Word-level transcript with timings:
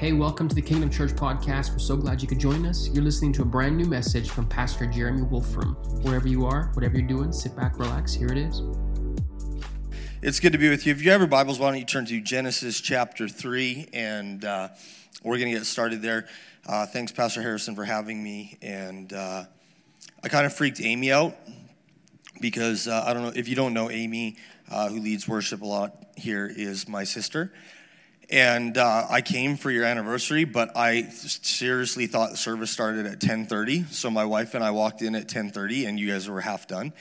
Hey, 0.00 0.14
welcome 0.14 0.48
to 0.48 0.54
the 0.54 0.62
Kingdom 0.62 0.88
Church 0.88 1.10
podcast. 1.10 1.72
We're 1.72 1.78
so 1.78 1.94
glad 1.94 2.22
you 2.22 2.26
could 2.26 2.40
join 2.40 2.64
us. 2.64 2.88
You're 2.88 3.04
listening 3.04 3.34
to 3.34 3.42
a 3.42 3.44
brand 3.44 3.76
new 3.76 3.84
message 3.84 4.30
from 4.30 4.46
Pastor 4.46 4.86
Jeremy 4.86 5.20
Wolfram. 5.20 5.74
Wherever 6.00 6.26
you 6.26 6.46
are, 6.46 6.70
whatever 6.72 6.96
you're 6.96 7.06
doing, 7.06 7.32
sit 7.34 7.54
back, 7.54 7.78
relax. 7.78 8.14
Here 8.14 8.28
it 8.28 8.38
is. 8.38 8.62
It's 10.22 10.40
good 10.40 10.52
to 10.52 10.58
be 10.58 10.70
with 10.70 10.86
you. 10.86 10.92
If 10.92 11.02
you 11.02 11.10
have 11.10 11.20
your 11.20 11.28
Bibles, 11.28 11.58
why 11.58 11.68
don't 11.68 11.78
you 11.78 11.84
turn 11.84 12.06
to 12.06 12.18
Genesis 12.18 12.80
chapter 12.80 13.28
3, 13.28 13.90
and 13.92 14.42
uh, 14.42 14.68
we're 15.22 15.36
going 15.36 15.52
to 15.52 15.58
get 15.58 15.66
started 15.66 16.00
there. 16.00 16.26
Uh, 16.66 16.86
thanks, 16.86 17.12
Pastor 17.12 17.42
Harrison, 17.42 17.76
for 17.76 17.84
having 17.84 18.24
me. 18.24 18.56
And 18.62 19.12
uh, 19.12 19.44
I 20.24 20.28
kind 20.30 20.46
of 20.46 20.54
freaked 20.54 20.80
Amy 20.80 21.12
out 21.12 21.36
because 22.40 22.88
uh, 22.88 23.04
I 23.06 23.12
don't 23.12 23.22
know 23.22 23.32
if 23.36 23.48
you 23.48 23.54
don't 23.54 23.74
know 23.74 23.90
Amy, 23.90 24.38
uh, 24.70 24.88
who 24.88 24.98
leads 24.98 25.28
worship 25.28 25.60
a 25.60 25.66
lot 25.66 26.06
here, 26.16 26.50
is 26.50 26.88
my 26.88 27.04
sister 27.04 27.52
and 28.30 28.78
uh, 28.78 29.06
I 29.10 29.22
came 29.22 29.56
for 29.56 29.70
your 29.70 29.84
anniversary, 29.84 30.44
but 30.44 30.76
I 30.76 31.02
seriously 31.02 32.06
thought 32.06 32.38
service 32.38 32.70
started 32.70 33.06
at 33.06 33.18
10:30. 33.18 33.92
So 33.92 34.10
my 34.10 34.24
wife 34.24 34.54
and 34.54 34.62
I 34.62 34.70
walked 34.70 35.02
in 35.02 35.14
at 35.14 35.26
10:30, 35.26 35.88
and 35.88 35.98
you 35.98 36.08
guys 36.10 36.28
were 36.28 36.40
half 36.40 36.68
done. 36.68 36.92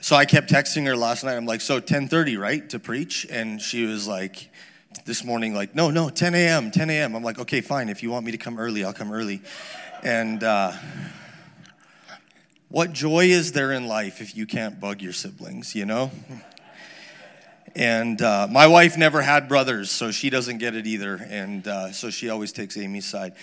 So 0.00 0.14
I 0.14 0.26
kept 0.26 0.50
texting 0.50 0.86
her 0.86 0.96
last 0.96 1.24
night. 1.24 1.36
I'm 1.36 1.46
like, 1.46 1.60
"So 1.60 1.80
10:30, 1.80 2.36
right, 2.36 2.68
to 2.70 2.78
preach?" 2.78 3.26
And 3.28 3.60
she 3.60 3.84
was 3.84 4.06
like, 4.06 4.50
"This 5.04 5.24
morning, 5.24 5.54
like, 5.54 5.74
no, 5.74 5.90
no, 5.90 6.08
10 6.08 6.34
a.m., 6.34 6.70
10 6.70 6.88
a.m." 6.88 7.16
I'm 7.16 7.24
like, 7.24 7.40
"Okay, 7.40 7.60
fine. 7.60 7.88
If 7.88 8.02
you 8.02 8.10
want 8.10 8.24
me 8.24 8.32
to 8.32 8.38
come 8.38 8.58
early, 8.58 8.84
I'll 8.84 8.92
come 8.92 9.12
early." 9.12 9.42
And 10.04 10.44
uh, 10.44 10.72
what 12.68 12.92
joy 12.92 13.26
is 13.26 13.52
there 13.52 13.72
in 13.72 13.88
life 13.88 14.20
if 14.20 14.36
you 14.36 14.46
can't 14.46 14.78
bug 14.78 15.02
your 15.02 15.12
siblings? 15.12 15.74
You 15.74 15.86
know. 15.86 16.12
And 17.76 18.22
uh, 18.22 18.46
my 18.50 18.66
wife 18.66 18.96
never 18.96 19.20
had 19.20 19.48
brothers, 19.48 19.90
so 19.90 20.10
she 20.10 20.30
doesn't 20.30 20.58
get 20.58 20.74
it 20.76 20.86
either. 20.86 21.16
And 21.28 21.66
uh, 21.66 21.92
so 21.92 22.10
she 22.10 22.28
always 22.28 22.52
takes 22.52 22.76
Amy's 22.76 23.06
side. 23.06 23.34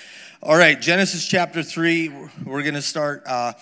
All 0.42 0.56
right, 0.56 0.80
Genesis 0.80 1.28
chapter 1.28 1.64
3. 1.64 2.10
We're 2.46 2.62
going 2.62 2.76
to 2.76 2.82
start. 2.82 3.24
Uh, 3.26 3.54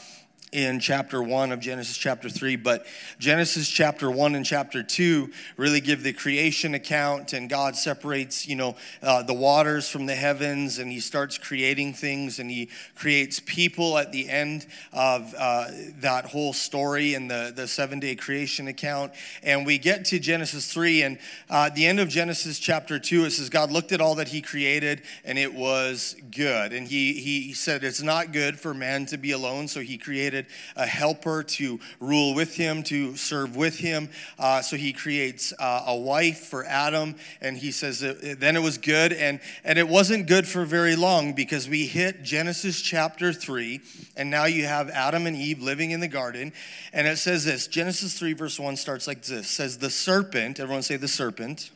in 0.52 0.80
chapter 0.80 1.22
1 1.22 1.52
of 1.52 1.60
Genesis 1.60 1.96
chapter 1.96 2.30
3, 2.30 2.56
but 2.56 2.86
Genesis 3.20 3.70
chapter 3.70 4.10
1 4.10 4.36
and 4.36 4.46
chapter 4.46 4.82
2 4.82 5.30
really 5.58 5.80
give 5.80 6.02
the 6.02 6.14
creation 6.14 6.74
account, 6.74 7.34
and 7.34 7.50
God 7.50 7.76
separates, 7.76 8.48
you 8.48 8.56
know, 8.56 8.76
uh, 9.04 9.22
the 9.22 9.34
waters 9.34 9.88
from 9.88 10.08
the 10.08 10.16
heavens, 10.16 10.80
and 10.80 10.92
He 10.92 11.00
starts 11.00 11.38
creating 11.38 11.94
things, 11.94 12.40
and 12.40 12.50
He 12.50 12.70
creates 12.96 13.40
people 13.40 13.98
at 13.98 14.12
the 14.12 14.28
end 14.28 14.66
of 14.92 15.34
uh, 15.38 15.68
that 16.00 16.26
whole 16.26 16.54
story 16.54 17.14
in 17.14 17.28
the, 17.28 17.54
the 17.56 17.68
seven 17.68 18.00
day 18.00 18.16
creation 18.16 18.68
account. 18.68 19.14
And 19.44 19.66
we 19.66 19.78
get 19.78 20.06
to 20.06 20.20
Genesis 20.20 20.72
3, 20.74 21.04
and 21.04 21.20
uh, 21.50 21.66
at 21.68 21.76
the 21.76 21.86
end 21.86 22.00
of 22.00 22.10
Genesis 22.10 22.58
chapter 22.58 22.98
2, 22.98 23.26
it 23.26 23.32
says, 23.32 23.50
God 23.50 23.72
looked 23.72 23.92
at 23.92 24.02
all 24.02 24.16
that 24.16 24.30
He 24.30 24.42
created, 24.42 25.04
and 25.24 25.38
it 25.38 25.54
was 25.54 26.16
good. 26.32 26.74
And 26.74 26.88
He, 26.88 27.14
he 27.14 27.54
said, 27.54 27.84
It's 27.84 28.02
not 28.02 28.32
good 28.32 28.60
for 28.60 28.74
man 28.74 29.06
to 29.08 29.18
be 29.18 29.32
alone, 29.32 29.68
so 29.68 29.82
He 29.82 30.00
created 30.00 30.39
a 30.76 30.86
helper 30.86 31.44
to 31.44 31.80
rule 32.00 32.34
with 32.34 32.56
him, 32.56 32.84
to 32.84 33.16
serve 33.16 33.56
with 33.56 33.78
him. 33.78 34.10
Uh, 34.38 34.62
so 34.62 34.76
he 34.76 34.94
creates 34.94 35.54
uh, 35.60 35.84
a 35.88 35.96
wife 35.96 36.46
for 36.46 36.66
Adam, 36.66 37.16
and 37.42 37.58
he 37.58 37.72
says, 37.72 38.00
then 38.00 38.56
it 38.56 38.62
was 38.62 38.78
good. 38.78 39.14
And, 39.14 39.40
and 39.64 39.80
it 39.80 39.88
wasn't 39.88 40.28
good 40.28 40.48
for 40.48 40.66
very 40.66 40.96
long 40.96 41.34
because 41.34 41.68
we 41.68 41.86
hit 41.86 42.24
Genesis 42.24 42.82
chapter 42.82 43.34
3, 43.34 43.82
and 44.16 44.30
now 44.30 44.46
you 44.46 44.66
have 44.66 44.90
Adam 44.90 45.28
and 45.28 45.36
Eve 45.36 45.62
living 45.62 45.92
in 45.92 46.00
the 46.00 46.08
garden. 46.08 46.54
And 46.94 47.08
it 47.08 47.18
says 47.18 47.46
this 47.46 47.68
Genesis 47.68 48.18
3, 48.18 48.34
verse 48.34 48.60
1 48.60 48.76
starts 48.76 49.08
like 49.08 49.24
this 49.24 49.48
says, 49.48 49.78
The 49.78 49.90
serpent, 49.90 50.60
everyone 50.60 50.84
say 50.84 50.96
the 50.96 51.08
serpent 51.08 51.72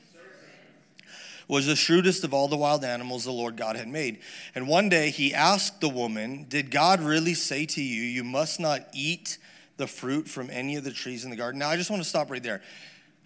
was 1.48 1.68
the 1.68 1.76
shrewdest 1.76 2.24
of 2.24 2.34
all 2.34 2.48
the 2.48 2.58
wild 2.58 2.84
animals 2.84 3.26
the 3.26 3.32
Lord 3.32 3.58
God 3.58 3.76
had 3.76 3.88
made. 3.88 4.20
And 4.56 4.68
one 4.68 4.90
day 4.90 5.10
he 5.10 5.34
asked 5.34 5.82
the 5.82 5.90
woman, 5.90 6.46
Did 6.48 6.72
God 6.72 7.02
really 7.02 7.34
say 7.34 7.66
to 7.66 7.82
you, 7.82 8.04
You 8.04 8.24
must 8.24 8.60
not 8.60 8.82
eat 8.94 9.38
the 9.78 9.88
fruit 9.88 10.28
from 10.28 10.50
any 10.50 10.76
of 10.76 10.84
the 10.84 10.92
trees 10.92 11.26
in 11.26 11.32
the 11.32 11.38
garden? 11.38 11.60
Now, 11.60 11.70
I 11.70 11.76
just 11.76 11.90
want 11.90 12.02
to 12.02 12.08
stop 12.08 12.32
right 12.32 12.44
there. 12.44 12.62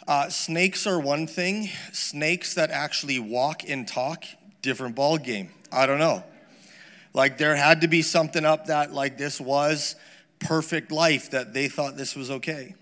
Uh, 0.08 0.30
snakes 0.30 0.88
are 0.88 1.00
one 1.00 1.28
thing, 1.28 1.70
snakes 1.92 2.54
that 2.54 2.72
actually 2.72 3.20
walk 3.20 3.68
and 3.68 3.88
talk, 3.88 4.24
different 4.62 4.96
ball 4.96 5.18
game. 5.18 5.50
I 5.72 5.86
don't 5.86 6.00
know. 6.00 6.24
Like 7.14 7.38
there 7.38 7.56
had 7.56 7.82
to 7.82 7.88
be 7.88 8.02
something 8.02 8.46
up 8.46 8.68
that 8.68 8.94
like 8.94 9.18
this 9.18 9.42
was 9.42 9.96
perfect 10.40 10.92
life 10.92 11.32
that 11.32 11.54
they 11.54 11.68
thought 11.68 11.98
this 11.98 12.16
was 12.16 12.32
okay. 12.32 12.76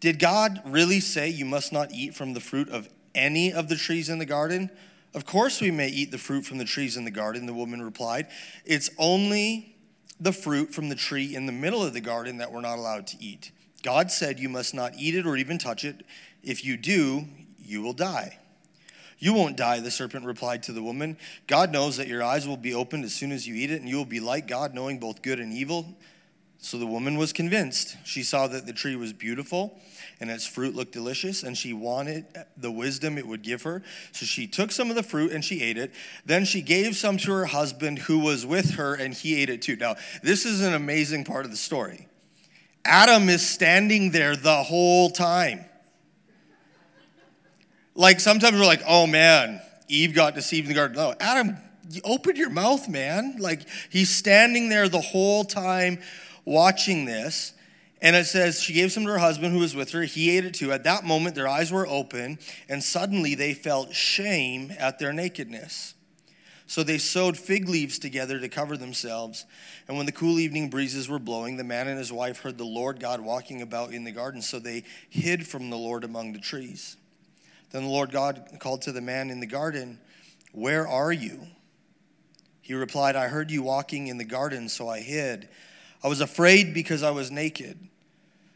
Did 0.00 0.18
God 0.18 0.60
really 0.64 1.00
say 1.00 1.28
you 1.28 1.44
must 1.44 1.72
not 1.72 1.92
eat 1.92 2.14
from 2.14 2.34
the 2.34 2.40
fruit 2.40 2.68
of 2.68 2.88
any 3.16 3.52
of 3.52 3.68
the 3.68 3.76
trees 3.76 4.08
in 4.08 4.18
the 4.18 4.26
garden? 4.26 4.70
Of 5.14 5.24
course, 5.24 5.60
we 5.60 5.70
may 5.70 5.88
eat 5.88 6.10
the 6.10 6.18
fruit 6.18 6.44
from 6.44 6.58
the 6.58 6.64
trees 6.64 6.96
in 6.96 7.04
the 7.04 7.10
garden, 7.10 7.46
the 7.46 7.54
woman 7.54 7.82
replied. 7.82 8.26
It's 8.64 8.90
only 8.98 9.74
the 10.20 10.32
fruit 10.32 10.74
from 10.74 10.88
the 10.88 10.94
tree 10.94 11.34
in 11.34 11.46
the 11.46 11.52
middle 11.52 11.82
of 11.82 11.92
the 11.92 12.00
garden 12.00 12.38
that 12.38 12.52
we're 12.52 12.60
not 12.60 12.78
allowed 12.78 13.06
to 13.08 13.16
eat. 13.18 13.50
God 13.82 14.10
said, 14.10 14.38
You 14.38 14.48
must 14.48 14.74
not 14.74 14.94
eat 14.98 15.14
it 15.14 15.26
or 15.26 15.36
even 15.36 15.58
touch 15.58 15.84
it. 15.84 16.04
If 16.42 16.64
you 16.64 16.76
do, 16.76 17.24
you 17.58 17.82
will 17.82 17.92
die. 17.92 18.38
You 19.18 19.32
won't 19.32 19.56
die, 19.56 19.80
the 19.80 19.90
serpent 19.90 20.26
replied 20.26 20.62
to 20.64 20.72
the 20.72 20.82
woman. 20.82 21.16
God 21.46 21.72
knows 21.72 21.96
that 21.96 22.08
your 22.08 22.22
eyes 22.22 22.46
will 22.46 22.58
be 22.58 22.74
opened 22.74 23.04
as 23.04 23.14
soon 23.14 23.32
as 23.32 23.46
you 23.46 23.54
eat 23.54 23.70
it, 23.70 23.80
and 23.80 23.88
you 23.88 23.96
will 23.96 24.04
be 24.04 24.20
like 24.20 24.46
God, 24.46 24.74
knowing 24.74 24.98
both 24.98 25.22
good 25.22 25.40
and 25.40 25.52
evil. 25.52 25.96
So 26.58 26.78
the 26.78 26.86
woman 26.86 27.16
was 27.16 27.32
convinced. 27.32 27.96
She 28.04 28.22
saw 28.22 28.46
that 28.48 28.66
the 28.66 28.72
tree 28.72 28.96
was 28.96 29.12
beautiful 29.12 29.78
and 30.20 30.30
its 30.30 30.46
fruit 30.46 30.74
looked 30.74 30.92
delicious, 30.92 31.42
and 31.42 31.56
she 31.56 31.74
wanted 31.74 32.24
the 32.56 32.70
wisdom 32.70 33.18
it 33.18 33.26
would 33.26 33.42
give 33.42 33.62
her. 33.62 33.82
So 34.12 34.24
she 34.24 34.46
took 34.46 34.72
some 34.72 34.88
of 34.88 34.96
the 34.96 35.02
fruit 35.02 35.30
and 35.32 35.44
she 35.44 35.62
ate 35.62 35.76
it. 35.76 35.92
Then 36.24 36.46
she 36.46 36.62
gave 36.62 36.96
some 36.96 37.18
to 37.18 37.32
her 37.32 37.44
husband 37.44 37.98
who 37.98 38.20
was 38.20 38.46
with 38.46 38.76
her, 38.76 38.94
and 38.94 39.12
he 39.12 39.40
ate 39.42 39.50
it 39.50 39.60
too. 39.60 39.76
Now, 39.76 39.96
this 40.22 40.46
is 40.46 40.62
an 40.62 40.72
amazing 40.72 41.24
part 41.24 41.44
of 41.44 41.50
the 41.50 41.56
story. 41.56 42.08
Adam 42.84 43.28
is 43.28 43.46
standing 43.46 44.10
there 44.10 44.36
the 44.36 44.62
whole 44.62 45.10
time. 45.10 45.64
Like 47.94 48.20
sometimes 48.20 48.58
we're 48.58 48.66
like, 48.66 48.82
oh 48.86 49.06
man, 49.06 49.60
Eve 49.88 50.14
got 50.14 50.34
deceived 50.34 50.66
in 50.66 50.68
the 50.68 50.74
garden. 50.74 50.96
No, 50.96 51.14
Adam, 51.20 51.56
open 52.04 52.36
your 52.36 52.50
mouth, 52.50 52.88
man. 52.88 53.36
Like 53.38 53.62
he's 53.90 54.10
standing 54.10 54.68
there 54.68 54.88
the 54.88 55.00
whole 55.00 55.44
time 55.44 55.98
watching 56.46 57.04
this. 57.04 57.52
And 58.00 58.16
it 58.16 58.26
says, 58.26 58.62
she 58.62 58.72
gave 58.72 58.92
some 58.92 59.04
to 59.04 59.10
her 59.10 59.18
husband 59.18 59.52
who 59.52 59.58
was 59.58 59.74
with 59.74 59.90
her. 59.92 60.02
He 60.02 60.36
ate 60.36 60.44
it 60.44 60.54
too. 60.54 60.72
At 60.72 60.84
that 60.84 61.04
moment, 61.04 61.34
their 61.34 61.48
eyes 61.48 61.72
were 61.72 61.86
open, 61.86 62.38
and 62.68 62.82
suddenly 62.82 63.34
they 63.34 63.52
felt 63.54 63.94
shame 63.94 64.72
at 64.78 64.98
their 64.98 65.12
nakedness. 65.12 65.94
So 66.66 66.82
they 66.82 66.98
sewed 66.98 67.38
fig 67.38 67.68
leaves 67.68 67.98
together 67.98 68.40
to 68.40 68.48
cover 68.48 68.76
themselves. 68.76 69.46
And 69.86 69.96
when 69.96 70.06
the 70.06 70.12
cool 70.12 70.38
evening 70.38 70.68
breezes 70.68 71.08
were 71.08 71.20
blowing, 71.20 71.56
the 71.56 71.64
man 71.64 71.86
and 71.86 71.96
his 71.96 72.12
wife 72.12 72.40
heard 72.40 72.58
the 72.58 72.64
Lord 72.64 72.98
God 72.98 73.20
walking 73.20 73.62
about 73.62 73.92
in 73.92 74.04
the 74.04 74.12
garden. 74.12 74.42
So 74.42 74.58
they 74.58 74.82
hid 75.08 75.46
from 75.46 75.70
the 75.70 75.76
Lord 75.76 76.02
among 76.02 76.32
the 76.32 76.40
trees. 76.40 76.96
Then 77.70 77.84
the 77.84 77.88
Lord 77.90 78.10
God 78.10 78.58
called 78.58 78.82
to 78.82 78.92
the 78.92 79.00
man 79.00 79.30
in 79.30 79.40
the 79.40 79.46
garden, 79.46 80.00
Where 80.52 80.88
are 80.88 81.12
you? 81.12 81.46
He 82.62 82.74
replied, 82.74 83.14
I 83.14 83.28
heard 83.28 83.50
you 83.52 83.62
walking 83.62 84.08
in 84.08 84.18
the 84.18 84.24
garden, 84.24 84.68
so 84.68 84.88
I 84.88 85.00
hid. 85.00 85.48
I 86.06 86.08
was 86.08 86.20
afraid 86.20 86.72
because 86.72 87.02
I 87.02 87.10
was 87.10 87.32
naked. 87.32 87.80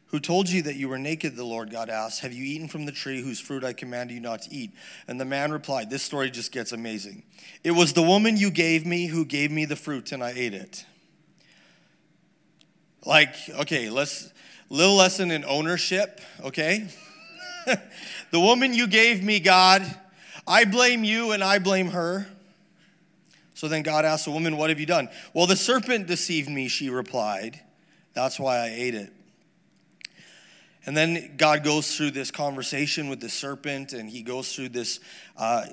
Who 0.07 0.21
told 0.21 0.49
you 0.49 0.63
that 0.63 0.77
you 0.77 0.89
were 0.89 1.01
naked? 1.01 1.35
The 1.35 1.43
Lord 1.43 1.69
God 1.69 1.91
asked. 1.91 2.21
Have 2.21 2.33
you 2.33 2.45
eaten 2.45 2.69
from 2.69 2.87
the 2.87 2.93
tree 2.93 3.21
whose 3.21 3.41
fruit 3.41 3.65
I 3.65 3.73
commanded 3.73 4.15
you 4.15 4.21
not 4.21 4.43
to 4.43 4.55
eat? 4.55 4.71
And 5.09 5.21
the 5.21 5.25
man 5.25 5.51
replied, 5.51 5.91
This 5.91 6.05
story 6.05 6.31
just 6.31 6.53
gets 6.53 6.71
amazing. 6.71 7.25
It 7.65 7.73
was 7.73 7.93
the 7.93 8.05
woman 8.05 8.37
you 8.37 8.53
gave 8.53 8.87
me 8.87 9.07
who 9.07 9.25
gave 9.25 9.51
me 9.51 9.65
the 9.65 9.75
fruit, 9.75 10.13
and 10.13 10.23
I 10.23 10.31
ate 10.31 10.55
it. 10.55 10.87
Like, 13.05 13.35
okay, 13.49 13.91
let's, 13.91 14.33
little 14.69 14.95
lesson 14.95 15.33
in 15.33 15.45
ownership, 15.45 16.21
okay? 16.45 16.87
the 18.31 18.39
woman 18.39 18.75
you 18.75 18.87
gave 18.87 19.25
me, 19.25 19.41
God, 19.41 19.85
I 20.47 20.67
blame 20.67 21.03
you 21.03 21.33
and 21.33 21.43
I 21.43 21.59
blame 21.59 21.89
her. 21.89 22.29
So 23.61 23.69
then 23.69 23.83
God 23.83 24.07
asked 24.07 24.25
the 24.25 24.31
woman, 24.31 24.57
What 24.57 24.71
have 24.71 24.81
you 24.81 24.87
done? 24.87 25.11
Well, 25.35 25.47
the 25.47 25.55
serpent 25.55 26.07
deceived 26.07 26.49
me, 26.49 26.67
she 26.69 26.89
replied. 26.89 27.61
That's 28.15 28.41
why 28.41 28.57
I 28.57 28.69
ate 28.69 28.95
it. 28.95 29.13
And 30.87 30.97
then 30.97 31.35
God 31.37 31.63
goes 31.63 31.95
through 31.95 32.13
this 32.13 32.31
conversation 32.31 33.11
with 33.11 33.21
the 33.21 33.29
serpent, 33.29 33.93
and 33.93 34.09
he 34.09 34.23
goes 34.23 34.55
through 34.55 34.71
this 34.71 35.01
uh, 35.37 35.67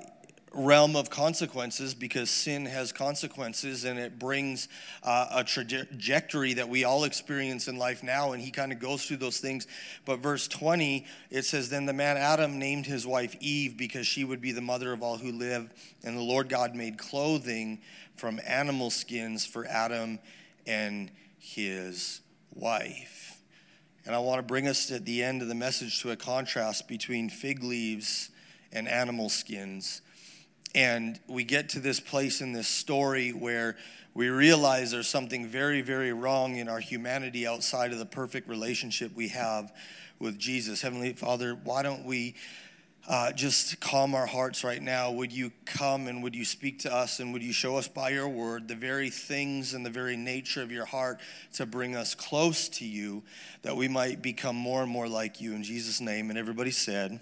realm 0.54 0.96
of 0.96 1.10
consequences 1.10 1.94
because 1.94 2.30
sin 2.30 2.66
has 2.66 2.92
consequences 2.92 3.84
and 3.84 4.00
it 4.00 4.18
brings 4.18 4.68
uh, 5.04 5.28
a 5.32 5.44
trajectory 5.44 6.54
that 6.54 6.70
we 6.70 6.84
all 6.84 7.04
experience 7.04 7.68
in 7.68 7.78
life 7.78 8.04
now. 8.04 8.32
And 8.32 8.42
he 8.42 8.52
kind 8.52 8.72
of 8.72 8.80
goes 8.80 9.06
through 9.06 9.18
those 9.18 9.40
things. 9.40 9.68
But 10.06 10.20
verse 10.20 10.48
20, 10.48 11.06
it 11.30 11.46
says, 11.46 11.70
Then 11.70 11.86
the 11.86 11.94
man 11.94 12.18
Adam 12.18 12.60
named 12.60 12.86
his 12.86 13.06
wife 13.06 13.36
Eve 13.40 13.78
because 13.78 14.08
she 14.08 14.24
would 14.24 14.42
be 14.42 14.52
the 14.52 14.62
mother 14.62 14.94
of 14.94 15.04
all 15.04 15.18
who 15.18 15.32
live. 15.32 15.70
And 16.04 16.18
the 16.18 16.22
Lord 16.22 16.50
God 16.50 16.76
made 16.76 16.98
clothing 16.98 17.80
from 18.16 18.40
animal 18.46 18.90
skins 18.90 19.46
for 19.46 19.66
Adam 19.66 20.20
and 20.66 21.12
his 21.40 22.22
wife. 22.54 23.42
And 24.06 24.16
I 24.16 24.20
want 24.20 24.40
to 24.40 24.44
bring 24.44 24.68
us 24.68 24.90
at 24.92 25.06
the 25.06 25.22
end 25.22 25.42
of 25.42 25.50
the 25.50 25.56
message 25.56 26.02
to 26.02 26.12
a 26.12 26.16
contrast 26.16 26.88
between 26.88 27.30
fig 27.30 27.62
leaves 27.62 28.30
and 28.72 28.88
animal 28.88 29.30
skins 29.30 30.02
and 30.76 31.20
we 31.28 31.44
get 31.44 31.70
to 31.70 31.80
this 31.80 32.00
place 32.00 32.42
in 32.42 32.52
this 32.54 32.68
story 32.68 33.32
where 33.32 33.78
we 34.14 34.30
realize 34.30 34.92
there's 34.92 35.08
something 35.08 35.48
very, 35.48 35.82
very 35.82 36.12
wrong 36.12 36.58
in 36.58 36.68
our 36.68 36.80
humanity 36.80 37.46
outside 37.46 37.92
of 37.92 38.00
the 38.00 38.06
perfect 38.06 38.50
relationship 38.50 39.16
we 39.16 39.28
have 39.28 39.72
with 40.20 40.40
Jesus. 40.40 40.82
Heavenly 40.82 41.14
Father, 41.14 41.54
why 41.54 41.84
don't 41.84 42.04
we 42.04 42.36
uh, 43.08 43.32
just 43.32 43.80
calm 43.80 44.16
our 44.16 44.26
hearts 44.26 44.64
right 44.64 44.82
now? 44.82 45.12
Would 45.12 45.32
you 45.32 45.52
come 45.66 46.08
and 46.08 46.24
would 46.24 46.36
you 46.36 46.46
speak 46.46 46.80
to 46.80 46.94
us 46.94 47.20
and 47.20 47.32
would 47.32 47.44
you 47.44 47.54
show 47.54 47.78
us 47.78 47.88
by 47.88 48.10
your 48.10 48.28
word 48.28 48.68
the 48.68 48.76
very 48.76 49.10
things 49.10 49.74
and 49.74 49.86
the 49.86 49.90
very 49.90 50.18
nature 50.18 50.62
of 50.62 50.72
your 50.72 50.86
heart 50.86 51.20
to 51.54 51.66
bring 51.66 51.96
us 51.96 52.16
close 52.16 52.68
to 52.70 52.86
you 52.86 53.24
that 53.62 53.78
we 53.78 53.88
might 53.88 54.22
become 54.22 54.56
more 54.56 54.82
and 54.82 54.92
more 54.92 55.08
like 55.08 55.40
you 55.40 55.54
in 55.54 55.64
Jesus' 55.64 56.02
name? 56.02 56.30
And 56.30 56.38
everybody 56.38 56.72
said, 56.72 57.20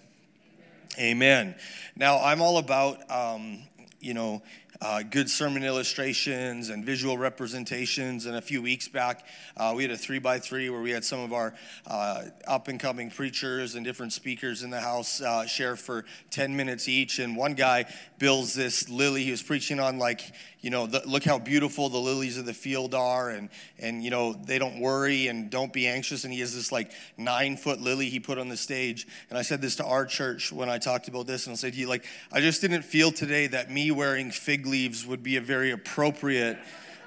Amen. 0.98 1.56
Now, 1.96 2.20
I'm 2.22 2.42
all 2.42 2.58
about, 2.58 3.10
um, 3.12 3.60
you 4.00 4.14
know, 4.14 4.42
uh, 4.82 5.04
good 5.04 5.30
sermon 5.30 5.64
illustrations 5.64 6.70
and 6.70 6.86
visual 6.86 7.18
representations. 7.18 8.26
And 8.26 8.36
a 8.36 8.42
few 8.42 8.62
weeks 8.62 8.88
back, 8.88 9.26
uh, 9.58 9.74
we 9.76 9.84
had 9.84 9.92
a 9.92 9.98
three 9.98 10.20
by 10.20 10.40
three 10.40 10.70
where 10.70 10.82
we 10.82 10.92
had 10.92 11.04
some 11.04 11.20
of 11.20 11.34
our 11.34 11.54
uh, 11.88 12.24
up 12.48 12.68
and 12.68 12.80
coming 12.80 13.10
preachers 13.10 13.76
and 13.76 13.86
different 13.86 14.14
speakers 14.14 14.64
in 14.64 14.70
the 14.70 14.82
house 14.82 15.22
uh, 15.22 15.46
share 15.46 15.76
for 15.76 16.06
10 16.32 16.56
minutes 16.56 16.88
each. 16.88 17.20
And 17.20 17.36
one 17.38 17.54
guy 17.54 17.86
builds 18.20 18.54
this 18.54 18.90
lily. 18.90 19.24
He 19.24 19.32
was 19.32 19.44
preaching 19.44 19.80
on, 19.80 19.98
like, 19.98 20.34
you 20.66 20.72
know, 20.72 20.88
the, 20.88 21.04
look 21.06 21.24
how 21.24 21.38
beautiful 21.38 21.90
the 21.90 22.00
lilies 22.00 22.40
of 22.40 22.48
the 22.48 22.54
field 22.54 22.96
are, 22.96 23.30
and 23.30 23.50
and 23.78 24.04
you 24.04 24.10
know 24.10 24.34
they 24.34 24.58
don't 24.58 24.80
worry 24.80 25.28
and 25.28 25.52
don't 25.52 25.72
be 25.72 25.86
anxious. 25.86 26.24
And 26.24 26.34
he 26.34 26.40
has 26.40 26.56
this 26.56 26.72
like 26.72 26.92
nine 27.18 27.56
foot 27.56 27.80
lily 27.80 28.10
he 28.10 28.20
put 28.20 28.40
on 28.40 28.50
the 28.50 28.58
stage. 28.58 29.06
And 29.30 29.38
I 29.38 29.44
said 29.44 29.62
this 29.62 29.76
to 29.76 29.86
our 29.86 30.08
church 30.08 30.52
when 30.52 30.68
I 30.68 30.80
talked 30.80 31.08
about 31.08 31.28
this, 31.28 31.46
and 31.46 31.54
I 31.54 31.56
said 31.56 31.76
like, 31.86 32.04
I 32.32 32.42
just 32.42 32.62
didn't 32.62 32.82
feel 32.82 33.12
today 33.12 33.46
that 33.46 33.70
me 33.70 33.92
wearing 33.92 34.32
fig 34.32 34.65
leaves 34.66 35.06
would 35.06 35.24
be 35.24 35.38
a 35.38 35.42
very 35.42 35.72
appropriate 35.72 36.58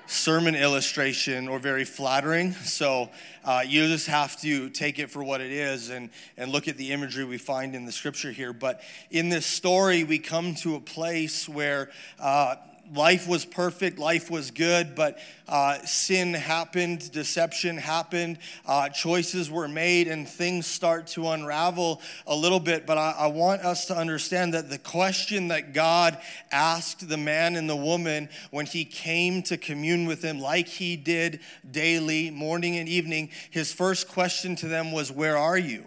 sermon 0.09 0.55
illustration 0.55 1.49
or 1.49 1.59
very 1.59 1.85
flattering. 1.85 2.53
So 2.53 3.11
uh, 3.45 3.63
you 3.67 3.87
just 3.89 4.07
have 4.07 4.41
to 4.41 4.71
take 4.71 4.99
it 4.99 5.11
for 5.11 5.23
what 5.23 5.43
it 5.43 5.53
is 5.53 5.91
and, 5.91 6.09
and 6.39 6.51
look 6.51 6.67
at 6.67 6.79
the 6.79 6.93
imagery 6.93 7.25
we 7.25 7.37
find 7.37 7.75
in 7.75 7.85
the 7.85 7.93
scripture 7.93 8.33
here. 8.33 8.55
But 8.55 8.81
in 9.11 9.29
this 9.29 9.45
story, 9.45 10.05
we 10.05 10.19
come 10.19 10.55
to 10.57 10.77
a 10.77 10.81
place 10.81 11.47
where 11.47 11.91
uh, 12.19 12.57
life 12.95 13.29
was 13.29 13.45
perfect, 13.45 13.99
life 13.99 14.31
was 14.31 14.51
good, 14.51 14.95
but 14.95 15.19
uh, 15.49 15.79
sin 15.85 16.35
happened, 16.35 17.11
deception 17.13 17.77
happened, 17.77 18.39
uh, 18.67 18.89
choices 18.89 19.51
were 19.51 19.69
made, 19.69 20.09
and 20.09 20.29
things 20.29 20.67
start 20.67 21.07
to 21.09 21.29
unravel 21.29 22.01
a 22.27 22.35
little 22.35 22.61
bit. 22.61 22.87
But 22.87 22.99
I, 22.99 23.15
I, 23.19 23.27
want 23.29 23.63
us 23.63 23.87
to 23.87 23.97
understand 23.97 24.55
that 24.55 24.69
the 24.69 24.79
question 24.79 25.49
that 25.49 25.73
God 25.73 26.19
asked 26.51 27.09
the 27.09 27.17
man 27.17 27.57
and 27.57 27.69
the 27.69 27.77
woman 27.77 28.29
when 28.51 28.67
he 28.67 28.85
came 28.85 29.43
to 29.45 29.57
commune 29.57 30.07
with 30.07 30.23
him, 30.23 30.39
like 30.39 30.69
he 30.69 30.97
did 30.97 31.41
daily, 31.71 32.31
morning 32.31 32.77
and 32.77 32.89
evening, 32.89 33.31
his 33.51 33.73
first 33.73 34.09
question 34.09 34.57
to 34.57 34.69
them 34.69 34.93
was, 34.93 35.11
Where 35.11 35.37
are 35.37 35.59
you? 35.59 35.85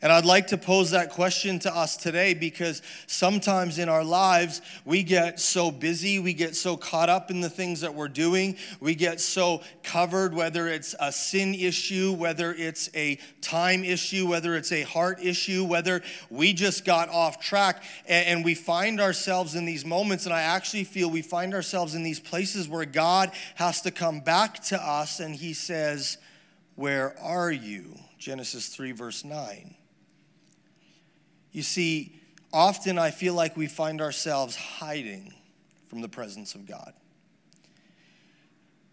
And 0.00 0.12
I'd 0.12 0.24
like 0.24 0.48
to 0.48 0.58
pose 0.58 0.92
that 0.92 1.10
question 1.10 1.58
to 1.60 1.74
us 1.74 1.96
today 1.96 2.32
because 2.32 2.82
sometimes 3.08 3.78
in 3.78 3.88
our 3.88 4.04
lives 4.04 4.62
we 4.84 5.02
get 5.02 5.40
so 5.40 5.72
busy, 5.72 6.20
we 6.20 6.34
get 6.34 6.54
so 6.54 6.76
caught 6.76 7.08
up 7.08 7.30
in 7.32 7.40
the 7.40 7.50
things 7.50 7.80
that 7.80 7.94
we're 7.94 8.06
doing, 8.08 8.56
we 8.78 8.94
get 8.94 9.20
so 9.20 9.60
covered, 9.82 10.34
whether 10.34 10.68
it's 10.68 10.94
a 11.00 11.10
sin 11.10 11.54
issue, 11.54 12.12
whether 12.12 12.54
it's 12.54 12.88
a 12.94 13.18
time 13.40 13.84
issue, 13.84 14.28
whether 14.28 14.54
it's 14.54 14.70
a 14.70 14.82
heart 14.82 15.18
issue, 15.20 15.64
whether 15.64 16.00
we 16.30 16.52
just 16.52 16.84
got 16.84 17.08
off 17.08 17.40
track, 17.40 17.82
and, 18.06 18.38
we 18.44 18.54
find 18.54 19.00
ourselves 19.00 19.56
in 19.56 19.64
these 19.64 19.84
moments. 19.84 20.24
And 20.24 20.32
I 20.32 20.42
actually 20.42 20.84
feel 20.84 21.10
we 21.10 21.22
find 21.22 21.54
ourselves 21.54 21.96
in 21.96 22.04
these 22.04 22.20
places 22.20 22.68
where 22.68 22.84
God 22.84 23.32
has 23.56 23.80
to 23.82 23.90
come 23.90 24.20
back 24.20 24.62
to 24.66 24.80
us 24.80 25.18
and 25.18 25.34
He 25.34 25.54
says, 25.54 26.18
Where 26.76 27.18
are 27.18 27.50
you? 27.50 27.98
Genesis 28.16 28.68
3, 28.68 28.92
verse 28.92 29.24
9. 29.24 29.74
You 31.58 31.64
see, 31.64 32.12
often 32.52 33.00
I 33.00 33.10
feel 33.10 33.34
like 33.34 33.56
we 33.56 33.66
find 33.66 34.00
ourselves 34.00 34.54
hiding 34.54 35.34
from 35.88 36.02
the 36.02 36.08
presence 36.08 36.54
of 36.54 36.66
God 36.66 36.92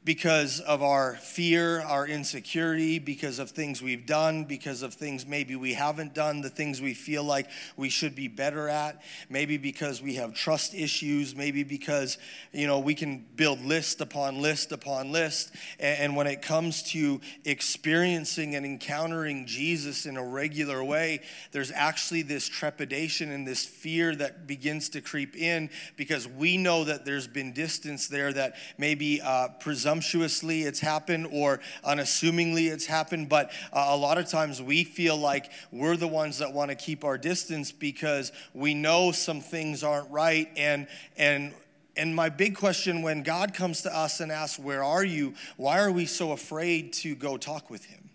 because 0.06 0.60
of 0.60 0.84
our 0.84 1.16
fear, 1.16 1.81
our 1.81 2.06
insecurity, 2.06 3.00
because 3.00 3.40
of 3.40 3.50
things 3.50 3.81
we've 3.81 4.06
done, 4.06 4.44
because 4.44 4.84
of 4.84 4.94
things 4.94 5.25
maybe 5.25 5.56
we 5.56 5.74
haven't 5.74 6.13
done, 6.13 6.42
the 6.42 6.50
things 6.50 6.80
we 6.80 6.94
feel 6.94 7.24
like 7.24 7.50
we 7.75 7.90
should 7.90 8.13
be 8.13 8.28
better 8.28 8.69
at, 8.69 9.02
maybe 9.30 9.57
because 9.57 10.04
we 10.04 10.13
have 10.13 10.36
trust 10.36 10.75
issues, 10.75 11.36
maybe 11.36 11.63
because, 11.63 12.19
you 12.52 12.68
know, 12.68 12.78
we 12.78 12.94
can 12.94 13.25
build 13.36 13.60
list 13.62 14.00
upon 14.00 14.40
list 14.44 14.72
upon 14.72 15.12
list. 15.12 15.52
And 15.80 16.16
when 16.16 16.28
it 16.28 16.44
comes 16.44 16.84
to 16.92 17.19
experiencing 17.44 18.54
and 18.54 18.63
encountering 18.63 19.48
Jesus 19.48 20.06
in 20.06 20.18
a 20.18 20.24
regular 20.24 20.84
way, 20.84 21.22
there's 21.51 21.72
actually 21.72 22.22
this 22.22 22.48
trepidation 22.48 23.31
and 23.31 23.48
this 23.48 23.66
fear 23.66 24.16
that 24.18 24.46
begins 24.46 24.90
to 24.90 25.01
creep 25.01 25.36
in 25.36 25.72
because 25.98 26.28
we 26.28 26.58
know 26.58 26.84
that 26.84 27.06
there's 27.06 27.28
been 27.28 27.54
distance 27.54 28.08
there 28.08 28.31
that 28.31 28.56
maybe 28.78 29.19
uh, 29.19 29.48
presumptuous 29.60 29.94
presumptuously 29.95 30.63
it's 30.63 30.80
happened 30.80 31.27
or 31.31 31.59
unassumingly 31.83 32.68
it's 32.68 32.86
happened, 32.86 33.30
but 33.30 33.51
uh, 33.71 33.86
a 33.89 33.95
lot 33.97 34.18
of 34.18 34.27
times 34.27 34.62
we 34.62 34.83
feel 34.83 35.15
like 35.15 35.50
we're 35.71 35.95
the 35.95 36.07
ones 36.07 36.39
that 36.39 36.51
want 36.51 36.69
to 36.69 36.75
keep 36.75 37.06
our 37.06 37.18
distance 37.18 37.71
because 37.71 38.31
we 38.53 38.74
know 38.74 39.12
some 39.12 39.39
things 39.39 39.83
aren't 39.83 40.09
right 40.12 40.50
and 40.57 40.88
and 41.18 41.53
and 41.97 42.13
my 42.13 42.27
big 42.27 42.57
question 42.57 43.03
when 43.03 43.24
God 43.24 43.53
comes 43.53 43.83
to 43.83 43.97
us 43.97 44.19
and 44.19 44.30
asks, 44.30 44.59
Where 44.59 44.83
are 44.83 45.03
you? 45.03 45.33
Why 45.56 45.80
are 45.80 45.92
we 45.92 46.06
so 46.06 46.33
afraid 46.33 46.91
to 46.94 47.15
go 47.15 47.38
talk 47.38 47.69
with 47.69 47.86
Him? 47.86 48.09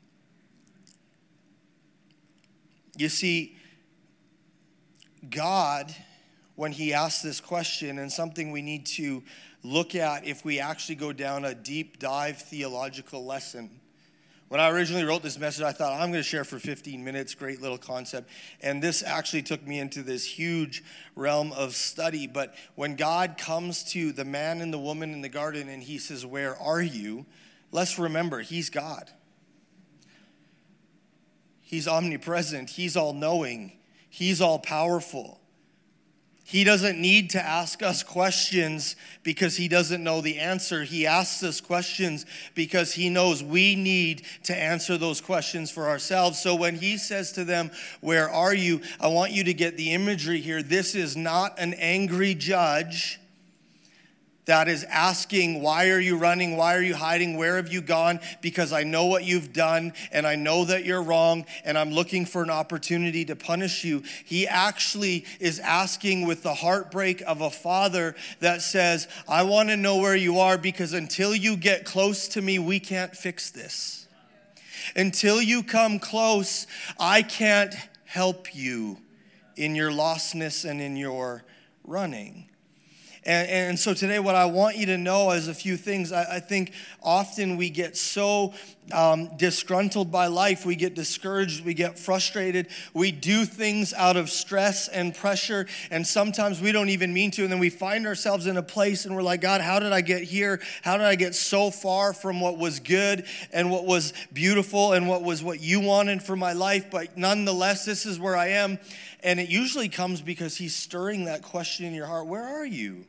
You 2.94 3.08
see, 3.08 3.56
God, 5.30 5.94
when 6.56 6.72
He 6.72 6.92
asks 6.92 7.22
this 7.22 7.40
question, 7.40 7.98
and 7.98 8.12
something 8.12 8.52
we 8.52 8.60
need 8.60 8.84
to 8.84 9.22
look 9.62 9.94
at 9.94 10.26
if 10.26 10.44
we 10.44 10.60
actually 10.60 10.94
go 10.96 11.12
down 11.12 11.44
a 11.44 11.54
deep 11.54 11.98
dive 11.98 12.38
theological 12.38 13.24
lesson. 13.24 13.80
When 14.50 14.60
I 14.60 14.68
originally 14.70 15.04
wrote 15.04 15.22
this 15.22 15.38
message, 15.38 15.62
I 15.62 15.70
thought 15.70 15.92
I'm 15.92 16.10
going 16.10 16.14
to 16.14 16.24
share 16.24 16.42
for 16.42 16.58
15 16.58 17.04
minutes, 17.04 17.36
great 17.36 17.62
little 17.62 17.78
concept. 17.78 18.28
And 18.60 18.82
this 18.82 19.04
actually 19.04 19.42
took 19.42 19.64
me 19.64 19.78
into 19.78 20.02
this 20.02 20.24
huge 20.24 20.82
realm 21.14 21.52
of 21.52 21.76
study. 21.76 22.26
But 22.26 22.56
when 22.74 22.96
God 22.96 23.36
comes 23.38 23.84
to 23.92 24.10
the 24.10 24.24
man 24.24 24.60
and 24.60 24.72
the 24.74 24.78
woman 24.78 25.12
in 25.12 25.20
the 25.20 25.28
garden 25.28 25.68
and 25.68 25.80
he 25.80 25.98
says, 25.98 26.26
Where 26.26 26.60
are 26.60 26.82
you? 26.82 27.26
Let's 27.70 27.96
remember, 27.96 28.40
he's 28.40 28.70
God. 28.70 29.08
He's 31.60 31.86
omnipresent, 31.86 32.70
he's 32.70 32.96
all 32.96 33.12
knowing, 33.12 33.78
he's 34.08 34.40
all 34.40 34.58
powerful. 34.58 35.39
He 36.50 36.64
doesn't 36.64 37.00
need 37.00 37.30
to 37.30 37.40
ask 37.40 37.80
us 37.80 38.02
questions 38.02 38.96
because 39.22 39.56
he 39.56 39.68
doesn't 39.68 40.02
know 40.02 40.20
the 40.20 40.40
answer. 40.40 40.82
He 40.82 41.06
asks 41.06 41.44
us 41.44 41.60
questions 41.60 42.26
because 42.56 42.92
he 42.92 43.08
knows 43.08 43.40
we 43.40 43.76
need 43.76 44.22
to 44.44 44.56
answer 44.56 44.98
those 44.98 45.20
questions 45.20 45.70
for 45.70 45.88
ourselves. 45.88 46.40
So 46.40 46.56
when 46.56 46.74
he 46.74 46.96
says 46.96 47.30
to 47.32 47.44
them, 47.44 47.70
Where 48.00 48.28
are 48.28 48.52
you? 48.52 48.80
I 49.00 49.06
want 49.06 49.30
you 49.30 49.44
to 49.44 49.54
get 49.54 49.76
the 49.76 49.92
imagery 49.92 50.40
here. 50.40 50.60
This 50.60 50.96
is 50.96 51.16
not 51.16 51.56
an 51.56 51.72
angry 51.74 52.34
judge 52.34 53.20
that 54.46 54.68
is 54.68 54.84
asking, 54.84 55.62
Why 55.62 55.90
are 55.90 56.00
you 56.00 56.16
running? 56.16 56.56
Why 56.56 56.74
are 56.76 56.82
you 56.82 56.94
hiding? 56.94 57.36
Where 57.36 57.56
have 57.56 57.72
you 57.72 57.80
gone? 57.80 58.20
Because 58.40 58.72
I 58.72 58.82
know 58.82 59.06
what 59.06 59.24
you've 59.24 59.52
done 59.52 59.92
and 60.12 60.26
I 60.26 60.36
know 60.36 60.64
that 60.64 60.84
you're 60.84 61.02
wrong 61.02 61.46
and 61.64 61.78
I'm 61.78 61.90
looking 61.90 62.26
for 62.26 62.42
an 62.42 62.50
opportunity 62.50 63.24
to 63.26 63.36
punish 63.36 63.84
you. 63.84 64.02
He 64.24 64.48
actually 64.48 65.24
is 65.38 65.58
asking 65.60 66.26
with 66.26 66.42
the 66.42 66.54
heartbreak 66.54 67.22
of 67.26 67.40
a 67.40 67.50
father 67.50 68.16
that 68.40 68.62
says, 68.62 69.08
I 69.28 69.44
want 69.44 69.68
to 69.68 69.76
know 69.76 69.98
where 69.98 70.16
you 70.16 70.40
are 70.40 70.58
because 70.58 70.92
until 70.92 71.34
you 71.34 71.56
get 71.56 71.84
close 71.84 72.28
to 72.28 72.42
me, 72.42 72.58
we 72.58 72.80
can't 72.80 73.14
fix 73.14 73.50
this. 73.50 74.08
Until 74.96 75.40
you 75.40 75.62
come 75.62 75.98
close, 75.98 76.66
I 76.98 77.22
can't 77.22 77.74
help 78.04 78.54
you 78.54 78.98
in 79.56 79.76
your 79.76 79.90
lostness 79.90 80.68
and 80.68 80.80
in 80.80 80.96
your 80.96 81.44
running. 81.84 82.49
And, 83.24 83.50
and 83.50 83.78
so 83.78 83.92
today, 83.92 84.18
what 84.18 84.34
I 84.34 84.46
want 84.46 84.76
you 84.76 84.86
to 84.86 84.98
know 84.98 85.30
is 85.32 85.48
a 85.48 85.54
few 85.54 85.76
things. 85.76 86.12
I, 86.12 86.36
I 86.36 86.40
think 86.40 86.72
often 87.02 87.56
we 87.56 87.68
get 87.68 87.96
so 87.96 88.54
um, 88.92 89.36
disgruntled 89.36 90.10
by 90.10 90.26
life, 90.26 90.66
we 90.66 90.74
get 90.74 90.94
discouraged, 90.94 91.64
we 91.64 91.74
get 91.74 91.98
frustrated, 91.98 92.68
we 92.94 93.12
do 93.12 93.44
things 93.44 93.92
out 93.92 94.16
of 94.16 94.30
stress 94.30 94.88
and 94.88 95.14
pressure, 95.14 95.66
and 95.90 96.06
sometimes 96.06 96.60
we 96.60 96.72
don't 96.72 96.88
even 96.88 97.12
mean 97.12 97.30
to. 97.32 97.42
And 97.42 97.52
then 97.52 97.58
we 97.58 97.70
find 97.70 98.06
ourselves 98.06 98.46
in 98.46 98.56
a 98.56 98.62
place 98.62 99.04
and 99.04 99.14
we're 99.14 99.22
like, 99.22 99.40
God, 99.40 99.60
how 99.60 99.78
did 99.78 99.92
I 99.92 100.00
get 100.00 100.22
here? 100.22 100.60
How 100.82 100.96
did 100.96 101.06
I 101.06 101.14
get 101.14 101.34
so 101.34 101.70
far 101.70 102.12
from 102.12 102.40
what 102.40 102.58
was 102.58 102.80
good 102.80 103.26
and 103.52 103.70
what 103.70 103.84
was 103.84 104.12
beautiful 104.32 104.92
and 104.92 105.08
what 105.08 105.22
was 105.22 105.42
what 105.42 105.60
you 105.60 105.80
wanted 105.80 106.22
for 106.22 106.36
my 106.36 106.52
life? 106.52 106.90
But 106.90 107.16
nonetheless, 107.16 107.84
this 107.84 108.06
is 108.06 108.18
where 108.18 108.36
I 108.36 108.48
am. 108.48 108.78
And 109.22 109.38
it 109.38 109.48
usually 109.48 109.88
comes 109.88 110.20
because 110.20 110.56
he's 110.56 110.74
stirring 110.74 111.24
that 111.26 111.42
question 111.42 111.86
in 111.86 111.94
your 111.94 112.06
heart 112.06 112.26
Where 112.26 112.42
are 112.42 112.66
you? 112.66 113.06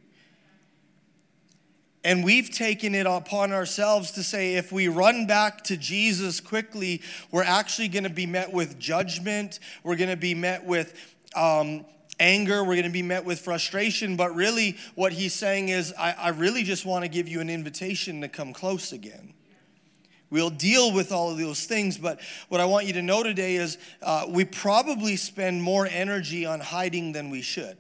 And 2.04 2.24
we've 2.24 2.50
taken 2.50 2.96
it 2.96 3.06
upon 3.06 3.52
ourselves 3.52 4.12
to 4.14 4.24
say 4.24 4.56
if 4.56 4.72
we 4.72 4.88
run 4.88 5.28
back 5.28 5.64
to 5.66 5.78
Jesus 5.78 6.40
quickly, 6.40 7.02
we're 7.32 7.44
actually 7.44 7.90
going 7.90 8.06
to 8.06 8.10
be 8.10 8.26
met 8.26 8.52
with 8.52 8.80
judgment. 8.80 9.60
We're 9.84 9.98
going 9.98 10.10
to 10.10 10.18
be 10.18 10.34
met 10.34 10.66
with 10.66 10.96
um, 11.36 11.86
anger. 12.20 12.64
We're 12.64 12.76
going 12.76 12.84
to 12.84 12.90
be 12.90 13.04
met 13.04 13.24
with 13.24 13.40
frustration. 13.40 14.16
But 14.16 14.34
really, 14.34 14.78
what 14.96 15.14
he's 15.14 15.34
saying 15.34 15.70
is, 15.70 15.94
I, 15.98 16.14
I 16.14 16.30
really 16.30 16.64
just 16.64 16.88
want 16.88 17.04
to 17.04 17.08
give 17.08 17.28
you 17.28 17.40
an 17.40 17.52
invitation 17.52 18.22
to 18.22 18.28
come 18.28 18.52
close 18.52 18.94
again. 18.94 19.31
We'll 20.32 20.50
deal 20.50 20.94
with 20.94 21.12
all 21.12 21.30
of 21.30 21.38
those 21.38 21.66
things, 21.66 21.98
but 21.98 22.22
what 22.48 22.62
I 22.62 22.66
want 22.66 22.88
you 22.88 22.94
to 22.94 23.02
know 23.02 23.22
today 23.22 23.58
is 23.58 23.78
uh, 24.02 24.26
we 24.30 24.46
probably 24.46 25.18
spend 25.18 25.62
more 25.62 25.86
energy 25.86 26.46
on 26.46 26.62
hiding 26.62 27.12
than 27.12 27.30
we 27.30 27.42
should. 27.42 27.78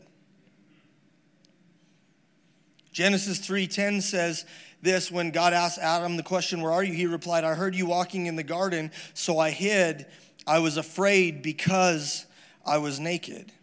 Genesis 2.91 3.39
3:10 3.39 4.01
says 4.01 4.45
this 4.81 5.09
when 5.09 5.31
God 5.31 5.53
asked 5.53 5.79
Adam 5.79 6.17
the 6.17 6.23
question, 6.23 6.61
"Where 6.61 6.73
are 6.73 6.83
you?" 6.83 6.91
He 6.93 7.05
replied, 7.05 7.45
"I 7.45 7.55
heard 7.55 7.73
you 7.73 7.85
walking 7.85 8.25
in 8.25 8.35
the 8.35 8.43
garden, 8.43 8.91
so 9.13 9.39
I 9.39 9.51
hid. 9.51 10.05
I 10.45 10.59
was 10.59 10.75
afraid 10.75 11.41
because 11.41 12.25
I 12.65 12.79
was 12.79 12.99
naked. 12.99 13.53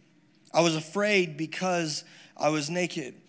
I 0.55 0.63
was 0.63 0.75
afraid 0.75 1.37
because 1.37 2.05
I 2.39 2.49
was 2.49 2.71
naked." 2.71 3.21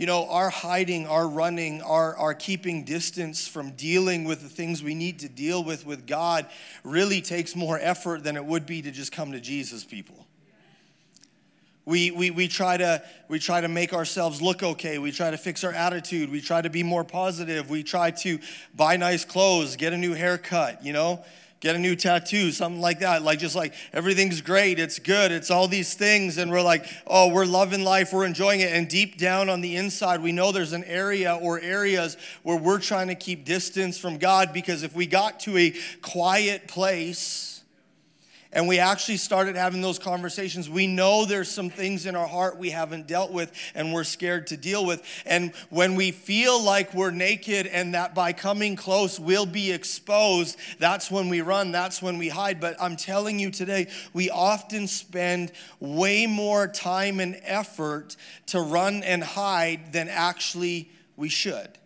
You 0.00 0.06
know, 0.06 0.26
our 0.30 0.48
hiding, 0.48 1.06
our 1.06 1.28
running, 1.28 1.82
our, 1.82 2.16
our 2.16 2.32
keeping 2.32 2.84
distance 2.84 3.46
from 3.46 3.72
dealing 3.72 4.24
with 4.24 4.40
the 4.40 4.48
things 4.48 4.82
we 4.82 4.94
need 4.94 5.18
to 5.18 5.28
deal 5.28 5.62
with 5.62 5.84
with 5.84 6.06
God 6.06 6.46
really 6.84 7.20
takes 7.20 7.54
more 7.54 7.78
effort 7.78 8.24
than 8.24 8.34
it 8.34 8.42
would 8.42 8.64
be 8.64 8.80
to 8.80 8.90
just 8.90 9.12
come 9.12 9.32
to 9.32 9.40
Jesus, 9.40 9.84
people. 9.84 10.26
We, 11.84 12.12
we, 12.12 12.30
we, 12.30 12.48
try 12.48 12.78
to, 12.78 13.02
we 13.28 13.38
try 13.38 13.60
to 13.60 13.68
make 13.68 13.92
ourselves 13.92 14.40
look 14.40 14.62
okay. 14.62 14.96
We 14.96 15.12
try 15.12 15.32
to 15.32 15.36
fix 15.36 15.64
our 15.64 15.72
attitude. 15.74 16.30
We 16.30 16.40
try 16.40 16.62
to 16.62 16.70
be 16.70 16.82
more 16.82 17.04
positive. 17.04 17.68
We 17.68 17.82
try 17.82 18.10
to 18.10 18.38
buy 18.74 18.96
nice 18.96 19.26
clothes, 19.26 19.76
get 19.76 19.92
a 19.92 19.98
new 19.98 20.14
haircut, 20.14 20.82
you 20.82 20.94
know, 20.94 21.22
get 21.60 21.76
a 21.76 21.78
new 21.78 21.94
tattoo, 21.94 22.50
something 22.50 22.80
like 22.80 23.00
that. 23.00 23.22
Like, 23.22 23.38
just 23.38 23.54
like 23.54 23.74
everything's 23.92 24.40
great, 24.40 24.78
it's 24.78 24.98
good, 24.98 25.30
it's 25.30 25.50
all 25.50 25.68
these 25.68 25.94
things. 25.94 26.38
And 26.38 26.50
we're 26.50 26.62
like, 26.62 26.86
oh, 27.06 27.28
we're 27.28 27.44
loving 27.44 27.84
life, 27.84 28.12
we're 28.12 28.24
enjoying 28.24 28.60
it. 28.60 28.72
And 28.72 28.88
deep 28.88 29.18
down 29.18 29.48
on 29.48 29.60
the 29.60 29.76
inside, 29.76 30.22
we 30.22 30.32
know 30.32 30.52
there's 30.52 30.72
an 30.72 30.84
area 30.84 31.38
or 31.40 31.60
areas 31.60 32.16
where 32.42 32.56
we're 32.56 32.80
trying 32.80 33.08
to 33.08 33.14
keep 33.14 33.44
distance 33.44 33.98
from 33.98 34.16
God 34.16 34.52
because 34.52 34.82
if 34.82 34.94
we 34.94 35.06
got 35.06 35.40
to 35.40 35.56
a 35.58 35.74
quiet 36.00 36.66
place, 36.66 37.59
and 38.52 38.66
we 38.66 38.80
actually 38.80 39.16
started 39.16 39.54
having 39.54 39.80
those 39.80 40.00
conversations. 40.00 40.68
We 40.68 40.88
know 40.88 41.24
there's 41.24 41.50
some 41.50 41.70
things 41.70 42.04
in 42.04 42.16
our 42.16 42.26
heart 42.26 42.58
we 42.58 42.70
haven't 42.70 43.06
dealt 43.06 43.30
with 43.30 43.52
and 43.76 43.92
we're 43.92 44.04
scared 44.04 44.48
to 44.48 44.56
deal 44.56 44.84
with. 44.84 45.02
And 45.24 45.52
when 45.68 45.94
we 45.94 46.10
feel 46.10 46.60
like 46.60 46.92
we're 46.92 47.12
naked 47.12 47.68
and 47.68 47.94
that 47.94 48.12
by 48.14 48.32
coming 48.32 48.74
close 48.74 49.20
we'll 49.20 49.46
be 49.46 49.70
exposed, 49.70 50.58
that's 50.80 51.10
when 51.12 51.28
we 51.28 51.42
run, 51.42 51.70
that's 51.70 52.02
when 52.02 52.18
we 52.18 52.28
hide. 52.28 52.60
But 52.60 52.76
I'm 52.80 52.96
telling 52.96 53.38
you 53.38 53.52
today, 53.52 53.86
we 54.12 54.30
often 54.30 54.88
spend 54.88 55.52
way 55.78 56.26
more 56.26 56.66
time 56.66 57.20
and 57.20 57.40
effort 57.44 58.16
to 58.46 58.60
run 58.60 59.04
and 59.04 59.22
hide 59.22 59.92
than 59.92 60.08
actually 60.08 60.90
we 61.16 61.28
should. 61.28 61.78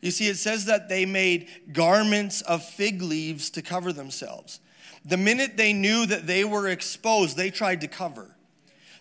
You 0.00 0.10
see, 0.10 0.26
it 0.28 0.36
says 0.36 0.64
that 0.64 0.88
they 0.88 1.04
made 1.04 1.48
garments 1.72 2.40
of 2.40 2.64
fig 2.64 3.02
leaves 3.02 3.50
to 3.50 3.62
cover 3.62 3.92
themselves. 3.92 4.58
The 5.04 5.16
minute 5.16 5.56
they 5.56 5.72
knew 5.72 6.06
that 6.06 6.26
they 6.26 6.44
were 6.44 6.68
exposed, 6.68 7.36
they 7.36 7.50
tried 7.50 7.80
to 7.80 7.88
cover. 7.88 8.28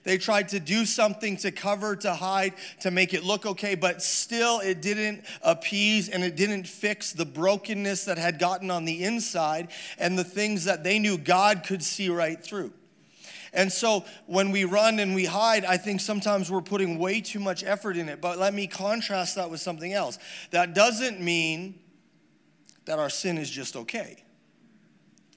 They 0.04 0.18
tried 0.18 0.50
to 0.50 0.60
do 0.60 0.86
something 0.86 1.38
to 1.38 1.52
cover, 1.52 1.96
to 1.98 2.14
hide, 2.14 2.54
to 2.82 2.90
make 2.90 3.14
it 3.14 3.24
look 3.24 3.46
okay, 3.46 3.76
but 3.76 4.02
still 4.02 4.60
it 4.60 4.82
didn't 4.82 5.24
appease 5.44 6.10
and 6.10 6.24
it 6.24 6.36
didn't 6.36 6.68
fix 6.68 7.14
the 7.14 7.26
brokenness 7.26 8.06
that 8.06 8.18
had 8.18 8.40
gotten 8.40 8.72
on 8.72 8.86
the 8.86 9.04
inside 9.04 9.68
and 10.00 10.18
the 10.18 10.24
things 10.24 10.66
that 10.66 10.84
they 10.84 10.98
knew 10.98 11.18
God 11.18 11.64
could 11.64 11.84
see 11.84 12.10
right 12.10 12.42
through. 12.42 12.74
And 13.54 13.72
so 13.72 14.06
when 14.26 14.52
we 14.52 14.64
run 14.64 15.00
and 15.00 15.14
we 15.14 15.26
hide, 15.26 15.66
I 15.66 15.78
think 15.78 16.02
sometimes 16.02 16.50
we're 16.50 16.62
putting 16.62 16.98
way 16.98 17.22
too 17.22 17.40
much 17.40 17.64
effort 17.64 17.98
in 17.98 18.10
it. 18.10 18.22
But 18.22 18.40
let 18.40 18.54
me 18.54 18.66
contrast 18.66 19.36
that 19.36 19.52
with 19.52 19.60
something 19.60 19.94
else. 19.94 20.18
That 20.52 20.74
doesn't 20.74 21.20
mean 21.20 21.78
that 22.86 22.98
our 22.98 23.10
sin 23.10 23.38
is 23.38 23.50
just 23.50 23.76
okay. 23.76 24.24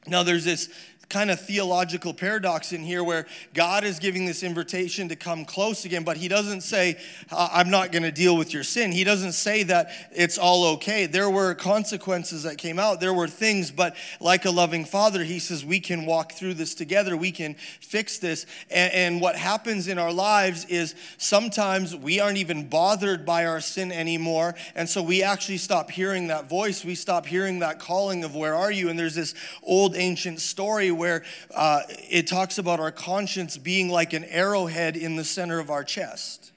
Now, 0.07 0.23
there's 0.23 0.45
this 0.45 0.69
kind 1.09 1.31
of 1.31 1.41
theological 1.41 2.15
paradox 2.15 2.73
in 2.73 2.83
here 2.83 3.03
where 3.03 3.27
God 3.53 3.85
is 3.85 3.99
giving 3.99 4.27
this 4.27 4.43
invitation 4.43 5.09
to 5.09 5.17
come 5.17 5.45
close 5.45 5.85
again, 5.85 6.05
but 6.05 6.17
He 6.17 6.29
doesn't 6.29 6.63
say, 6.63 6.99
I'm 7.31 7.71
not 7.71 7.93
going 7.93 8.03
to 8.03 8.13
deal 8.13 8.37
with 8.37 8.53
your 8.53 8.65
sin. 8.65 8.93
He 8.93 9.05
doesn't 9.05 9.33
say 9.33 9.63
that 9.65 9.91
it's 10.13 10.39
all 10.39 10.65
okay. 10.75 11.07
There 11.07 11.31
were 11.31 11.55
consequences 11.55 12.43
that 12.45 12.59
came 12.59 12.79
out, 12.79 13.01
there 13.01 13.15
were 13.15 13.29
things, 13.29 13.71
but 13.71 13.97
like 14.21 14.45
a 14.45 14.51
loving 14.51 14.85
father, 14.85 15.25
He 15.25 15.39
says, 15.39 15.65
we 15.65 15.81
can 15.81 16.07
walk 16.07 16.33
through 16.33 16.55
this 16.55 16.75
together, 16.75 17.17
we 17.17 17.33
can 17.33 17.55
fix 17.81 18.19
this. 18.19 18.47
And, 18.71 19.15
what 19.21 19.37
happens 19.37 19.87
in 19.87 19.99
our 19.99 20.13
lives 20.13 20.65
is 20.67 20.95
sometimes 21.19 21.95
we 21.95 22.21
aren't 22.21 22.39
even 22.39 22.69
bothered 22.69 23.25
by 23.25 23.47
our 23.47 23.61
sin 23.61 23.93
anymore. 23.93 24.55
And 24.75 24.89
so 24.89 25.03
we 25.03 25.23
actually 25.23 25.59
stop 25.59 25.91
hearing 25.91 26.27
that 26.29 26.49
voice, 26.49 26.85
we 26.85 26.95
stop 26.95 27.27
hearing 27.27 27.61
that 27.61 27.79
calling 27.79 28.25
of, 28.25 28.35
Where 28.35 28.55
are 28.55 28.73
you? 28.73 28.89
And 28.89 28.99
there's 28.99 29.15
this 29.15 29.35
old 29.63 29.95
ancient 29.97 30.41
story 30.41 30.91
where 30.95 31.23
uh, 31.55 31.83
it 31.89 32.27
talks 32.27 32.59
about 32.59 32.81
our 32.81 32.93
conscience 32.93 33.59
being 33.59 33.91
like 33.91 34.13
an 34.13 34.25
arrowhead 34.25 34.97
in 34.97 35.17
the 35.17 35.25
center 35.25 35.59
of 35.59 35.71
our 35.71 35.85
chest 35.85 36.53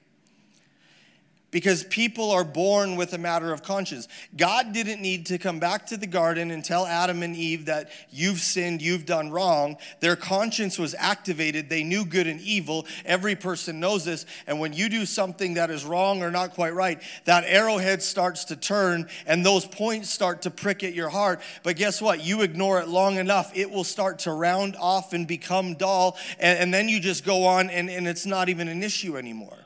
because 1.50 1.82
people 1.84 2.30
are 2.30 2.44
born 2.44 2.96
with 2.96 3.14
a 3.14 3.18
matter 3.18 3.52
of 3.52 3.62
conscience. 3.62 4.06
God 4.36 4.72
didn't 4.72 5.00
need 5.00 5.26
to 5.26 5.38
come 5.38 5.58
back 5.58 5.86
to 5.86 5.96
the 5.96 6.06
garden 6.06 6.50
and 6.50 6.62
tell 6.62 6.84
Adam 6.84 7.22
and 7.22 7.34
Eve 7.34 7.66
that 7.66 7.90
you've 8.10 8.40
sinned, 8.40 8.82
you've 8.82 9.06
done 9.06 9.30
wrong. 9.30 9.78
Their 10.00 10.16
conscience 10.16 10.78
was 10.78 10.94
activated. 10.98 11.68
They 11.68 11.84
knew 11.84 12.04
good 12.04 12.26
and 12.26 12.40
evil. 12.40 12.86
Every 13.04 13.34
person 13.34 13.80
knows 13.80 14.04
this. 14.04 14.26
And 14.46 14.60
when 14.60 14.74
you 14.74 14.90
do 14.90 15.06
something 15.06 15.54
that 15.54 15.70
is 15.70 15.84
wrong 15.84 16.22
or 16.22 16.30
not 16.30 16.52
quite 16.52 16.74
right, 16.74 17.00
that 17.24 17.44
arrowhead 17.46 18.02
starts 18.02 18.44
to 18.46 18.56
turn 18.56 19.08
and 19.26 19.44
those 19.44 19.64
points 19.64 20.10
start 20.10 20.42
to 20.42 20.50
prick 20.50 20.84
at 20.84 20.92
your 20.92 21.08
heart. 21.08 21.40
But 21.62 21.76
guess 21.76 22.02
what? 22.02 22.22
You 22.22 22.42
ignore 22.42 22.80
it 22.80 22.88
long 22.88 23.16
enough, 23.16 23.56
it 23.56 23.70
will 23.70 23.84
start 23.84 24.20
to 24.20 24.32
round 24.32 24.76
off 24.76 25.14
and 25.14 25.26
become 25.26 25.74
dull. 25.74 26.18
And, 26.38 26.58
and 26.58 26.74
then 26.74 26.88
you 26.90 27.00
just 27.00 27.24
go 27.24 27.46
on 27.46 27.70
and, 27.70 27.88
and 27.88 28.06
it's 28.06 28.26
not 28.26 28.50
even 28.50 28.68
an 28.68 28.82
issue 28.82 29.16
anymore. 29.16 29.58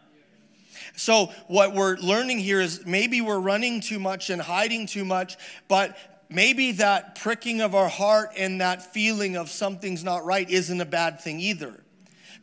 So, 0.97 1.27
what 1.49 1.75
we're 1.75 1.97
learning 1.97 2.39
here 2.41 2.61
is 2.61 2.85
maybe 2.85 3.21
we're 3.21 3.39
running 3.39 3.81
too 3.81 3.99
much 3.99 4.31
and 4.31 4.41
hiding 4.41 4.87
too 4.87 5.05
much, 5.05 5.37
but 5.69 5.97
maybe 6.29 6.73
that 6.73 7.17
pricking 7.17 7.61
of 7.61 7.75
our 7.75 7.89
heart 7.89 8.31
and 8.37 8.61
that 8.61 8.93
feeling 8.93 9.37
of 9.37 9.51
something's 9.51 10.05
not 10.05 10.25
right 10.25 10.49
isn't 10.49 10.81
a 10.81 10.87
bad 10.87 11.21
thing 11.21 11.41
either. 11.41 11.83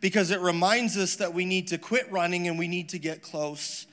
Because 0.02 0.32
it 0.32 0.40
reminds 0.40 0.98
us 0.98 1.18
that 1.18 1.34
we 1.34 1.46
need 1.46 1.68
to 1.70 1.78
quit 1.78 2.10
running 2.12 2.48
and 2.48 2.58
we 2.58 2.68
need 2.68 2.90
to 2.90 3.00
get 3.00 3.22
close 3.22 3.86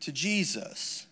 to 0.00 0.12
Jesus. 0.12 1.06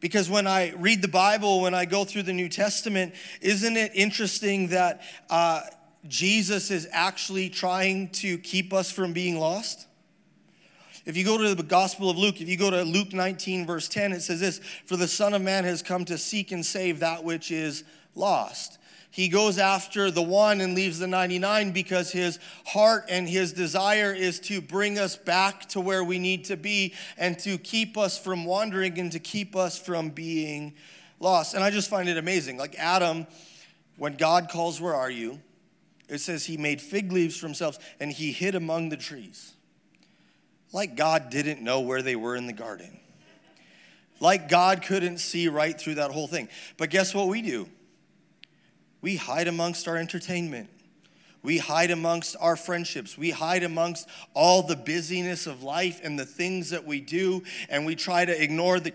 Because 0.00 0.30
when 0.30 0.46
I 0.46 0.72
read 0.76 1.02
the 1.02 1.08
Bible, 1.08 1.60
when 1.60 1.74
I 1.74 1.84
go 1.84 2.04
through 2.04 2.22
the 2.22 2.32
New 2.32 2.48
Testament, 2.48 3.14
isn't 3.40 3.76
it 3.76 3.92
interesting 3.94 4.68
that 4.68 5.02
uh, 5.28 5.62
Jesus 6.06 6.70
is 6.70 6.88
actually 6.92 7.50
trying 7.50 8.08
to 8.10 8.38
keep 8.38 8.72
us 8.72 8.90
from 8.92 9.12
being 9.12 9.38
lost? 9.38 9.87
If 11.08 11.16
you 11.16 11.24
go 11.24 11.38
to 11.38 11.54
the 11.54 11.62
Gospel 11.62 12.10
of 12.10 12.18
Luke, 12.18 12.42
if 12.42 12.50
you 12.50 12.58
go 12.58 12.70
to 12.70 12.82
Luke 12.82 13.14
19, 13.14 13.66
verse 13.66 13.88
10, 13.88 14.12
it 14.12 14.20
says 14.20 14.40
this 14.40 14.58
For 14.84 14.94
the 14.94 15.08
Son 15.08 15.32
of 15.32 15.40
Man 15.40 15.64
has 15.64 15.80
come 15.80 16.04
to 16.04 16.18
seek 16.18 16.52
and 16.52 16.64
save 16.64 17.00
that 17.00 17.24
which 17.24 17.50
is 17.50 17.82
lost. 18.14 18.76
He 19.10 19.28
goes 19.28 19.56
after 19.56 20.10
the 20.10 20.20
one 20.20 20.60
and 20.60 20.74
leaves 20.74 20.98
the 20.98 21.06
99 21.06 21.72
because 21.72 22.12
his 22.12 22.38
heart 22.66 23.06
and 23.08 23.26
his 23.26 23.54
desire 23.54 24.12
is 24.12 24.38
to 24.40 24.60
bring 24.60 24.98
us 24.98 25.16
back 25.16 25.66
to 25.70 25.80
where 25.80 26.04
we 26.04 26.18
need 26.18 26.44
to 26.44 26.58
be 26.58 26.92
and 27.16 27.38
to 27.38 27.56
keep 27.56 27.96
us 27.96 28.18
from 28.18 28.44
wandering 28.44 28.98
and 28.98 29.10
to 29.12 29.18
keep 29.18 29.56
us 29.56 29.78
from 29.78 30.10
being 30.10 30.74
lost. 31.20 31.54
And 31.54 31.64
I 31.64 31.70
just 31.70 31.88
find 31.88 32.10
it 32.10 32.18
amazing. 32.18 32.58
Like 32.58 32.74
Adam, 32.78 33.26
when 33.96 34.18
God 34.18 34.50
calls, 34.50 34.78
Where 34.78 34.94
are 34.94 35.10
you? 35.10 35.40
It 36.06 36.18
says 36.18 36.44
he 36.44 36.58
made 36.58 36.82
fig 36.82 37.12
leaves 37.12 37.38
for 37.38 37.46
himself 37.46 37.78
and 37.98 38.12
he 38.12 38.30
hid 38.30 38.54
among 38.54 38.90
the 38.90 38.98
trees. 38.98 39.54
Like 40.72 40.96
God 40.96 41.30
didn't 41.30 41.62
know 41.62 41.80
where 41.80 42.02
they 42.02 42.16
were 42.16 42.36
in 42.36 42.46
the 42.46 42.52
garden. 42.52 42.98
Like 44.20 44.48
God 44.48 44.82
couldn't 44.82 45.18
see 45.18 45.48
right 45.48 45.78
through 45.78 45.96
that 45.96 46.10
whole 46.10 46.26
thing. 46.26 46.48
But 46.76 46.90
guess 46.90 47.14
what 47.14 47.28
we 47.28 47.42
do? 47.42 47.68
We 49.00 49.16
hide 49.16 49.48
amongst 49.48 49.86
our 49.86 49.96
entertainment. 49.96 50.68
We 51.42 51.58
hide 51.58 51.92
amongst 51.92 52.36
our 52.40 52.56
friendships. 52.56 53.16
We 53.16 53.30
hide 53.30 53.62
amongst 53.62 54.08
all 54.34 54.62
the 54.62 54.74
busyness 54.74 55.46
of 55.46 55.62
life 55.62 56.00
and 56.02 56.18
the 56.18 56.26
things 56.26 56.70
that 56.70 56.84
we 56.84 57.00
do, 57.00 57.44
and 57.68 57.86
we 57.86 57.94
try 57.94 58.24
to 58.24 58.42
ignore 58.42 58.80
the, 58.80 58.92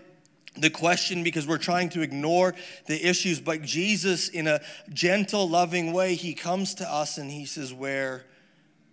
the 0.56 0.68
question 0.68 1.24
because 1.24 1.46
we're 1.46 1.56
trying 1.56 1.88
to 1.90 2.02
ignore 2.02 2.54
the 2.86 3.02
issues. 3.02 3.40
But 3.40 3.62
Jesus, 3.62 4.28
in 4.28 4.46
a 4.46 4.60
gentle, 4.92 5.48
loving 5.48 5.94
way, 5.94 6.16
he 6.16 6.34
comes 6.34 6.74
to 6.74 6.90
us 6.90 7.16
and 7.16 7.30
he 7.30 7.46
says, 7.46 7.72
Where 7.72 8.26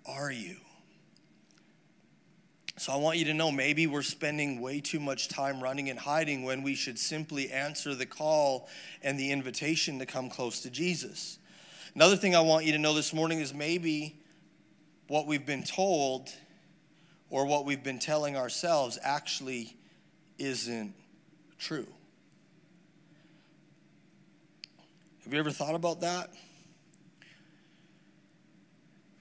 are 0.06 0.32
you? 0.32 0.56
So 2.82 2.92
I 2.92 2.96
want 2.96 3.20
you 3.20 3.26
to 3.26 3.34
know 3.36 3.52
maybe 3.52 3.86
we're 3.86 4.02
spending 4.02 4.60
way 4.60 4.82
too 4.82 5.00
much 5.00 5.28
time 5.28 5.62
running 5.62 5.92
and 5.92 6.00
hiding 6.00 6.42
when 6.42 6.64
we 6.64 6.74
should 6.74 6.98
simply 6.98 7.52
answer 7.52 7.94
the 7.94 8.08
call 8.08 8.68
and 9.04 9.20
the 9.20 9.32
invitation 9.32 10.00
to 10.00 10.08
come 10.08 10.32
close 10.32 10.62
to 10.62 10.72
Jesus. 10.72 11.38
Another 11.94 12.16
thing 12.16 12.36
I 12.36 12.42
want 12.42 12.66
you 12.66 12.72
to 12.72 12.80
know 12.80 12.96
this 12.96 13.14
morning 13.14 13.40
is 13.40 13.54
maybe 13.54 14.16
what 15.10 15.28
we've 15.28 15.46
been 15.46 15.62
told 15.62 16.30
or 17.30 17.46
what 17.46 17.66
we've 17.66 17.84
been 17.84 18.00
telling 18.00 18.36
ourselves 18.36 18.98
actually 19.04 19.78
isn't 20.40 20.96
true. 21.60 21.86
Have 25.24 25.32
you 25.32 25.38
ever 25.38 25.52
thought 25.52 25.76
about 25.76 26.02
that? 26.02 26.32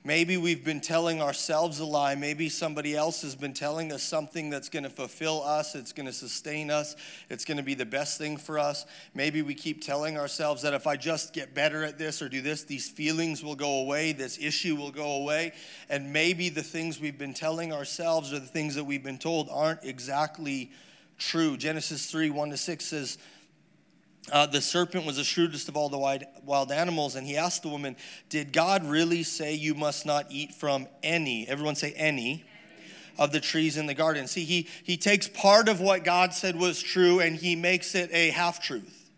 Maybe 0.02 0.38
we've 0.38 0.64
been 0.64 0.80
telling 0.80 1.20
ourselves 1.20 1.78
a 1.78 1.84
lie. 1.84 2.14
Maybe 2.14 2.48
somebody 2.48 2.96
else 2.96 3.20
has 3.20 3.34
been 3.34 3.52
telling 3.52 3.92
us 3.92 4.02
something 4.02 4.48
that's 4.48 4.70
going 4.70 4.84
to 4.84 4.90
fulfill 4.90 5.42
us, 5.42 5.74
it's 5.74 5.92
going 5.92 6.06
to 6.06 6.12
sustain 6.12 6.70
us, 6.70 6.96
it's 7.28 7.44
going 7.44 7.58
to 7.58 7.62
be 7.62 7.74
the 7.74 7.84
best 7.84 8.16
thing 8.16 8.38
for 8.38 8.58
us. 8.58 8.86
Maybe 9.12 9.42
we 9.42 9.54
keep 9.54 9.84
telling 9.84 10.16
ourselves 10.16 10.62
that 10.62 10.72
if 10.72 10.86
I 10.86 10.96
just 10.96 11.34
get 11.34 11.52
better 11.52 11.84
at 11.84 11.98
this 11.98 12.22
or 12.22 12.30
do 12.30 12.40
this, 12.40 12.64
these 12.64 12.88
feelings 12.88 13.44
will 13.44 13.54
go 13.54 13.80
away, 13.80 14.12
this 14.12 14.38
issue 14.38 14.74
will 14.74 14.90
go 14.90 15.16
away. 15.16 15.52
And 15.90 16.14
maybe 16.14 16.48
the 16.48 16.62
things 16.62 16.98
we've 16.98 17.18
been 17.18 17.34
telling 17.34 17.70
ourselves 17.70 18.32
or 18.32 18.38
the 18.38 18.46
things 18.46 18.76
that 18.76 18.84
we've 18.84 19.04
been 19.04 19.18
told 19.18 19.50
aren't 19.50 19.84
exactly 19.84 20.70
true. 21.18 21.58
Genesis 21.58 22.10
3 22.10 22.30
1 22.30 22.50
to 22.50 22.56
6 22.56 22.84
says, 22.86 23.18
uh, 24.30 24.46
the 24.46 24.60
serpent 24.60 25.06
was 25.06 25.16
the 25.16 25.24
shrewdest 25.24 25.68
of 25.68 25.76
all 25.76 25.88
the 25.88 25.98
wild, 25.98 26.24
wild 26.44 26.70
animals, 26.70 27.16
and 27.16 27.26
he 27.26 27.36
asked 27.36 27.62
the 27.62 27.68
woman, 27.68 27.96
Did 28.28 28.52
God 28.52 28.84
really 28.84 29.22
say 29.22 29.54
you 29.54 29.74
must 29.74 30.06
not 30.06 30.26
eat 30.30 30.54
from 30.54 30.86
any? 31.02 31.48
Everyone 31.48 31.74
say 31.74 31.92
any 31.92 32.44
of 33.18 33.32
the 33.32 33.40
trees 33.40 33.76
in 33.76 33.86
the 33.86 33.94
garden. 33.94 34.26
See, 34.26 34.44
he, 34.44 34.68
he 34.84 34.96
takes 34.96 35.28
part 35.28 35.68
of 35.68 35.80
what 35.80 36.04
God 36.04 36.32
said 36.32 36.56
was 36.56 36.82
true 36.82 37.20
and 37.20 37.36
he 37.36 37.54
makes 37.56 37.94
it 37.94 38.10
a 38.12 38.30
half 38.30 38.62
truth. 38.62 39.10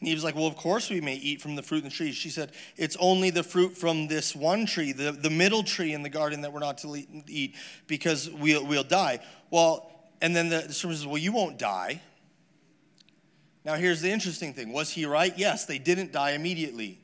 And 0.00 0.08
he 0.08 0.14
was 0.14 0.22
like, 0.22 0.34
Well, 0.34 0.46
of 0.46 0.56
course 0.56 0.90
we 0.90 1.00
may 1.00 1.14
eat 1.14 1.40
from 1.40 1.56
the 1.56 1.62
fruit 1.62 1.78
in 1.78 1.84
the 1.84 1.90
trees. 1.90 2.14
She 2.14 2.28
said, 2.28 2.52
It's 2.76 2.96
only 3.00 3.30
the 3.30 3.42
fruit 3.42 3.76
from 3.76 4.08
this 4.08 4.36
one 4.36 4.66
tree, 4.66 4.92
the, 4.92 5.12
the 5.12 5.30
middle 5.30 5.62
tree 5.62 5.94
in 5.94 6.02
the 6.02 6.10
garden, 6.10 6.42
that 6.42 6.52
we're 6.52 6.60
not 6.60 6.78
to 6.78 7.02
eat 7.26 7.54
because 7.86 8.30
we'll, 8.30 8.66
we'll 8.66 8.84
die. 8.84 9.20
Well, 9.50 9.90
and 10.20 10.36
then 10.36 10.48
the, 10.48 10.64
the 10.66 10.74
serpent 10.74 10.98
says, 10.98 11.06
Well, 11.06 11.18
you 11.18 11.32
won't 11.32 11.58
die. 11.58 12.02
Now, 13.66 13.74
here's 13.74 14.00
the 14.00 14.12
interesting 14.12 14.52
thing 14.52 14.72
was 14.72 14.90
he 14.90 15.06
right? 15.06 15.36
Yes, 15.36 15.66
they 15.66 15.78
didn't 15.78 16.12
die 16.12 16.30
immediately. 16.30 17.00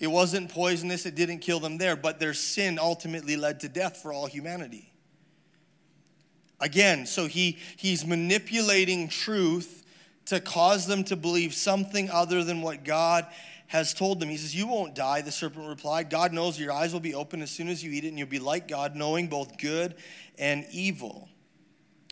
It 0.00 0.08
wasn't 0.08 0.50
poisonous, 0.50 1.06
it 1.06 1.14
didn't 1.14 1.38
kill 1.38 1.60
them 1.60 1.78
there, 1.78 1.94
but 1.94 2.18
their 2.18 2.34
sin 2.34 2.76
ultimately 2.76 3.36
led 3.36 3.60
to 3.60 3.68
death 3.68 3.98
for 3.98 4.12
all 4.12 4.26
humanity. 4.26 4.92
Again, 6.58 7.06
so 7.06 7.28
he, 7.28 7.56
he's 7.76 8.04
manipulating 8.04 9.08
truth 9.08 9.84
to 10.26 10.40
cause 10.40 10.88
them 10.88 11.04
to 11.04 11.14
believe 11.14 11.54
something 11.54 12.10
other 12.10 12.42
than 12.42 12.62
what 12.62 12.82
God 12.82 13.24
has 13.68 13.94
told 13.94 14.18
them. 14.18 14.28
He 14.28 14.38
says, 14.38 14.56
You 14.56 14.66
won't 14.66 14.96
die, 14.96 15.20
the 15.20 15.30
serpent 15.30 15.68
replied. 15.68 16.10
God 16.10 16.32
knows 16.32 16.58
your 16.58 16.72
eyes 16.72 16.92
will 16.92 16.98
be 16.98 17.14
open 17.14 17.42
as 17.42 17.52
soon 17.52 17.68
as 17.68 17.84
you 17.84 17.92
eat 17.92 18.02
it, 18.02 18.08
and 18.08 18.18
you'll 18.18 18.26
be 18.26 18.40
like 18.40 18.66
God, 18.66 18.96
knowing 18.96 19.28
both 19.28 19.56
good 19.56 19.94
and 20.36 20.66
evil. 20.72 21.28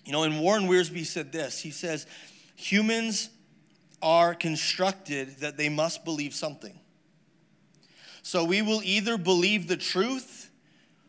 You 0.04 0.12
know, 0.12 0.22
and 0.22 0.40
Warren 0.40 0.68
Wiersbe 0.68 1.04
said 1.04 1.32
this 1.32 1.58
He 1.58 1.72
says, 1.72 2.06
Humans 2.54 3.30
are 4.02 4.34
constructed 4.34 5.36
that 5.38 5.56
they 5.56 5.68
must 5.68 6.04
believe 6.04 6.34
something. 6.34 6.78
So 8.22 8.44
we 8.44 8.62
will 8.62 8.80
either 8.82 9.16
believe 9.16 9.66
the 9.66 9.76
truth 9.76 10.50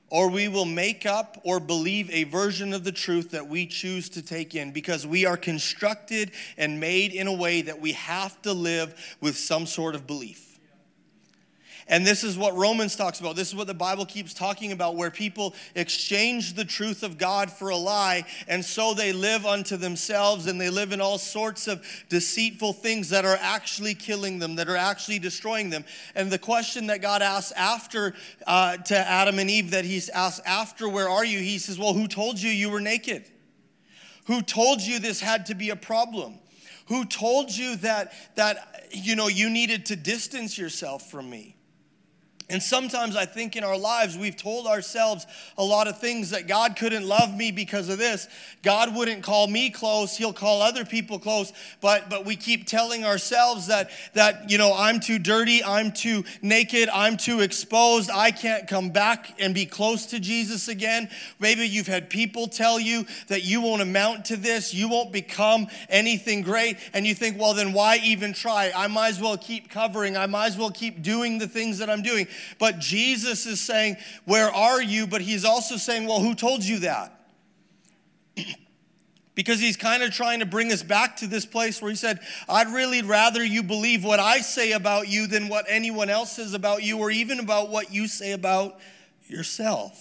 or 0.09 0.29
we 0.29 0.49
will 0.49 0.65
make 0.65 1.05
up 1.05 1.39
or 1.43 1.59
believe 1.59 2.09
a 2.11 2.25
version 2.25 2.73
of 2.73 2.83
the 2.83 2.91
truth 2.91 3.31
that 3.31 3.47
we 3.47 3.65
choose 3.65 4.09
to 4.09 4.21
take 4.21 4.55
in 4.55 4.71
because 4.71 5.07
we 5.07 5.25
are 5.25 5.37
constructed 5.37 6.31
and 6.57 6.79
made 6.79 7.13
in 7.13 7.27
a 7.27 7.33
way 7.33 7.61
that 7.61 7.79
we 7.79 7.93
have 7.93 8.39
to 8.41 8.51
live 8.51 9.17
with 9.21 9.37
some 9.37 9.65
sort 9.65 9.95
of 9.95 10.05
belief. 10.05 10.50
And 11.87 12.05
this 12.05 12.23
is 12.23 12.37
what 12.37 12.55
Romans 12.55 12.95
talks 12.95 13.19
about. 13.19 13.35
This 13.35 13.49
is 13.49 13.55
what 13.55 13.67
the 13.67 13.73
Bible 13.73 14.05
keeps 14.05 14.33
talking 14.33 14.71
about, 14.71 14.95
where 14.95 15.11
people 15.11 15.55
exchange 15.75 16.53
the 16.53 16.65
truth 16.65 17.03
of 17.03 17.17
God 17.17 17.51
for 17.51 17.69
a 17.69 17.75
lie, 17.75 18.25
and 18.47 18.63
so 18.63 18.93
they 18.93 19.13
live 19.13 19.45
unto 19.45 19.77
themselves 19.77 20.47
and 20.47 20.59
they 20.59 20.69
live 20.69 20.91
in 20.91 21.01
all 21.01 21.17
sorts 21.17 21.67
of 21.67 21.85
deceitful 22.09 22.73
things 22.73 23.09
that 23.09 23.25
are 23.25 23.37
actually 23.41 23.93
killing 23.93 24.39
them, 24.39 24.55
that 24.55 24.69
are 24.69 24.77
actually 24.77 25.19
destroying 25.19 25.69
them. 25.69 25.83
And 26.15 26.31
the 26.31 26.39
question 26.39 26.87
that 26.87 27.01
God 27.01 27.21
asks 27.21 27.51
after 27.53 28.13
uh, 28.47 28.77
to 28.77 28.97
Adam 28.97 29.39
and 29.39 29.49
Eve, 29.49 29.71
that 29.71 29.85
He's 29.85 30.09
asked 30.09 30.41
after, 30.45 30.87
Where 30.87 31.09
are 31.09 31.25
you? 31.25 31.39
He 31.39 31.57
says, 31.57 31.77
Well, 31.77 31.93
who 31.93 32.07
told 32.07 32.39
you 32.39 32.49
you 32.49 32.69
were 32.69 32.81
naked? 32.81 33.25
Who 34.25 34.41
told 34.41 34.81
you 34.81 34.99
this 34.99 35.19
had 35.19 35.47
to 35.47 35.55
be 35.55 35.71
a 35.71 35.75
problem? 35.75 36.39
Who 36.87 37.05
told 37.05 37.51
you 37.51 37.77
that, 37.77 38.13
that 38.35 38.87
you 38.91 39.15
know, 39.15 39.27
you 39.27 39.49
needed 39.49 39.87
to 39.87 39.95
distance 39.95 40.57
yourself 40.57 41.09
from 41.09 41.29
me? 41.29 41.55
And 42.51 42.61
sometimes 42.61 43.15
I 43.15 43.25
think 43.25 43.55
in 43.55 43.63
our 43.63 43.77
lives 43.77 44.17
we've 44.17 44.35
told 44.35 44.67
ourselves 44.67 45.25
a 45.57 45.63
lot 45.63 45.87
of 45.87 45.99
things 45.99 46.31
that 46.31 46.47
God 46.47 46.75
couldn't 46.75 47.07
love 47.07 47.35
me 47.35 47.51
because 47.51 47.87
of 47.87 47.97
this. 47.97 48.27
God 48.61 48.93
wouldn't 48.93 49.23
call 49.23 49.47
me 49.47 49.69
close, 49.69 50.17
he'll 50.17 50.33
call 50.33 50.61
other 50.61 50.83
people 50.83 51.17
close, 51.17 51.53
but 51.79 52.09
but 52.09 52.25
we 52.25 52.35
keep 52.35 52.67
telling 52.67 53.05
ourselves 53.05 53.67
that 53.67 53.89
that 54.13 54.49
you 54.49 54.57
know, 54.57 54.73
I'm 54.75 54.99
too 54.99 55.17
dirty, 55.17 55.63
I'm 55.63 55.93
too 55.93 56.25
naked, 56.41 56.89
I'm 56.89 57.15
too 57.15 57.39
exposed, 57.39 58.11
I 58.11 58.31
can't 58.31 58.67
come 58.67 58.89
back 58.89 59.33
and 59.39 59.55
be 59.55 59.65
close 59.65 60.07
to 60.07 60.19
Jesus 60.19 60.67
again. 60.67 61.09
Maybe 61.39 61.67
you've 61.67 61.87
had 61.87 62.09
people 62.09 62.47
tell 62.47 62.79
you 62.79 63.05
that 63.27 63.45
you 63.45 63.61
won't 63.61 63.81
amount 63.81 64.25
to 64.25 64.35
this, 64.35 64.73
you 64.73 64.89
won't 64.89 65.13
become 65.13 65.67
anything 65.89 66.41
great, 66.41 66.77
and 66.93 67.07
you 67.07 67.15
think, 67.15 67.39
"Well, 67.39 67.53
then 67.53 67.71
why 67.71 67.97
even 68.03 68.33
try? 68.33 68.71
I 68.75 68.87
might 68.87 69.09
as 69.09 69.21
well 69.21 69.37
keep 69.37 69.69
covering. 69.69 70.17
I 70.17 70.25
might 70.25 70.47
as 70.47 70.57
well 70.57 70.71
keep 70.71 71.01
doing 71.01 71.37
the 71.37 71.47
things 71.47 71.77
that 71.77 71.89
I'm 71.89 72.01
doing." 72.01 72.27
But 72.59 72.79
Jesus 72.79 73.45
is 73.45 73.59
saying, 73.59 73.97
Where 74.25 74.49
are 74.49 74.81
you? 74.81 75.07
But 75.07 75.21
he's 75.21 75.45
also 75.45 75.77
saying, 75.77 76.07
Well, 76.07 76.19
who 76.19 76.35
told 76.35 76.63
you 76.63 76.79
that? 76.79 77.25
because 79.35 79.59
he's 79.59 79.77
kind 79.77 80.03
of 80.03 80.11
trying 80.11 80.39
to 80.39 80.45
bring 80.45 80.71
us 80.71 80.83
back 80.83 81.17
to 81.17 81.27
this 81.27 81.45
place 81.45 81.81
where 81.81 81.89
he 81.89 81.95
said, 81.95 82.19
I'd 82.49 82.67
really 82.67 83.01
rather 83.01 83.43
you 83.43 83.63
believe 83.63 84.03
what 84.03 84.19
I 84.19 84.39
say 84.39 84.73
about 84.73 85.07
you 85.07 85.27
than 85.27 85.47
what 85.47 85.65
anyone 85.67 86.09
else 86.09 86.33
says 86.33 86.53
about 86.53 86.83
you, 86.83 86.99
or 86.99 87.09
even 87.09 87.39
about 87.39 87.69
what 87.69 87.93
you 87.93 88.07
say 88.07 88.33
about 88.33 88.79
yourself. 89.27 89.97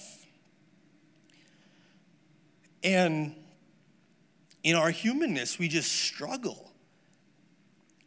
And 2.82 3.34
in 4.62 4.76
our 4.76 4.90
humanness, 4.90 5.58
we 5.58 5.68
just 5.68 5.92
struggle 5.92 6.70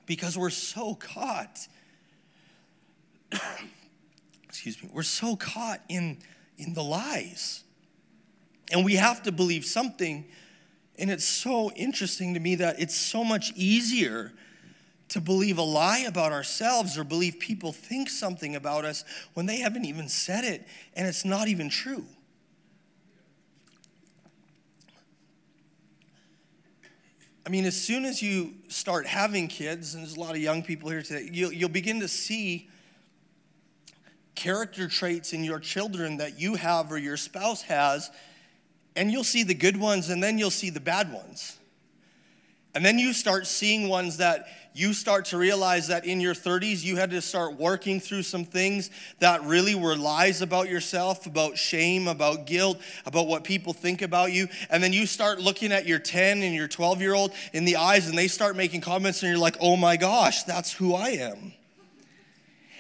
because 0.06 0.38
we're 0.38 0.50
so 0.50 0.96
caught 0.96 1.68
excuse 4.54 4.84
me, 4.84 4.88
we're 4.94 5.02
so 5.02 5.36
caught 5.36 5.82
in, 5.90 6.20
in 6.60 6.76
the 6.76 6.84
lies. 6.84 7.64
And 8.72 8.86
we 8.86 8.98
have 8.98 9.24
to 9.24 9.32
believe 9.32 9.66
something. 9.66 10.26
And 11.00 11.10
it's 11.10 11.26
so 11.26 11.72
interesting 11.72 12.36
to 12.36 12.40
me 12.40 12.54
that 12.56 12.80
it's 12.80 12.96
so 12.96 13.24
much 13.24 13.52
easier 13.56 14.32
to 15.10 15.20
believe 15.20 15.58
a 15.58 15.64
lie 15.64 16.06
about 16.08 16.32
ourselves 16.32 17.00
or 17.00 17.04
believe 17.04 17.40
people 17.40 17.74
think 17.74 18.12
something 18.12 18.56
about 18.56 18.86
us 18.86 19.04
when 19.34 19.48
they 19.48 19.58
haven't 19.58 19.86
even 19.86 20.08
said 20.08 20.44
it 20.44 20.68
and 20.96 21.08
it's 21.08 21.26
not 21.26 21.48
even 21.48 21.68
true. 21.68 22.06
I 27.44 27.50
mean, 27.50 27.66
as 27.66 27.76
soon 27.76 28.06
as 28.06 28.22
you 28.22 28.54
start 28.68 29.08
having 29.08 29.48
kids, 29.48 29.96
and 29.96 30.04
there's 30.04 30.16
a 30.16 30.20
lot 30.20 30.36
of 30.36 30.38
young 30.38 30.62
people 30.62 30.92
here 30.92 31.02
today, 31.02 31.28
you'll, 31.32 31.52
you'll 31.52 31.70
begin 31.70 32.00
to 32.02 32.08
see 32.08 32.70
character 34.36 34.88
traits 34.88 35.34
in 35.34 35.44
your 35.44 35.60
children 35.60 36.18
that 36.18 36.40
you 36.40 36.56
have 36.56 36.92
or 36.92 36.98
your 36.98 37.18
spouse 37.18 37.62
has, 37.64 38.10
and 38.96 39.12
you'll 39.12 39.24
see 39.24 39.44
the 39.44 39.54
good 39.54 39.78
ones 39.78 40.10
and 40.10 40.22
then 40.22 40.38
you'll 40.38 40.52
see 40.52 40.70
the 40.70 40.80
bad 40.80 41.12
ones. 41.12 41.58
And 42.76 42.84
then 42.84 42.98
you 42.98 43.14
start 43.14 43.46
seeing 43.46 43.88
ones 43.88 44.18
that 44.18 44.48
you 44.74 44.94
start 44.94 45.26
to 45.26 45.38
realize 45.38 45.90
that 45.90 46.06
in 46.06 46.20
your 46.20 46.34
30s, 46.34 46.84
you 46.84 46.96
had 46.96 47.12
to 47.12 47.22
start 47.22 47.60
working 47.60 48.00
through 48.00 48.24
some 48.24 48.44
things 48.44 48.90
that 49.20 49.44
really 49.44 49.76
were 49.76 49.96
lies 49.96 50.42
about 50.42 50.68
yourself, 50.68 51.28
about 51.28 51.56
shame, 51.56 52.08
about 52.08 52.48
guilt, 52.48 52.80
about 53.06 53.28
what 53.28 53.44
people 53.44 53.74
think 53.74 54.02
about 54.02 54.32
you. 54.32 54.48
And 54.72 54.82
then 54.82 54.92
you 54.92 55.06
start 55.06 55.40
looking 55.40 55.72
at 55.72 55.86
your 55.86 56.00
10 56.00 56.42
and 56.42 56.56
your 56.56 56.68
12 56.68 57.02
year 57.02 57.14
old 57.14 57.34
in 57.54 57.66
the 57.66 57.76
eyes, 57.76 58.10
and 58.10 58.18
they 58.18 58.28
start 58.28 58.56
making 58.56 58.82
comments, 58.82 59.22
and 59.22 59.30
you're 59.30 59.38
like, 59.38 59.58
oh 59.60 59.76
my 59.76 59.96
gosh, 59.96 60.42
that's 60.44 60.74
who 60.74 60.96
I 60.96 61.10
am 61.10 61.54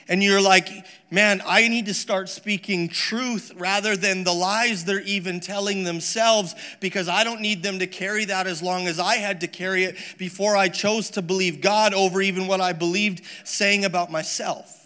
and 0.07 0.21
you're 0.21 0.41
like, 0.41 0.69
man, 1.09 1.41
I 1.45 1.67
need 1.67 1.85
to 1.85 1.93
start 1.93 2.29
speaking 2.29 2.89
truth 2.89 3.51
rather 3.55 3.95
than 3.95 4.23
the 4.23 4.33
lies 4.33 4.85
they're 4.85 5.01
even 5.01 5.39
telling 5.39 5.83
themselves 5.83 6.55
because 6.79 7.07
I 7.07 7.23
don't 7.23 7.41
need 7.41 7.63
them 7.63 7.79
to 7.79 7.87
carry 7.87 8.25
that 8.25 8.47
as 8.47 8.61
long 8.61 8.87
as 8.87 8.99
I 8.99 9.15
had 9.15 9.41
to 9.41 9.47
carry 9.47 9.85
it 9.85 9.97
before 10.17 10.57
I 10.57 10.69
chose 10.69 11.11
to 11.11 11.21
believe 11.21 11.61
God 11.61 11.93
over 11.93 12.21
even 12.21 12.47
what 12.47 12.61
I 12.61 12.73
believed 12.73 13.23
saying 13.43 13.85
about 13.85 14.11
myself. 14.11 14.79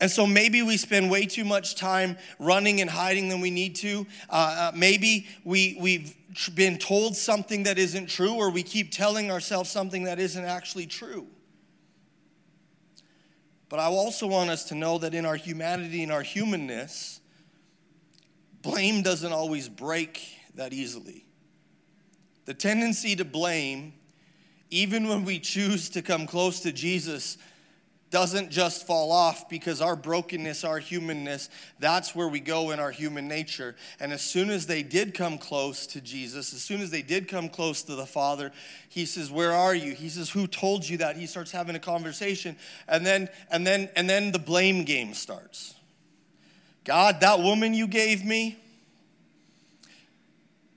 And 0.00 0.10
so 0.10 0.26
maybe 0.26 0.62
we 0.62 0.76
spend 0.76 1.10
way 1.10 1.26
too 1.26 1.44
much 1.44 1.74
time 1.74 2.16
running 2.38 2.80
and 2.80 2.88
hiding 2.88 3.28
than 3.28 3.40
we 3.40 3.50
need 3.50 3.74
to. 3.76 4.06
Uh, 4.30 4.70
uh, 4.72 4.76
maybe 4.76 5.26
we, 5.44 5.76
we've 5.80 6.14
been 6.54 6.78
told 6.78 7.16
something 7.16 7.64
that 7.64 7.78
isn't 7.78 8.06
true, 8.08 8.34
or 8.34 8.50
we 8.50 8.62
keep 8.62 8.92
telling 8.92 9.30
ourselves 9.30 9.70
something 9.70 10.04
that 10.04 10.20
isn't 10.20 10.44
actually 10.44 10.86
true. 10.86 11.26
But 13.68 13.80
I 13.80 13.84
also 13.84 14.26
want 14.26 14.50
us 14.50 14.64
to 14.64 14.74
know 14.74 14.98
that 14.98 15.14
in 15.14 15.26
our 15.26 15.36
humanity 15.36 16.02
and 16.02 16.10
our 16.10 16.22
humanness, 16.22 17.20
blame 18.62 19.02
doesn't 19.02 19.32
always 19.32 19.68
break 19.68 20.22
that 20.54 20.72
easily. 20.72 21.26
The 22.46 22.54
tendency 22.54 23.14
to 23.16 23.24
blame, 23.24 23.92
even 24.70 25.06
when 25.06 25.24
we 25.24 25.38
choose 25.38 25.90
to 25.90 26.02
come 26.02 26.26
close 26.26 26.60
to 26.60 26.72
Jesus, 26.72 27.36
doesn't 28.10 28.50
just 28.50 28.86
fall 28.86 29.12
off 29.12 29.48
because 29.48 29.80
our 29.82 29.94
brokenness, 29.94 30.64
our 30.64 30.78
humanness, 30.78 31.50
that's 31.78 32.14
where 32.14 32.28
we 32.28 32.40
go 32.40 32.70
in 32.70 32.80
our 32.80 32.90
human 32.90 33.28
nature. 33.28 33.76
And 34.00 34.12
as 34.12 34.22
soon 34.22 34.48
as 34.48 34.66
they 34.66 34.82
did 34.82 35.14
come 35.14 35.36
close 35.36 35.86
to 35.88 36.00
Jesus, 36.00 36.54
as 36.54 36.62
soon 36.62 36.80
as 36.80 36.90
they 36.90 37.02
did 37.02 37.28
come 37.28 37.48
close 37.48 37.82
to 37.82 37.94
the 37.94 38.06
Father, 38.06 38.50
he 38.88 39.04
says, 39.04 39.30
"Where 39.30 39.52
are 39.52 39.74
you?" 39.74 39.94
He 39.94 40.08
says, 40.08 40.30
"Who 40.30 40.46
told 40.46 40.88
you 40.88 40.96
that?" 40.98 41.16
He 41.16 41.26
starts 41.26 41.50
having 41.50 41.76
a 41.76 41.80
conversation, 41.80 42.56
and 42.88 43.04
then 43.04 43.28
and 43.50 43.66
then 43.66 43.90
and 43.94 44.08
then 44.08 44.32
the 44.32 44.38
blame 44.38 44.84
game 44.84 45.12
starts. 45.12 45.74
God, 46.84 47.20
that 47.20 47.40
woman 47.40 47.74
you 47.74 47.86
gave 47.86 48.24
me, 48.24 48.58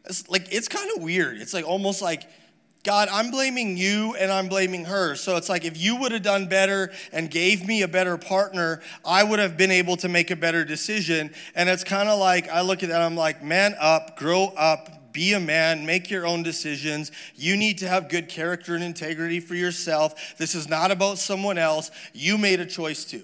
it's 0.05 0.27
like 0.29 0.51
it's 0.51 0.67
kind 0.67 0.89
of 0.97 1.01
weird. 1.01 1.37
It's 1.37 1.53
like 1.53 1.65
almost 1.65 2.01
like 2.01 2.23
God, 2.83 3.09
I'm 3.11 3.29
blaming 3.29 3.77
you 3.77 4.15
and 4.15 4.31
I'm 4.31 4.47
blaming 4.47 4.85
her. 4.85 5.15
So 5.15 5.37
it's 5.37 5.49
like 5.49 5.65
if 5.65 5.77
you 5.77 5.97
would 5.97 6.11
have 6.11 6.23
done 6.23 6.47
better 6.47 6.91
and 7.11 7.29
gave 7.29 7.67
me 7.67 7.83
a 7.83 7.87
better 7.87 8.17
partner, 8.17 8.81
I 9.05 9.23
would 9.23 9.39
have 9.39 9.55
been 9.55 9.69
able 9.69 9.97
to 9.97 10.09
make 10.09 10.31
a 10.31 10.35
better 10.35 10.65
decision. 10.65 11.31
And 11.53 11.69
it's 11.69 11.83
kind 11.83 12.09
of 12.09 12.19
like 12.19 12.49
I 12.49 12.61
look 12.61 12.81
at 12.81 12.89
that, 12.89 13.01
I'm 13.01 13.15
like, 13.15 13.43
man 13.43 13.75
up, 13.79 14.17
grow 14.17 14.45
up, 14.57 15.13
be 15.13 15.33
a 15.33 15.39
man, 15.39 15.85
make 15.85 16.09
your 16.09 16.25
own 16.25 16.41
decisions. 16.41 17.11
You 17.35 17.55
need 17.55 17.77
to 17.79 17.87
have 17.87 18.09
good 18.09 18.29
character 18.29 18.73
and 18.73 18.83
integrity 18.83 19.39
for 19.39 19.53
yourself. 19.53 20.35
This 20.37 20.55
is 20.55 20.67
not 20.67 20.89
about 20.89 21.19
someone 21.19 21.59
else. 21.59 21.91
You 22.13 22.37
made 22.37 22.59
a 22.59 22.65
choice 22.65 23.05
too. 23.05 23.23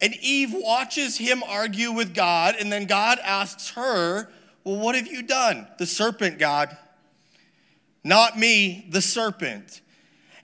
And 0.00 0.16
Eve 0.20 0.52
watches 0.52 1.16
him 1.16 1.44
argue 1.46 1.92
with 1.92 2.12
God, 2.12 2.56
and 2.58 2.72
then 2.72 2.86
God 2.86 3.20
asks 3.22 3.70
her, 3.70 4.28
well, 4.64 4.76
what 4.76 4.94
have 4.94 5.06
you 5.06 5.22
done? 5.22 5.66
The 5.78 5.86
serpent, 5.86 6.38
God. 6.38 6.76
Not 8.04 8.38
me, 8.38 8.86
the 8.90 9.00
serpent. 9.00 9.80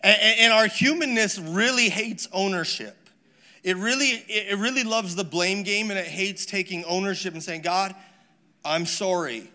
And, 0.01 0.53
our 0.53 0.69
humanness 0.69 1.39
really 1.39 1.89
hates 1.89 2.29
ownership. 2.33 2.97
It 3.65 3.77
really, 3.77 4.11
it 4.29 4.57
really 4.59 4.85
loves 4.85 5.17
the 5.17 5.25
blame 5.25 5.65
game 5.65 5.91
and 5.91 5.99
it 5.99 6.07
hates 6.07 6.47
taking 6.47 6.85
ownership 6.85 7.35
and 7.35 7.43
saying, 7.43 7.63
God, 7.63 7.95
I'm 8.65 8.87
sorry. 8.87 9.51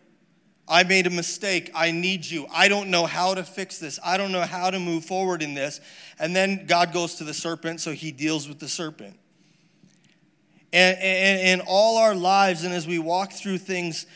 I 0.67 0.83
made 0.83 1.07
a 1.07 1.09
mistake. 1.09 1.71
I 1.73 1.91
need 1.91 2.25
you. 2.25 2.45
I 2.53 2.67
don't 2.67 2.89
know 2.89 3.05
how 3.05 3.33
to 3.33 3.43
fix 3.43 3.79
this. 3.79 3.99
I 4.03 4.17
don't 4.17 4.31
know 4.31 4.41
how 4.41 4.69
to 4.69 4.79
move 4.79 5.05
forward 5.05 5.41
in 5.41 5.53
this. 5.53 5.79
And 6.19 6.35
then 6.35 6.65
God 6.67 6.93
goes 6.93 7.15
to 7.15 7.23
the 7.23 7.33
serpent, 7.33 7.79
so 7.79 7.91
he 7.91 8.11
deals 8.11 8.47
with 8.47 8.59
the 8.59 8.69
serpent. 8.69 9.17
And 10.71 10.97
in 10.99 11.61
all 11.67 11.97
our 11.97 12.15
lives, 12.15 12.63
and 12.63 12.73
as 12.73 12.87
we 12.87 12.97
walk 12.97 13.31
through 13.31 13.59
things, 13.59 14.07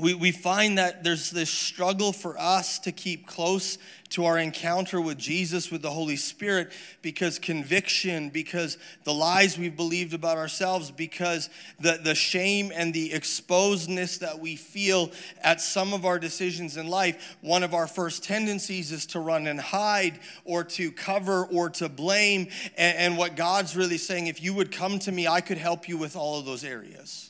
we, 0.00 0.14
we 0.14 0.32
find 0.32 0.78
that 0.78 1.04
there's 1.04 1.30
this 1.30 1.50
struggle 1.50 2.12
for 2.12 2.38
us 2.38 2.78
to 2.80 2.92
keep 2.92 3.26
close 3.26 3.78
to 4.10 4.24
our 4.24 4.38
encounter 4.38 5.00
with 5.00 5.18
Jesus, 5.18 5.70
with 5.70 5.82
the 5.82 5.90
Holy 5.90 6.16
Spirit, 6.16 6.72
because 7.02 7.38
conviction, 7.38 8.30
because 8.30 8.78
the 9.04 9.12
lies 9.12 9.58
we've 9.58 9.76
believed 9.76 10.14
about 10.14 10.38
ourselves, 10.38 10.90
because 10.90 11.50
the, 11.78 12.00
the 12.02 12.14
shame 12.14 12.72
and 12.74 12.94
the 12.94 13.12
exposedness 13.12 14.18
that 14.18 14.38
we 14.38 14.56
feel 14.56 15.10
at 15.42 15.60
some 15.60 15.92
of 15.92 16.06
our 16.06 16.18
decisions 16.18 16.76
in 16.76 16.88
life, 16.88 17.36
one 17.42 17.62
of 17.62 17.74
our 17.74 17.86
first 17.86 18.24
tendencies 18.24 18.92
is 18.92 19.04
to 19.06 19.20
run 19.20 19.46
and 19.46 19.60
hide 19.60 20.18
or 20.44 20.64
to 20.64 20.90
cover 20.90 21.44
or 21.44 21.68
to 21.70 21.88
blame. 21.88 22.48
And, 22.76 22.96
and 22.98 23.18
what 23.18 23.36
God's 23.36 23.76
really 23.76 23.98
saying, 23.98 24.28
if 24.28 24.42
you 24.42 24.54
would 24.54 24.72
come 24.72 24.98
to 25.00 25.12
me, 25.12 25.28
I 25.28 25.42
could 25.42 25.58
help 25.58 25.88
you 25.88 25.98
with 25.98 26.16
all 26.16 26.38
of 26.38 26.46
those 26.46 26.64
areas. 26.64 27.27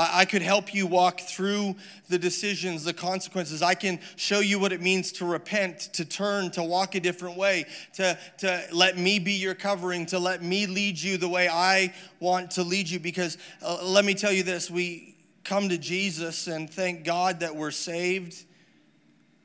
I 0.00 0.26
could 0.26 0.42
help 0.42 0.72
you 0.72 0.86
walk 0.86 1.20
through 1.20 1.74
the 2.08 2.18
decisions, 2.18 2.84
the 2.84 2.92
consequences. 2.92 3.62
I 3.62 3.74
can 3.74 3.98
show 4.14 4.38
you 4.38 4.60
what 4.60 4.72
it 4.72 4.80
means 4.80 5.10
to 5.12 5.24
repent, 5.24 5.80
to 5.94 6.04
turn, 6.04 6.52
to 6.52 6.62
walk 6.62 6.94
a 6.94 7.00
different 7.00 7.36
way, 7.36 7.66
to, 7.94 8.16
to 8.38 8.64
let 8.72 8.96
me 8.96 9.18
be 9.18 9.32
your 9.32 9.56
covering, 9.56 10.06
to 10.06 10.20
let 10.20 10.40
me 10.40 10.66
lead 10.66 11.00
you 11.00 11.16
the 11.16 11.28
way 11.28 11.48
I 11.48 11.92
want 12.20 12.52
to 12.52 12.62
lead 12.62 12.88
you. 12.88 13.00
Because 13.00 13.38
uh, 13.60 13.78
let 13.82 14.04
me 14.04 14.14
tell 14.14 14.30
you 14.30 14.44
this 14.44 14.70
we 14.70 15.16
come 15.42 15.68
to 15.68 15.78
Jesus 15.78 16.46
and 16.46 16.70
thank 16.70 17.04
God 17.04 17.40
that 17.40 17.56
we're 17.56 17.72
saved, 17.72 18.44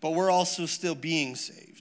but 0.01 0.11
we're 0.11 0.29
also 0.29 0.67
still 0.67 0.95
being 0.95 1.35
saved. 1.35 1.72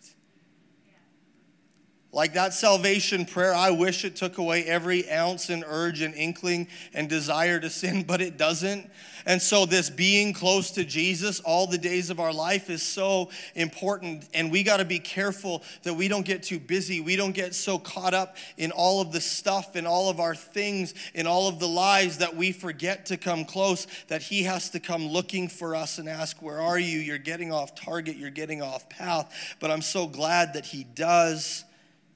Like 2.14 2.34
that 2.34 2.52
salvation 2.52 3.24
prayer, 3.24 3.54
I 3.54 3.70
wish 3.70 4.04
it 4.04 4.16
took 4.16 4.36
away 4.36 4.64
every 4.64 5.10
ounce 5.10 5.48
and 5.48 5.64
urge 5.66 6.02
and 6.02 6.14
inkling 6.14 6.68
and 6.92 7.08
desire 7.08 7.58
to 7.58 7.70
sin, 7.70 8.02
but 8.02 8.20
it 8.20 8.36
doesn't. 8.36 8.90
And 9.24 9.40
so, 9.40 9.64
this 9.64 9.88
being 9.88 10.34
close 10.34 10.72
to 10.72 10.84
Jesus 10.84 11.40
all 11.40 11.66
the 11.66 11.78
days 11.78 12.10
of 12.10 12.20
our 12.20 12.32
life 12.32 12.68
is 12.68 12.82
so 12.82 13.30
important. 13.54 14.28
And 14.34 14.52
we 14.52 14.62
got 14.62 14.78
to 14.78 14.84
be 14.84 14.98
careful 14.98 15.62
that 15.84 15.94
we 15.94 16.06
don't 16.08 16.26
get 16.26 16.42
too 16.42 16.58
busy. 16.58 17.00
We 17.00 17.16
don't 17.16 17.32
get 17.32 17.54
so 17.54 17.78
caught 17.78 18.12
up 18.12 18.36
in 18.58 18.72
all 18.72 19.00
of 19.00 19.12
the 19.12 19.20
stuff 19.20 19.74
and 19.74 19.86
all 19.86 20.10
of 20.10 20.20
our 20.20 20.34
things 20.34 20.92
and 21.14 21.26
all 21.26 21.48
of 21.48 21.60
the 21.60 21.68
lies 21.68 22.18
that 22.18 22.36
we 22.36 22.52
forget 22.52 23.06
to 23.06 23.16
come 23.16 23.46
close, 23.46 23.86
that 24.08 24.20
He 24.20 24.42
has 24.42 24.68
to 24.70 24.80
come 24.80 25.06
looking 25.06 25.48
for 25.48 25.74
us 25.74 25.98
and 25.98 26.10
ask, 26.10 26.42
Where 26.42 26.60
are 26.60 26.78
you? 26.78 26.98
You're 26.98 27.16
getting 27.16 27.52
off 27.52 27.74
target, 27.74 28.16
you're 28.16 28.28
getting 28.28 28.60
off 28.60 28.86
path. 28.90 29.32
But 29.60 29.70
I'm 29.70 29.82
so 29.82 30.06
glad 30.06 30.52
that 30.54 30.66
He 30.66 30.84
does 30.84 31.64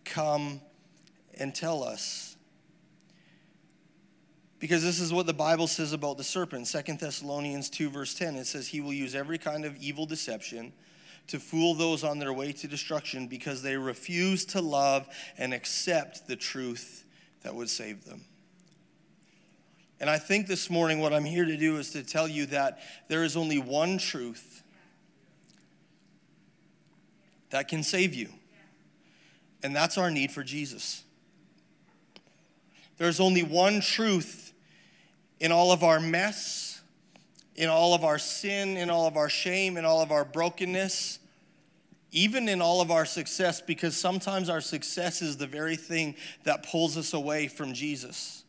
come 0.06 0.60
and 1.38 1.54
tell 1.54 1.84
us. 1.84 2.36
Because 4.58 4.82
this 4.82 5.00
is 5.00 5.12
what 5.12 5.26
the 5.26 5.34
Bible 5.34 5.66
says 5.66 5.92
about 5.92 6.16
the 6.16 6.24
serpent. 6.24 6.66
Second 6.66 6.98
Thessalonians 6.98 7.68
2, 7.68 7.90
verse 7.90 8.14
10, 8.14 8.36
it 8.36 8.46
says, 8.46 8.68
He 8.68 8.80
will 8.80 8.94
use 8.94 9.14
every 9.14 9.36
kind 9.36 9.66
of 9.66 9.76
evil 9.76 10.06
deception 10.06 10.72
to 11.26 11.38
fool 11.38 11.74
those 11.74 12.04
on 12.04 12.18
their 12.18 12.32
way 12.32 12.52
to 12.52 12.68
destruction 12.68 13.26
because 13.26 13.60
they 13.62 13.76
refuse 13.76 14.44
to 14.46 14.60
love 14.60 15.06
and 15.36 15.52
accept 15.52 16.26
the 16.26 16.36
truth 16.36 17.04
that 17.42 17.54
would 17.54 17.68
save 17.68 18.04
them. 18.04 18.24
And 20.00 20.08
I 20.08 20.18
think 20.18 20.46
this 20.46 20.70
morning, 20.70 21.00
what 21.00 21.12
I'm 21.12 21.24
here 21.24 21.44
to 21.44 21.56
do 21.56 21.78
is 21.78 21.90
to 21.92 22.02
tell 22.02 22.28
you 22.28 22.46
that 22.46 22.80
there 23.08 23.24
is 23.24 23.36
only 23.36 23.58
one 23.58 23.98
truth 23.98 24.62
that 27.50 27.68
can 27.68 27.82
save 27.82 28.14
you 28.14 28.28
and 29.62 29.74
that's 29.74 29.98
our 29.98 30.10
need 30.10 30.30
for 30.30 30.42
Jesus. 30.42 31.02
There's 32.98 33.20
only 33.20 33.42
one 33.42 33.80
truth 33.80 34.52
in 35.40 35.52
all 35.52 35.72
of 35.72 35.82
our 35.82 36.00
mess, 36.00 36.80
in 37.54 37.68
all 37.68 37.94
of 37.94 38.04
our 38.04 38.18
sin, 38.18 38.76
in 38.76 38.90
all 38.90 39.06
of 39.06 39.16
our 39.16 39.28
shame, 39.28 39.76
in 39.76 39.84
all 39.84 40.00
of 40.00 40.10
our 40.10 40.24
brokenness, 40.24 41.18
even 42.12 42.48
in 42.48 42.62
all 42.62 42.80
of 42.80 42.90
our 42.90 43.04
success, 43.04 43.60
because 43.60 43.96
sometimes 43.96 44.48
our 44.48 44.60
success 44.60 45.20
is 45.20 45.36
the 45.36 45.46
very 45.46 45.76
thing 45.76 46.14
that 46.44 46.62
pulls 46.62 46.96
us 46.96 47.12
away 47.12 47.48
from 47.48 47.74
Jesus. 47.74 48.44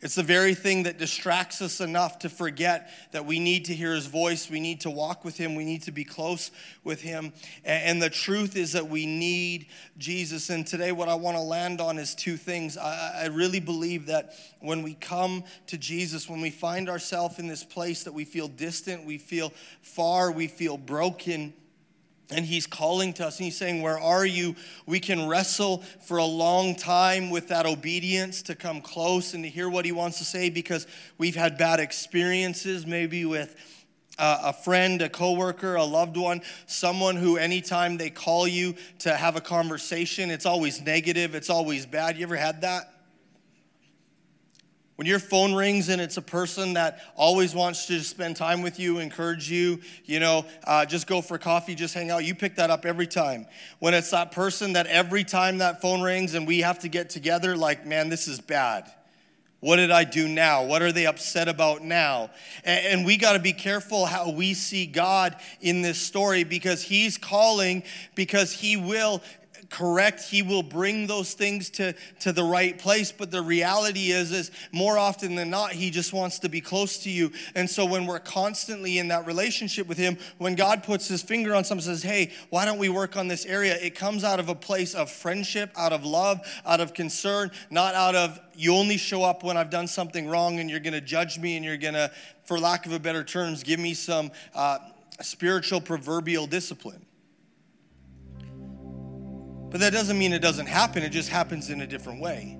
It's 0.00 0.14
the 0.14 0.22
very 0.22 0.54
thing 0.54 0.84
that 0.84 0.96
distracts 0.96 1.60
us 1.60 1.80
enough 1.80 2.20
to 2.20 2.28
forget 2.28 2.88
that 3.10 3.26
we 3.26 3.40
need 3.40 3.64
to 3.64 3.74
hear 3.74 3.92
his 3.92 4.06
voice, 4.06 4.48
we 4.48 4.60
need 4.60 4.82
to 4.82 4.90
walk 4.90 5.24
with 5.24 5.36
him, 5.36 5.56
we 5.56 5.64
need 5.64 5.82
to 5.82 5.90
be 5.90 6.04
close 6.04 6.52
with 6.84 7.00
him. 7.00 7.32
And 7.64 8.00
the 8.00 8.08
truth 8.08 8.56
is 8.56 8.72
that 8.74 8.88
we 8.88 9.06
need 9.06 9.66
Jesus. 9.98 10.50
And 10.50 10.64
today, 10.64 10.92
what 10.92 11.08
I 11.08 11.16
want 11.16 11.36
to 11.36 11.42
land 11.42 11.80
on 11.80 11.98
is 11.98 12.14
two 12.14 12.36
things. 12.36 12.76
I 12.76 13.26
really 13.26 13.58
believe 13.58 14.06
that 14.06 14.34
when 14.60 14.84
we 14.84 14.94
come 14.94 15.42
to 15.66 15.76
Jesus, 15.76 16.28
when 16.28 16.40
we 16.40 16.50
find 16.50 16.88
ourselves 16.88 17.40
in 17.40 17.48
this 17.48 17.64
place 17.64 18.04
that 18.04 18.12
we 18.12 18.24
feel 18.24 18.46
distant, 18.46 19.04
we 19.04 19.18
feel 19.18 19.52
far, 19.82 20.30
we 20.30 20.46
feel 20.46 20.76
broken, 20.76 21.52
and 22.30 22.44
he's 22.44 22.66
calling 22.66 23.12
to 23.14 23.26
us 23.26 23.38
and 23.38 23.44
he's 23.44 23.56
saying, 23.56 23.82
Where 23.82 23.98
are 23.98 24.26
you? 24.26 24.54
We 24.86 25.00
can 25.00 25.26
wrestle 25.26 25.78
for 26.02 26.18
a 26.18 26.24
long 26.24 26.74
time 26.74 27.30
with 27.30 27.48
that 27.48 27.66
obedience 27.66 28.42
to 28.42 28.54
come 28.54 28.80
close 28.80 29.34
and 29.34 29.44
to 29.44 29.50
hear 29.50 29.68
what 29.68 29.84
he 29.84 29.92
wants 29.92 30.18
to 30.18 30.24
say 30.24 30.50
because 30.50 30.86
we've 31.16 31.36
had 31.36 31.56
bad 31.56 31.80
experiences, 31.80 32.86
maybe 32.86 33.24
with 33.24 33.56
uh, 34.18 34.38
a 34.44 34.52
friend, 34.52 35.00
a 35.00 35.08
coworker, 35.08 35.76
a 35.76 35.84
loved 35.84 36.16
one, 36.16 36.42
someone 36.66 37.16
who 37.16 37.36
anytime 37.36 37.96
they 37.96 38.10
call 38.10 38.46
you 38.46 38.74
to 38.98 39.14
have 39.14 39.36
a 39.36 39.40
conversation, 39.40 40.30
it's 40.30 40.46
always 40.46 40.82
negative, 40.82 41.34
it's 41.34 41.50
always 41.50 41.86
bad. 41.86 42.16
You 42.16 42.24
ever 42.24 42.36
had 42.36 42.62
that? 42.62 42.97
When 44.98 45.06
your 45.06 45.20
phone 45.20 45.54
rings 45.54 45.90
and 45.90 46.00
it's 46.00 46.16
a 46.16 46.22
person 46.22 46.72
that 46.72 47.02
always 47.14 47.54
wants 47.54 47.86
to 47.86 48.00
spend 48.00 48.34
time 48.34 48.62
with 48.62 48.80
you, 48.80 48.98
encourage 48.98 49.48
you, 49.48 49.78
you 50.06 50.18
know, 50.18 50.44
uh, 50.64 50.86
just 50.86 51.06
go 51.06 51.22
for 51.22 51.38
coffee, 51.38 51.76
just 51.76 51.94
hang 51.94 52.10
out, 52.10 52.24
you 52.24 52.34
pick 52.34 52.56
that 52.56 52.68
up 52.68 52.84
every 52.84 53.06
time. 53.06 53.46
When 53.78 53.94
it's 53.94 54.10
that 54.10 54.32
person 54.32 54.72
that 54.72 54.88
every 54.88 55.22
time 55.22 55.58
that 55.58 55.80
phone 55.80 56.02
rings 56.02 56.34
and 56.34 56.48
we 56.48 56.62
have 56.62 56.80
to 56.80 56.88
get 56.88 57.10
together, 57.10 57.56
like, 57.56 57.86
man, 57.86 58.08
this 58.08 58.26
is 58.26 58.40
bad. 58.40 58.90
What 59.60 59.76
did 59.76 59.92
I 59.92 60.02
do 60.02 60.26
now? 60.26 60.64
What 60.64 60.82
are 60.82 60.90
they 60.90 61.06
upset 61.06 61.46
about 61.46 61.80
now? 61.80 62.30
And, 62.64 62.86
and 62.86 63.06
we 63.06 63.18
got 63.18 63.34
to 63.34 63.38
be 63.38 63.52
careful 63.52 64.04
how 64.04 64.30
we 64.30 64.52
see 64.52 64.84
God 64.84 65.36
in 65.60 65.80
this 65.80 66.00
story 66.00 66.42
because 66.42 66.82
He's 66.82 67.16
calling, 67.16 67.84
because 68.16 68.50
He 68.50 68.76
will 68.76 69.22
correct 69.70 70.22
he 70.22 70.42
will 70.42 70.62
bring 70.62 71.06
those 71.06 71.34
things 71.34 71.70
to, 71.70 71.94
to 72.20 72.32
the 72.32 72.42
right 72.42 72.78
place. 72.78 73.12
But 73.12 73.30
the 73.30 73.42
reality 73.42 74.10
is 74.10 74.32
is 74.32 74.50
more 74.72 74.98
often 74.98 75.34
than 75.34 75.50
not 75.50 75.72
he 75.72 75.90
just 75.90 76.12
wants 76.12 76.38
to 76.40 76.48
be 76.48 76.60
close 76.60 76.98
to 77.00 77.10
you. 77.10 77.32
And 77.54 77.68
so 77.68 77.84
when 77.84 78.06
we're 78.06 78.18
constantly 78.18 78.98
in 78.98 79.08
that 79.08 79.26
relationship 79.26 79.86
with 79.86 79.98
him 79.98 80.16
when 80.38 80.54
god 80.54 80.82
puts 80.82 81.08
his 81.08 81.22
finger 81.22 81.54
on 81.54 81.64
something 81.64 81.84
says 81.84 82.02
hey 82.02 82.32
why 82.50 82.64
don't 82.64 82.78
we 82.78 82.88
work 82.88 83.16
on 83.16 83.28
this 83.28 83.44
area? 83.44 83.76
It 83.80 83.94
comes 83.94 84.24
out 84.24 84.40
of 84.40 84.48
a 84.48 84.54
place 84.54 84.94
of 84.94 85.10
friendship 85.10 85.70
out 85.76 85.92
of 85.92 86.04
love 86.04 86.40
out 86.64 86.80
of 86.80 86.94
concern 86.94 87.50
not 87.70 87.94
out 87.94 88.14
of 88.14 88.38
you 88.54 88.74
only 88.74 88.96
show 88.96 89.22
up 89.22 89.44
when 89.44 89.56
i've 89.56 89.70
done 89.70 89.86
something 89.86 90.28
wrong 90.28 90.58
and 90.58 90.70
you're 90.70 90.80
going 90.80 90.92
to 90.92 91.00
judge 91.00 91.38
me 91.38 91.56
and 91.56 91.64
you're 91.64 91.76
going 91.76 91.94
to 91.94 92.10
for 92.44 92.58
lack 92.58 92.86
of 92.86 92.92
a 92.92 92.98
better 92.98 93.22
terms 93.22 93.62
give 93.62 93.78
me 93.78 93.94
some 93.94 94.30
uh, 94.54 94.78
spiritual 95.20 95.80
proverbial 95.80 96.46
discipline 96.46 97.04
but 99.70 99.80
that 99.80 99.92
doesn't 99.92 100.18
mean 100.18 100.32
it 100.32 100.42
doesn't 100.42 100.66
happen, 100.66 101.02
it 101.02 101.10
just 101.10 101.28
happens 101.28 101.70
in 101.70 101.80
a 101.80 101.86
different 101.86 102.20
way. 102.20 102.58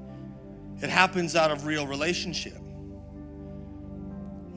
It 0.81 0.91
happens 0.91 1.35
out 1.35 1.51
of 1.51 1.67
real 1.67 1.87
relationship. 1.87 2.59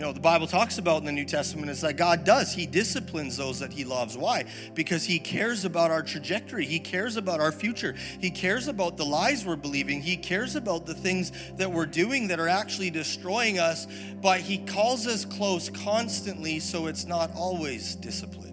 You 0.02 0.08
know, 0.08 0.14
the 0.14 0.20
Bible 0.20 0.48
talks 0.48 0.80
about 0.80 0.98
in 0.98 1.06
the 1.06 1.12
New 1.12 1.26
Testament 1.26 1.70
is 1.70 1.82
that 1.82 1.96
God 1.96 2.24
does. 2.24 2.52
He 2.52 2.66
disciplines 2.66 3.38
those 3.38 3.60
that 3.60 3.72
He 3.72 3.86
loves. 3.86 4.18
Why? 4.18 4.46
Because 4.74 5.04
He 5.04 5.20
cares 5.20 5.64
about 5.64 5.92
our 5.92 6.02
trajectory. 6.02 6.66
He 6.66 6.80
cares 6.80 7.18
about 7.18 7.40
our 7.40 7.52
future. 7.52 7.94
He 8.20 8.32
cares 8.32 8.68
about 8.68 8.98
the 8.98 9.06
lies 9.06 9.46
we're 9.46 9.58
believing. 9.58 10.02
He 10.02 10.18
cares 10.18 10.56
about 10.56 10.88
the 10.88 10.96
things 10.96 11.32
that 11.58 11.72
we're 11.72 11.86
doing 11.86 12.30
that 12.30 12.40
are 12.40 12.48
actually 12.48 12.90
destroying 12.90 13.60
us. 13.60 13.86
But 14.24 14.40
He 14.40 14.58
calls 14.60 15.06
us 15.06 15.24
close 15.24 15.70
constantly, 15.70 16.60
so 16.60 16.88
it's 16.88 17.06
not 17.06 17.30
always 17.36 17.94
discipline. 17.94 18.51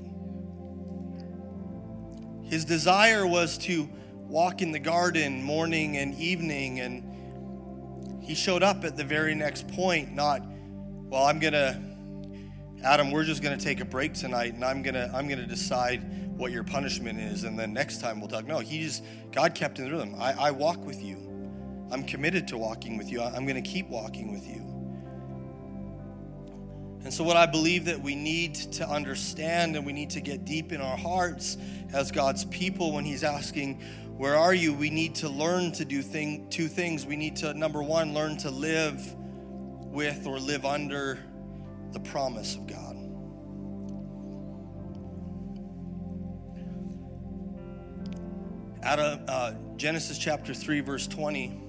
His 2.49 2.65
desire 2.65 3.27
was 3.27 3.59
to 3.59 3.89
walk 4.27 4.63
in 4.63 4.73
the 4.73 4.79
garden 4.79 5.43
morning 5.43 5.99
and 5.99 6.15
evening, 6.15 6.81
and 6.81 8.23
he 8.23 8.35
showed 8.35 8.63
up 8.63 8.85
at 8.85 8.97
the 8.97 9.05
very 9.05 9.35
next 9.35 9.69
point, 9.69 10.13
not, 10.13 10.43
well, 11.09 11.25
I'm 11.25 11.39
gonna, 11.39 11.81
Adam, 12.83 13.11
we're 13.11 13.25
just 13.25 13.43
gonna 13.43 13.57
take 13.59 13.81
a 13.81 13.85
break 13.85 14.15
tonight, 14.15 14.55
and 14.55 14.65
I'm 14.65 14.83
gonna, 14.83 15.11
I'm 15.15 15.29
gonna 15.29 15.47
decide 15.47 16.03
what 16.39 16.53
your 16.53 16.65
punishment 16.65 17.19
is, 17.19 17.45
and 17.45 17.59
then 17.59 17.73
next 17.73 18.01
time 18.01 18.21
we'll 18.21 18.29
talk. 18.29 18.47
No, 18.47 18.61
he 18.61 18.83
just, 18.83 19.03
God 19.33 19.55
kept 19.55 19.79
in 19.79 19.85
the 19.85 19.91
rhythm. 19.91 20.15
I, 20.19 20.33
I 20.33 20.51
walk 20.51 20.85
with 20.85 21.03
you. 21.03 21.17
I'm 21.91 22.05
committed 22.05 22.49
to 22.49 22.59
walking 22.59 22.97
with 22.97 23.11
you. 23.11 23.23
I'm 23.23 23.47
gonna 23.47 23.61
keep 23.61 23.89
walking 23.89 24.33
with 24.33 24.47
you. 24.47 24.78
And 27.05 27.15
so, 27.15 27.23
what 27.25 27.37
I 27.37 27.47
believe 27.47 27.85
that 27.87 28.01
we 28.01 28.15
need 28.15 28.55
to 28.55 28.89
understand 28.89 29.77
and 29.77 29.87
we 29.87 29.93
need 29.93 30.11
to 30.11 30.21
get 30.21 30.45
deep 30.45 30.73
in 30.73 30.81
our 30.81 30.97
hearts 30.97 31.57
as 31.93 32.11
God's 32.11 32.45
people 32.47 32.93
when 32.93 33.05
He's 33.05 33.23
asking, 33.23 33.81
Where 34.17 34.37
are 34.37 34.53
you? 34.53 34.75
We 34.75 34.91
need 34.91 35.15
to 35.17 35.29
learn 35.29 35.73
to 35.73 35.85
do 35.85 36.03
thing, 36.03 36.49
two 36.51 36.69
things. 36.69 37.07
We 37.07 37.17
need 37.17 37.37
to, 37.37 37.55
number 37.55 37.83
one, 37.83 38.15
learn 38.15 38.37
to 38.39 38.51
live 38.51 39.15
with 39.93 40.27
or 40.27 40.39
live 40.39 40.65
under 40.65 41.19
the 41.93 42.01
promise 42.01 42.57
of 42.57 42.67
God. 42.67 42.97
Out 48.83 48.99
of 48.99 49.21
uh, 49.29 49.53
Genesis 49.77 50.19
chapter 50.19 50.55
3, 50.55 50.81
verse 50.81 51.07
20, 51.07 51.61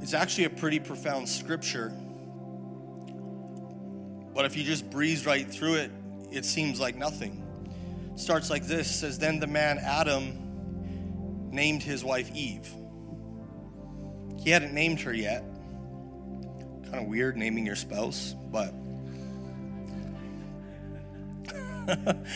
it's 0.00 0.14
actually 0.14 0.44
a 0.44 0.50
pretty 0.50 0.78
profound 0.78 1.28
scripture. 1.28 1.92
But 4.34 4.44
if 4.44 4.56
you 4.56 4.64
just 4.64 4.88
breeze 4.90 5.26
right 5.26 5.48
through 5.48 5.74
it, 5.74 5.90
it 6.30 6.44
seems 6.44 6.78
like 6.78 6.96
nothing. 6.96 7.46
Starts 8.16 8.50
like 8.50 8.66
this 8.66 8.94
says, 8.94 9.18
Then 9.18 9.40
the 9.40 9.46
man 9.46 9.78
Adam 9.78 11.48
named 11.50 11.82
his 11.82 12.04
wife 12.04 12.30
Eve. 12.34 12.68
He 14.42 14.50
hadn't 14.50 14.72
named 14.72 15.00
her 15.00 15.12
yet. 15.12 15.42
Kind 16.84 16.96
of 16.96 17.06
weird 17.06 17.36
naming 17.36 17.66
your 17.66 17.76
spouse, 17.76 18.34
but. 18.50 18.74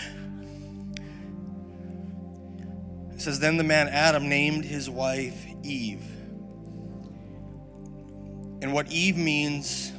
it 3.12 3.20
says, 3.20 3.38
Then 3.38 3.57
the 3.57 3.64
man 3.64 3.88
Adam 3.88 4.28
named 4.28 4.64
his 4.64 4.90
wife 4.90 5.46
Eve. 5.62 6.04
And 8.62 8.72
what 8.72 8.90
Eve 8.90 9.16
means 9.16 9.92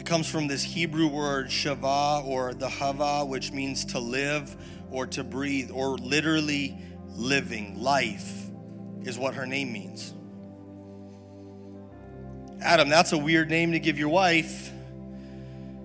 it 0.00 0.06
comes 0.06 0.26
from 0.26 0.46
this 0.48 0.62
Hebrew 0.62 1.08
word 1.08 1.48
shava 1.48 2.24
or 2.24 2.54
the 2.54 2.70
hava, 2.70 3.22
which 3.26 3.52
means 3.52 3.84
to 3.84 3.98
live 3.98 4.56
or 4.90 5.06
to 5.08 5.22
breathe, 5.22 5.70
or 5.70 5.98
literally 5.98 6.78
living. 7.08 7.82
Life 7.82 8.46
is 9.02 9.18
what 9.18 9.34
her 9.34 9.44
name 9.44 9.70
means. 9.70 10.14
Adam, 12.62 12.88
that's 12.88 13.12
a 13.12 13.18
weird 13.18 13.50
name 13.50 13.72
to 13.72 13.78
give 13.78 13.98
your 13.98 14.08
wife. 14.08 14.72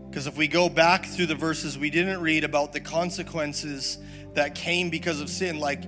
Because 0.09 0.27
if 0.27 0.37
we 0.37 0.47
go 0.47 0.69
back 0.69 1.05
through 1.05 1.25
the 1.25 1.35
verses 1.35 1.77
we 1.77 1.89
didn't 1.89 2.21
read 2.21 2.45
about 2.45 2.71
the 2.71 2.79
consequences 2.79 3.97
that 4.33 4.55
came 4.55 4.89
because 4.89 5.19
of 5.19 5.29
sin, 5.29 5.59
like 5.59 5.83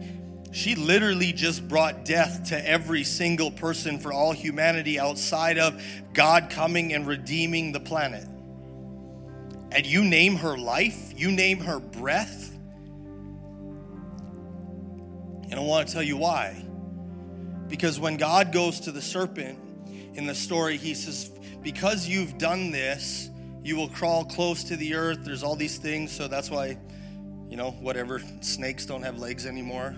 she 0.51 0.75
literally 0.75 1.33
just 1.33 1.67
brought 1.67 2.05
death 2.05 2.49
to 2.49 2.67
every 2.67 3.03
single 3.03 3.51
person 3.51 3.99
for 3.99 4.13
all 4.13 4.31
humanity 4.31 4.99
outside 4.99 5.57
of 5.57 5.81
God 6.13 6.49
coming 6.49 6.93
and 6.93 7.05
redeeming 7.05 7.71
the 7.71 7.79
planet. 7.79 8.27
And 9.71 9.85
you 9.85 10.03
name 10.03 10.37
her 10.37 10.57
life, 10.57 11.13
you 11.15 11.31
name 11.31 11.59
her 11.59 11.79
breath. 11.79 12.51
And 15.49 15.53
I 15.53 15.59
want 15.59 15.87
to 15.87 15.93
tell 15.93 16.03
you 16.03 16.17
why. 16.17 16.63
Because 17.67 17.99
when 17.99 18.17
God 18.17 18.53
goes 18.53 18.79
to 18.81 18.91
the 18.91 19.01
serpent 19.01 19.59
in 20.13 20.25
the 20.25 20.35
story, 20.35 20.77
he 20.77 20.93
says, 20.93 21.31
Because 21.61 22.07
you've 22.07 22.37
done 22.37 22.71
this, 22.71 23.29
you 23.63 23.75
will 23.75 23.89
crawl 23.89 24.23
close 24.23 24.63
to 24.65 24.77
the 24.77 24.95
earth. 24.95 25.19
There's 25.23 25.43
all 25.43 25.57
these 25.57 25.77
things, 25.77 26.11
so 26.11 26.29
that's 26.29 26.49
why, 26.49 26.77
you 27.49 27.57
know, 27.57 27.71
whatever, 27.71 28.21
snakes 28.39 28.85
don't 28.85 29.03
have 29.03 29.19
legs 29.19 29.45
anymore. 29.45 29.95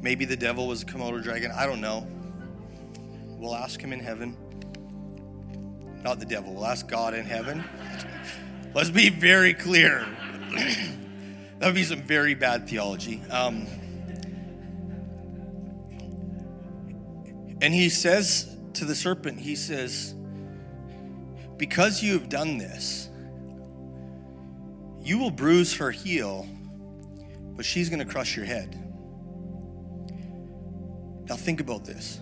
Maybe 0.00 0.24
the 0.24 0.36
devil 0.36 0.68
was 0.68 0.82
a 0.82 0.86
Komodo 0.86 1.22
dragon. 1.22 1.50
I 1.50 1.66
don't 1.66 1.80
know. 1.80 2.06
We'll 3.38 3.54
ask 3.54 3.80
him 3.80 3.92
in 3.92 4.00
heaven. 4.00 4.36
Not 6.02 6.20
the 6.20 6.26
devil, 6.26 6.54
we'll 6.54 6.66
ask 6.66 6.86
God 6.86 7.14
in 7.14 7.24
heaven. 7.24 7.64
Let's 8.74 8.90
be 8.90 9.08
very 9.10 9.54
clear. 9.54 10.06
that 11.58 11.66
would 11.66 11.74
be 11.74 11.84
some 11.84 12.02
very 12.02 12.34
bad 12.34 12.68
theology. 12.68 13.22
Um, 13.30 13.66
and 17.60 17.74
he 17.74 17.88
says 17.88 18.56
to 18.74 18.84
the 18.84 18.94
serpent, 18.94 19.40
he 19.40 19.56
says, 19.56 20.14
Because 21.56 22.02
you 22.02 22.12
have 22.12 22.28
done 22.28 22.58
this, 22.58 23.08
you 25.00 25.18
will 25.18 25.30
bruise 25.30 25.74
her 25.76 25.90
heel, 25.90 26.46
but 27.56 27.64
she's 27.64 27.88
going 27.88 27.98
to 27.98 28.10
crush 28.10 28.36
your 28.36 28.46
head. 28.46 28.85
Now, 31.28 31.34
think 31.34 31.60
about 31.60 31.84
this. 31.84 32.20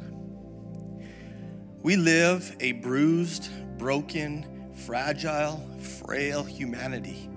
We 1.82 1.96
live 1.96 2.56
a 2.60 2.72
bruised, 2.72 3.50
broken, 3.76 4.72
fragile, 4.86 5.58
frail 5.78 6.42
humanity. 6.42 7.28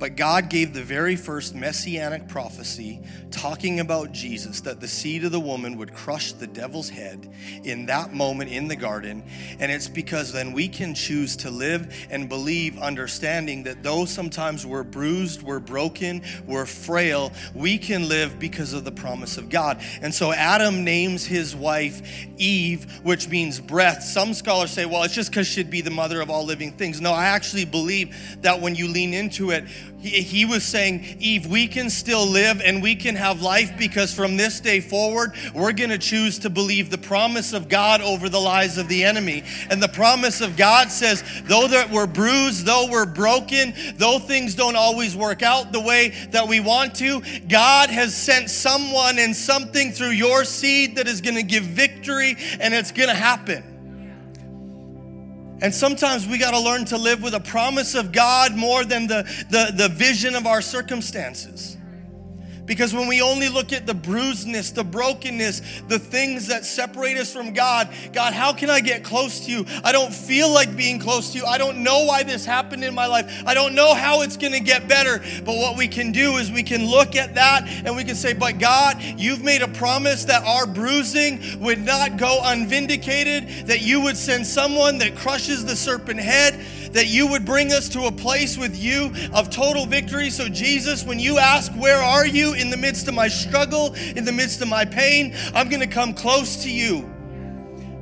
But 0.00 0.16
God 0.16 0.48
gave 0.48 0.72
the 0.72 0.82
very 0.82 1.14
first 1.14 1.54
messianic 1.54 2.26
prophecy 2.26 3.00
talking 3.30 3.80
about 3.80 4.12
Jesus 4.12 4.62
that 4.62 4.80
the 4.80 4.88
seed 4.88 5.24
of 5.24 5.30
the 5.30 5.38
woman 5.38 5.76
would 5.76 5.92
crush 5.92 6.32
the 6.32 6.46
devil's 6.46 6.88
head 6.88 7.30
in 7.64 7.84
that 7.86 8.14
moment 8.14 8.50
in 8.50 8.66
the 8.66 8.76
garden. 8.76 9.22
And 9.58 9.70
it's 9.70 9.88
because 9.88 10.32
then 10.32 10.52
we 10.52 10.68
can 10.68 10.94
choose 10.94 11.36
to 11.36 11.50
live 11.50 11.94
and 12.10 12.30
believe, 12.30 12.78
understanding 12.78 13.64
that 13.64 13.82
though 13.82 14.06
sometimes 14.06 14.64
we're 14.64 14.84
bruised, 14.84 15.42
we're 15.42 15.60
broken, 15.60 16.22
we're 16.46 16.64
frail, 16.64 17.30
we 17.54 17.76
can 17.76 18.08
live 18.08 18.38
because 18.38 18.72
of 18.72 18.84
the 18.84 18.92
promise 18.92 19.36
of 19.36 19.50
God. 19.50 19.82
And 20.00 20.14
so 20.14 20.32
Adam 20.32 20.82
names 20.82 21.26
his 21.26 21.54
wife 21.54 22.00
Eve, 22.38 23.00
which 23.02 23.28
means 23.28 23.60
breath. 23.60 24.02
Some 24.02 24.32
scholars 24.32 24.70
say, 24.70 24.86
well, 24.86 25.02
it's 25.02 25.14
just 25.14 25.30
because 25.30 25.46
she'd 25.46 25.70
be 25.70 25.82
the 25.82 25.90
mother 25.90 26.22
of 26.22 26.30
all 26.30 26.44
living 26.44 26.72
things. 26.72 27.00
No, 27.00 27.12
I 27.12 27.26
actually 27.26 27.66
believe 27.66 28.16
that 28.40 28.60
when 28.60 28.74
you 28.74 28.88
lean 28.88 29.12
into 29.12 29.50
it, 29.50 29.64
He, 30.00 30.22
he 30.22 30.44
was 30.44 30.64
saying, 30.64 31.16
Eve, 31.20 31.46
we 31.46 31.66
can 31.66 31.90
still 31.90 32.26
live 32.26 32.60
and 32.62 32.82
we 32.82 32.94
can 32.94 33.14
have 33.16 33.42
life 33.42 33.72
because 33.78 34.14
from 34.14 34.36
this 34.36 34.60
day 34.60 34.80
forward, 34.80 35.34
we're 35.54 35.72
going 35.72 35.90
to 35.90 35.98
choose 35.98 36.38
to 36.40 36.50
believe 36.50 36.90
the 36.90 36.98
promise 36.98 37.52
of 37.52 37.68
God 37.68 38.00
over 38.00 38.28
the 38.28 38.40
lies 38.40 38.78
of 38.78 38.88
the 38.88 39.04
enemy. 39.04 39.44
And 39.68 39.82
the 39.82 39.88
promise 39.88 40.40
of 40.40 40.56
God 40.56 40.90
says, 40.90 41.22
though 41.44 41.68
that 41.68 41.90
we're 41.90 42.06
bruised, 42.06 42.64
though 42.64 42.88
we're 42.90 43.06
broken, 43.06 43.74
though 43.96 44.18
things 44.18 44.54
don't 44.54 44.76
always 44.76 45.14
work 45.14 45.42
out 45.42 45.72
the 45.72 45.80
way 45.80 46.10
that 46.30 46.48
we 46.48 46.60
want 46.60 46.94
to, 46.96 47.22
God 47.48 47.90
has 47.90 48.14
sent 48.14 48.50
someone 48.50 49.18
and 49.18 49.36
something 49.36 49.92
through 49.92 50.10
your 50.10 50.44
seed 50.44 50.96
that 50.96 51.08
is 51.08 51.20
going 51.20 51.36
to 51.36 51.42
give 51.42 51.64
victory 51.64 52.36
and 52.58 52.72
it's 52.72 52.92
going 52.92 53.08
to 53.08 53.14
happen. 53.14 53.69
And 55.62 55.74
sometimes 55.74 56.26
we 56.26 56.38
got 56.38 56.52
to 56.52 56.60
learn 56.60 56.84
to 56.86 56.96
live 56.96 57.22
with 57.22 57.34
a 57.34 57.40
promise 57.40 57.94
of 57.94 58.12
God 58.12 58.56
more 58.56 58.84
than 58.84 59.06
the, 59.06 59.22
the, 59.50 59.72
the 59.74 59.88
vision 59.88 60.34
of 60.34 60.46
our 60.46 60.62
circumstances. 60.62 61.76
Because 62.70 62.94
when 62.94 63.08
we 63.08 63.20
only 63.20 63.48
look 63.48 63.72
at 63.72 63.84
the 63.84 63.94
bruisedness, 63.94 64.70
the 64.70 64.84
brokenness, 64.84 65.60
the 65.88 65.98
things 65.98 66.46
that 66.46 66.64
separate 66.64 67.16
us 67.16 67.32
from 67.32 67.52
God, 67.52 67.88
God, 68.12 68.32
how 68.32 68.52
can 68.52 68.70
I 68.70 68.78
get 68.78 69.02
close 69.02 69.40
to 69.46 69.50
you? 69.50 69.66
I 69.82 69.90
don't 69.90 70.14
feel 70.14 70.54
like 70.54 70.76
being 70.76 71.00
close 71.00 71.32
to 71.32 71.38
you. 71.38 71.44
I 71.46 71.58
don't 71.58 71.78
know 71.78 72.04
why 72.04 72.22
this 72.22 72.44
happened 72.44 72.84
in 72.84 72.94
my 72.94 73.06
life. 73.06 73.42
I 73.44 73.54
don't 73.54 73.74
know 73.74 73.92
how 73.92 74.22
it's 74.22 74.36
going 74.36 74.52
to 74.52 74.60
get 74.60 74.86
better. 74.86 75.18
But 75.44 75.56
what 75.56 75.76
we 75.76 75.88
can 75.88 76.12
do 76.12 76.36
is 76.36 76.52
we 76.52 76.62
can 76.62 76.86
look 76.86 77.16
at 77.16 77.34
that 77.34 77.66
and 77.66 77.96
we 77.96 78.04
can 78.04 78.14
say, 78.14 78.34
But 78.34 78.60
God, 78.60 79.02
you've 79.02 79.42
made 79.42 79.62
a 79.62 79.68
promise 79.68 80.26
that 80.26 80.44
our 80.44 80.64
bruising 80.64 81.40
would 81.58 81.80
not 81.80 82.18
go 82.18 82.38
unvindicated, 82.40 83.66
that 83.66 83.82
you 83.82 84.00
would 84.02 84.16
send 84.16 84.46
someone 84.46 84.98
that 84.98 85.16
crushes 85.16 85.64
the 85.64 85.74
serpent 85.74 86.20
head 86.20 86.64
that 86.92 87.08
you 87.08 87.26
would 87.28 87.44
bring 87.44 87.72
us 87.72 87.88
to 87.90 88.06
a 88.06 88.12
place 88.12 88.58
with 88.58 88.76
you 88.76 89.12
of 89.32 89.50
total 89.50 89.86
victory. 89.86 90.30
So, 90.30 90.48
Jesus, 90.48 91.04
when 91.04 91.18
you 91.18 91.38
ask, 91.38 91.72
Where 91.72 91.98
are 91.98 92.26
you 92.26 92.54
in 92.54 92.70
the 92.70 92.76
midst 92.76 93.08
of 93.08 93.14
my 93.14 93.28
struggle, 93.28 93.94
in 93.94 94.24
the 94.24 94.32
midst 94.32 94.60
of 94.60 94.68
my 94.68 94.84
pain, 94.84 95.34
I'm 95.54 95.68
going 95.68 95.80
to 95.80 95.86
come 95.86 96.14
close 96.14 96.62
to 96.64 96.70
you 96.70 97.08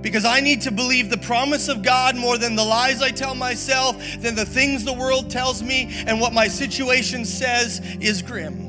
because 0.00 0.24
I 0.24 0.40
need 0.40 0.62
to 0.62 0.70
believe 0.70 1.10
the 1.10 1.18
promise 1.18 1.68
of 1.68 1.82
God 1.82 2.16
more 2.16 2.38
than 2.38 2.54
the 2.54 2.64
lies 2.64 3.02
I 3.02 3.10
tell 3.10 3.34
myself, 3.34 3.96
than 4.20 4.34
the 4.34 4.46
things 4.46 4.84
the 4.84 4.92
world 4.92 5.30
tells 5.30 5.62
me, 5.62 5.90
and 6.06 6.20
what 6.20 6.32
my 6.32 6.48
situation 6.48 7.24
says 7.24 7.80
is 8.00 8.22
grim. 8.22 8.68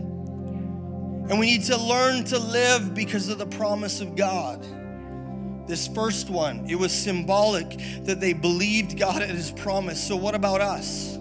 And 1.30 1.40
we 1.40 1.46
need 1.46 1.66
to 1.66 1.78
learn 1.78 2.24
to 2.26 2.40
live 2.40 2.96
because 2.96 3.30
of 3.30 3.38
the 3.38 3.46
promise 3.46 4.02
of 4.02 4.16
God. 4.16 4.66
This 5.70 5.88
first 5.88 6.32
one, 6.32 6.66
it 6.68 6.74
was 6.74 6.92
symbolic 6.92 7.80
that 8.06 8.20
they 8.20 8.34
believed 8.34 8.98
God 8.98 9.22
at 9.22 9.30
his 9.30 9.52
promise. 9.52 10.04
So, 10.04 10.16
what 10.16 10.34
about 10.34 10.62
us? 10.62 11.19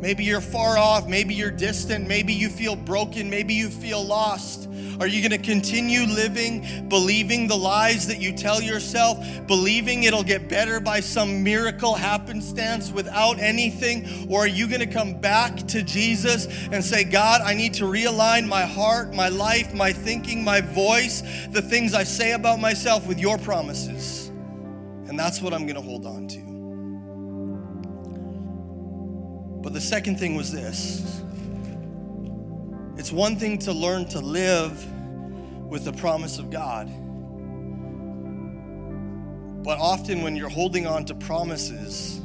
Maybe 0.00 0.22
you're 0.22 0.40
far 0.40 0.78
off, 0.78 1.08
maybe 1.08 1.34
you're 1.34 1.50
distant, 1.50 2.06
maybe 2.06 2.32
you 2.32 2.48
feel 2.48 2.76
broken, 2.76 3.28
maybe 3.28 3.54
you 3.54 3.68
feel 3.68 4.04
lost. 4.04 4.68
Are 5.00 5.06
you 5.06 5.28
going 5.28 5.40
to 5.40 5.44
continue 5.44 6.02
living, 6.02 6.88
believing 6.88 7.46
the 7.46 7.56
lies 7.56 8.06
that 8.06 8.20
you 8.20 8.32
tell 8.32 8.60
yourself, 8.60 9.18
believing 9.46 10.04
it'll 10.04 10.22
get 10.22 10.48
better 10.48 10.78
by 10.78 11.00
some 11.00 11.42
miracle 11.42 11.94
happenstance 11.94 12.92
without 12.92 13.40
anything? 13.40 14.28
Or 14.30 14.40
are 14.44 14.48
you 14.48 14.68
going 14.68 14.80
to 14.80 14.86
come 14.86 15.14
back 15.20 15.56
to 15.68 15.82
Jesus 15.82 16.46
and 16.72 16.84
say, 16.84 17.04
God, 17.04 17.42
I 17.42 17.54
need 17.54 17.74
to 17.74 17.84
realign 17.84 18.46
my 18.46 18.62
heart, 18.66 19.14
my 19.14 19.28
life, 19.28 19.74
my 19.74 19.92
thinking, 19.92 20.42
my 20.42 20.60
voice, 20.60 21.22
the 21.50 21.62
things 21.62 21.94
I 21.94 22.04
say 22.04 22.32
about 22.32 22.60
myself 22.60 23.06
with 23.06 23.18
your 23.18 23.38
promises? 23.38 24.28
And 25.08 25.18
that's 25.18 25.40
what 25.40 25.52
I'm 25.52 25.62
going 25.62 25.76
to 25.76 25.80
hold 25.80 26.06
on 26.06 26.28
to. 26.28 26.47
But 29.68 29.74
the 29.74 29.80
second 29.82 30.18
thing 30.18 30.34
was 30.34 30.50
this 30.50 31.22
it's 32.96 33.12
one 33.12 33.36
thing 33.36 33.58
to 33.58 33.72
learn 33.74 34.06
to 34.06 34.18
live 34.18 34.82
with 35.68 35.84
the 35.84 35.92
promise 35.92 36.38
of 36.38 36.48
God. 36.48 36.86
But 39.62 39.78
often, 39.78 40.22
when 40.22 40.36
you're 40.36 40.48
holding 40.48 40.86
on 40.86 41.04
to 41.04 41.14
promises 41.14 42.16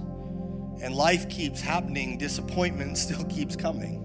and 0.82 0.96
life 0.96 1.28
keeps 1.28 1.60
happening, 1.60 2.18
disappointment 2.18 2.98
still 3.08 3.26
keeps 3.26 3.58
coming 3.58 4.03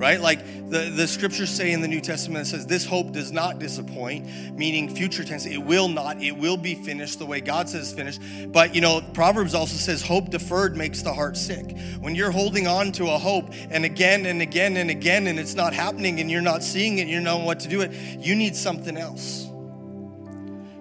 right? 0.00 0.18
Like 0.18 0.42
the, 0.70 0.90
the 0.96 1.06
scriptures 1.06 1.50
say 1.50 1.72
in 1.72 1.82
the 1.82 1.88
New 1.88 2.00
Testament, 2.00 2.46
it 2.46 2.50
says, 2.50 2.66
This 2.66 2.86
hope 2.86 3.12
does 3.12 3.30
not 3.32 3.58
disappoint, 3.58 4.26
meaning 4.56 4.88
future 4.88 5.22
tense, 5.22 5.44
it 5.44 5.58
will 5.58 5.88
not, 5.88 6.22
it 6.22 6.32
will 6.32 6.56
be 6.56 6.74
finished 6.74 7.18
the 7.18 7.26
way 7.26 7.42
God 7.42 7.68
says 7.68 7.92
finished. 7.92 8.22
But, 8.48 8.74
you 8.74 8.80
know, 8.80 9.02
Proverbs 9.12 9.54
also 9.54 9.76
says, 9.76 10.00
Hope 10.00 10.30
deferred 10.30 10.74
makes 10.74 11.02
the 11.02 11.12
heart 11.12 11.36
sick. 11.36 11.76
When 12.00 12.14
you're 12.14 12.30
holding 12.30 12.66
on 12.66 12.92
to 12.92 13.10
a 13.10 13.18
hope 13.18 13.52
and 13.70 13.84
again 13.84 14.24
and 14.24 14.40
again 14.40 14.78
and 14.78 14.90
again, 14.90 15.26
and 15.26 15.38
it's 15.38 15.54
not 15.54 15.74
happening 15.74 16.18
and 16.18 16.30
you're 16.30 16.40
not 16.40 16.62
seeing 16.62 16.98
it, 16.98 17.06
you're 17.06 17.20
knowing 17.20 17.44
what 17.44 17.60
to 17.60 17.68
do 17.68 17.82
it, 17.82 17.92
you 17.92 18.34
need 18.34 18.56
something 18.56 18.96
else. 18.96 19.48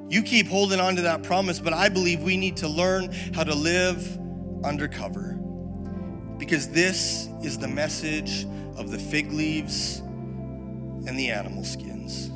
You 0.07 0.23
keep 0.23 0.47
holding 0.47 0.79
on 0.79 0.95
to 0.95 1.01
that 1.03 1.23
promise, 1.23 1.59
but 1.59 1.73
I 1.73 1.89
believe 1.89 2.23
we 2.23 2.37
need 2.37 2.55
to 2.57 2.69
learn 2.69 3.11
how 3.33 3.43
to 3.43 3.53
live 3.53 4.17
undercover 4.63 5.35
because 6.37 6.69
this 6.69 7.27
is 7.43 7.57
the 7.57 7.67
message 7.67 8.47
of 8.79 8.91
the 8.91 8.97
fig 8.97 9.31
leaves 9.31 9.99
and 9.99 11.19
the 11.19 11.29
animal 11.29 11.63
skins. 11.63 12.29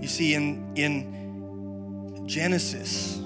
You 0.00 0.08
see, 0.08 0.34
in, 0.34 0.72
in 0.74 2.26
Genesis, 2.26 3.20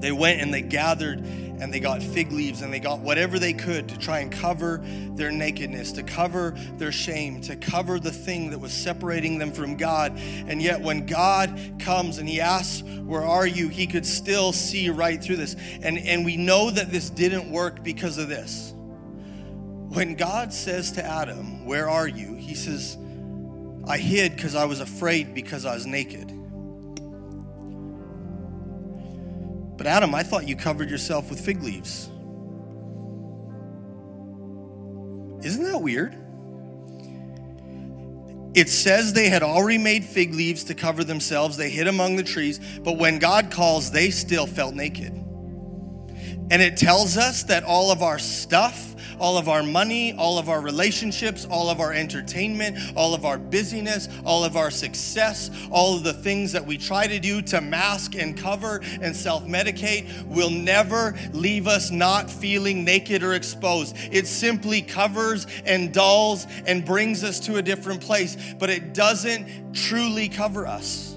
they 0.00 0.12
went 0.12 0.42
and 0.42 0.52
they 0.52 0.62
gathered 0.62 1.20
and 1.58 1.72
they 1.72 1.80
got 1.80 2.02
fig 2.02 2.32
leaves 2.32 2.60
and 2.60 2.72
they 2.72 2.80
got 2.80 3.00
whatever 3.00 3.38
they 3.38 3.54
could 3.54 3.88
to 3.88 3.98
try 3.98 4.18
and 4.18 4.30
cover 4.30 4.82
their 5.14 5.30
nakedness, 5.30 5.92
to 5.92 6.02
cover 6.02 6.54
their 6.76 6.92
shame, 6.92 7.40
to 7.42 7.56
cover 7.56 7.98
the 7.98 8.10
thing 8.10 8.50
that 8.50 8.58
was 8.58 8.72
separating 8.72 9.38
them 9.38 9.52
from 9.52 9.76
God. 9.76 10.18
And 10.18 10.60
yet, 10.60 10.80
when 10.80 11.06
God 11.06 11.76
comes 11.78 12.18
and 12.18 12.28
He 12.28 12.40
asks, 12.40 12.82
Where 12.82 13.24
are 13.24 13.46
you? 13.46 13.68
He 13.68 13.86
could 13.86 14.04
still 14.04 14.52
see 14.52 14.90
right 14.90 15.22
through 15.22 15.36
this. 15.36 15.56
And, 15.80 15.96
and 15.96 16.24
we 16.24 16.36
know 16.36 16.70
that 16.70 16.92
this 16.92 17.08
didn't 17.08 17.50
work 17.50 17.82
because 17.82 18.18
of 18.18 18.28
this. 18.28 18.74
When 19.96 20.14
God 20.14 20.52
says 20.52 20.92
to 20.92 21.02
Adam, 21.02 21.64
Where 21.64 21.88
are 21.88 22.06
you? 22.06 22.34
He 22.34 22.54
says, 22.54 22.98
I 23.88 23.96
hid 23.96 24.36
because 24.36 24.54
I 24.54 24.66
was 24.66 24.80
afraid 24.80 25.32
because 25.32 25.64
I 25.64 25.72
was 25.72 25.86
naked. 25.86 26.28
But 29.78 29.86
Adam, 29.86 30.14
I 30.14 30.22
thought 30.22 30.46
you 30.46 30.54
covered 30.54 30.90
yourself 30.90 31.30
with 31.30 31.40
fig 31.40 31.62
leaves. 31.62 32.10
Isn't 35.42 35.64
that 35.64 35.80
weird? 35.80 36.14
It 38.54 38.68
says 38.68 39.14
they 39.14 39.30
had 39.30 39.42
already 39.42 39.78
made 39.78 40.04
fig 40.04 40.34
leaves 40.34 40.64
to 40.64 40.74
cover 40.74 41.04
themselves. 41.04 41.56
They 41.56 41.70
hid 41.70 41.86
among 41.86 42.16
the 42.16 42.22
trees, 42.22 42.60
but 42.80 42.98
when 42.98 43.18
God 43.18 43.50
calls, 43.50 43.90
they 43.90 44.10
still 44.10 44.46
felt 44.46 44.74
naked. 44.74 45.14
And 45.14 46.60
it 46.60 46.76
tells 46.76 47.16
us 47.16 47.44
that 47.44 47.64
all 47.64 47.90
of 47.90 48.02
our 48.02 48.18
stuff, 48.18 48.85
all 49.18 49.38
of 49.38 49.48
our 49.48 49.62
money, 49.62 50.12
all 50.14 50.38
of 50.38 50.48
our 50.48 50.60
relationships, 50.60 51.46
all 51.50 51.68
of 51.68 51.80
our 51.80 51.92
entertainment, 51.92 52.78
all 52.96 53.14
of 53.14 53.24
our 53.24 53.38
busyness, 53.38 54.08
all 54.24 54.44
of 54.44 54.56
our 54.56 54.70
success, 54.70 55.50
all 55.70 55.96
of 55.96 56.04
the 56.04 56.12
things 56.12 56.52
that 56.52 56.64
we 56.64 56.76
try 56.76 57.06
to 57.06 57.18
do 57.18 57.42
to 57.42 57.60
mask 57.60 58.14
and 58.14 58.36
cover 58.36 58.80
and 59.00 59.14
self 59.14 59.44
medicate 59.44 60.26
will 60.26 60.50
never 60.50 61.14
leave 61.32 61.66
us 61.66 61.90
not 61.90 62.30
feeling 62.30 62.84
naked 62.84 63.22
or 63.22 63.34
exposed. 63.34 63.96
It 64.10 64.26
simply 64.26 64.82
covers 64.82 65.46
and 65.64 65.92
dulls 65.92 66.46
and 66.66 66.84
brings 66.84 67.24
us 67.24 67.40
to 67.40 67.56
a 67.56 67.62
different 67.62 68.00
place, 68.00 68.36
but 68.58 68.70
it 68.70 68.94
doesn't 68.94 69.74
truly 69.74 70.28
cover 70.28 70.66
us. 70.66 71.16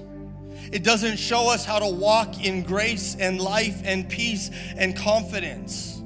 It 0.72 0.84
doesn't 0.84 1.16
show 1.16 1.52
us 1.52 1.64
how 1.64 1.80
to 1.80 1.88
walk 1.88 2.44
in 2.44 2.62
grace 2.62 3.16
and 3.18 3.40
life 3.40 3.82
and 3.84 4.08
peace 4.08 4.50
and 4.76 4.96
confidence. 4.96 5.99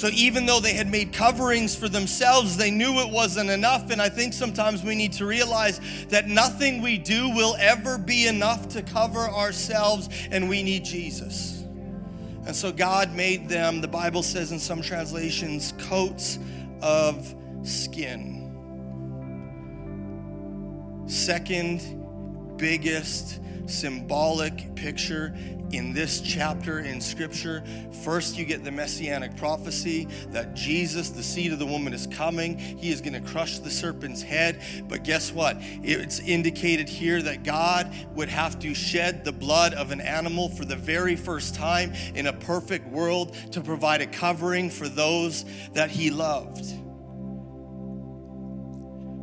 So 0.00 0.08
even 0.14 0.46
though 0.46 0.60
they 0.60 0.72
had 0.72 0.90
made 0.90 1.12
coverings 1.12 1.76
for 1.76 1.86
themselves, 1.86 2.56
they 2.56 2.70
knew 2.70 3.00
it 3.00 3.10
wasn't 3.10 3.50
enough. 3.50 3.90
And 3.90 4.00
I 4.00 4.08
think 4.08 4.32
sometimes 4.32 4.82
we 4.82 4.94
need 4.94 5.12
to 5.12 5.26
realize 5.26 5.78
that 6.08 6.26
nothing 6.26 6.80
we 6.80 6.96
do 6.96 7.28
will 7.28 7.54
ever 7.60 7.98
be 7.98 8.26
enough 8.26 8.66
to 8.68 8.80
cover 8.80 9.18
ourselves, 9.18 10.08
and 10.30 10.48
we 10.48 10.62
need 10.62 10.86
Jesus. 10.86 11.64
And 12.46 12.56
so 12.56 12.72
God 12.72 13.14
made 13.14 13.50
them, 13.50 13.82
the 13.82 13.88
Bible 13.88 14.22
says 14.22 14.52
in 14.52 14.58
some 14.58 14.80
translations, 14.80 15.74
coats 15.76 16.38
of 16.80 17.34
skin. 17.62 18.38
Second 21.08 22.56
biggest 22.56 23.38
symbolic 23.70 24.74
picture 24.74 25.34
in 25.72 25.92
this 25.92 26.20
chapter 26.20 26.80
in 26.80 27.00
Scripture. 27.00 27.62
First, 28.02 28.36
you 28.36 28.44
get 28.44 28.64
the 28.64 28.70
messianic 28.70 29.36
prophecy 29.36 30.08
that 30.30 30.54
Jesus, 30.54 31.10
the 31.10 31.22
seed 31.22 31.52
of 31.52 31.58
the 31.58 31.66
woman, 31.66 31.92
is 31.92 32.06
coming. 32.06 32.58
He 32.58 32.90
is 32.90 33.00
going 33.00 33.12
to 33.12 33.20
crush 33.20 33.58
the 33.58 33.70
serpent's 33.70 34.22
head. 34.22 34.60
But 34.88 35.04
guess 35.04 35.32
what? 35.32 35.56
It's 35.60 36.18
indicated 36.20 36.88
here 36.88 37.22
that 37.22 37.44
God 37.44 37.94
would 38.14 38.28
have 38.28 38.58
to 38.60 38.74
shed 38.74 39.24
the 39.24 39.32
blood 39.32 39.74
of 39.74 39.92
an 39.92 40.00
animal 40.00 40.48
for 40.48 40.64
the 40.64 40.76
very 40.76 41.16
first 41.16 41.54
time 41.54 41.92
in 42.14 42.26
a 42.26 42.32
perfect 42.32 42.88
world 42.88 43.36
to 43.52 43.60
provide 43.60 44.00
a 44.00 44.06
covering 44.06 44.70
for 44.70 44.88
those 44.88 45.44
that 45.72 45.90
He 45.90 46.10
loved. 46.10 46.79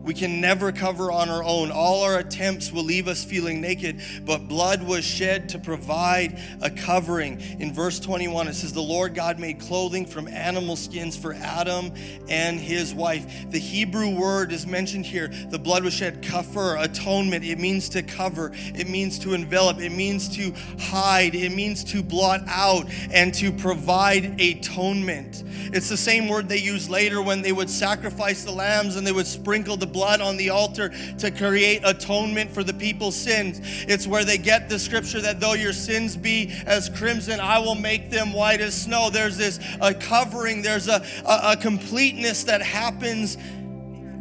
We 0.08 0.14
can 0.14 0.40
never 0.40 0.72
cover 0.72 1.12
on 1.12 1.30
our 1.30 1.44
own. 1.44 1.70
All 1.70 2.04
our 2.04 2.18
attempts 2.18 2.72
will 2.72 2.86
leave 2.86 3.10
us 3.10 3.26
feeling 3.26 3.60
naked, 3.60 4.00
but 4.26 4.48
blood 4.48 4.82
was 4.82 5.04
shed 5.04 5.50
to 5.50 5.60
provide 5.60 6.40
a 6.62 6.70
covering. 6.70 7.42
In 7.60 7.74
verse 7.74 8.00
21, 8.00 8.48
it 8.48 8.54
says, 8.54 8.72
The 8.72 8.82
Lord 8.82 9.14
God 9.14 9.38
made 9.38 9.60
clothing 9.60 10.06
from 10.06 10.30
animal 10.30 10.78
skins 10.78 11.18
for 11.18 11.34
Adam 11.34 11.92
and 12.30 12.58
his 12.58 12.94
wife. 12.94 13.52
The 13.52 13.60
Hebrew 13.60 14.18
word 14.18 14.54
is 14.54 14.66
mentioned 14.66 15.06
here. 15.06 15.28
The 15.28 15.60
blood 15.60 15.84
was 15.84 15.94
shed, 15.94 16.22
kafir, 16.22 16.78
atonement. 16.78 17.44
It 17.44 17.60
means 17.60 17.90
to 17.90 18.02
cover, 18.02 18.54
it 18.54 18.88
means 18.88 19.20
to 19.20 19.34
envelop, 19.34 19.82
it 19.82 19.92
means 19.92 20.30
to 20.38 20.54
hide, 20.80 21.36
it 21.36 21.52
means 21.52 21.84
to 21.84 22.02
blot 22.02 22.44
out 22.48 22.86
and 23.12 23.34
to 23.34 23.52
provide 23.52 24.40
atonement. 24.40 25.44
It's 25.74 25.90
the 25.90 25.98
same 25.98 26.30
word 26.30 26.48
they 26.48 26.60
use 26.60 26.90
later 26.90 27.22
when 27.22 27.42
they 27.42 27.52
would 27.52 27.70
sacrifice 27.70 28.46
the 28.46 28.54
lambs 28.54 28.96
and 28.96 29.06
they 29.06 29.12
would 29.12 29.28
sprinkle 29.28 29.76
the 29.76 29.97
blood 29.98 30.22
on 30.22 30.38
the 30.38 30.52
altar 30.52 30.92
to 31.18 31.32
create 31.32 31.82
atonement 31.84 32.52
for 32.52 32.64
the 32.64 32.74
people's 32.74 33.16
sins. 33.16 33.60
It's 33.88 34.06
where 34.06 34.24
they 34.24 34.38
get 34.38 34.70
the 34.70 34.78
scripture 34.78 35.20
that 35.22 35.40
though 35.40 35.54
your 35.54 35.74
sins 35.74 36.16
be 36.16 36.54
as 36.68 36.88
crimson, 36.88 37.40
I 37.40 37.58
will 37.58 37.74
make 37.74 38.12
them 38.12 38.32
white 38.32 38.62
as 38.62 38.80
snow. 38.80 39.10
There's 39.10 39.38
this 39.38 39.60
a 39.82 39.96
covering, 39.96 40.62
there's 40.62 40.88
a, 40.88 41.04
a, 41.26 41.54
a 41.54 41.58
completeness 41.58 42.44
that 42.44 42.62
happens 42.62 43.40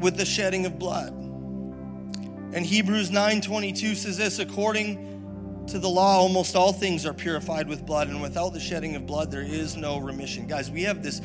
with 0.01 0.17
the 0.17 0.25
shedding 0.25 0.65
of 0.65 0.79
blood. 0.79 1.13
And 1.13 2.65
Hebrews 2.65 3.11
9:22 3.11 3.97
says 3.97 4.17
this 4.17 4.39
according 4.39 5.65
to 5.67 5.79
the 5.79 5.91
law 5.91 6.21
almost 6.21 6.57
all 6.57 6.73
things 6.73 7.05
are 7.05 7.13
purified 7.13 7.69
with 7.69 7.85
blood 7.85 8.09
and 8.09 8.23
without 8.23 8.55
the 8.55 8.61
shedding 8.61 8.97
of 8.97 9.05
blood 9.05 9.31
there 9.31 9.43
is 9.43 9.77
no 9.77 9.99
remission. 9.99 10.47
Guys, 10.47 10.71
we 10.71 10.85
have 10.85 11.03
this 11.03 11.21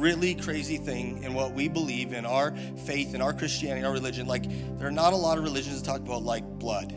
really 0.00 0.34
crazy 0.34 0.78
thing 0.78 1.22
in 1.22 1.34
what 1.34 1.52
we 1.52 1.68
believe 1.68 2.12
in 2.12 2.24
our 2.24 2.56
faith 2.84 3.14
in 3.14 3.20
our 3.20 3.32
Christianity, 3.32 3.84
our 3.84 3.92
religion. 3.92 4.26
Like, 4.26 4.44
there 4.78 4.88
are 4.88 4.92
not 4.92 5.12
a 5.12 5.16
lot 5.16 5.38
of 5.38 5.44
religions 5.44 5.80
that 5.80 5.86
talk 5.86 6.00
about 6.00 6.22
like 6.22 6.44
blood. 6.58 6.92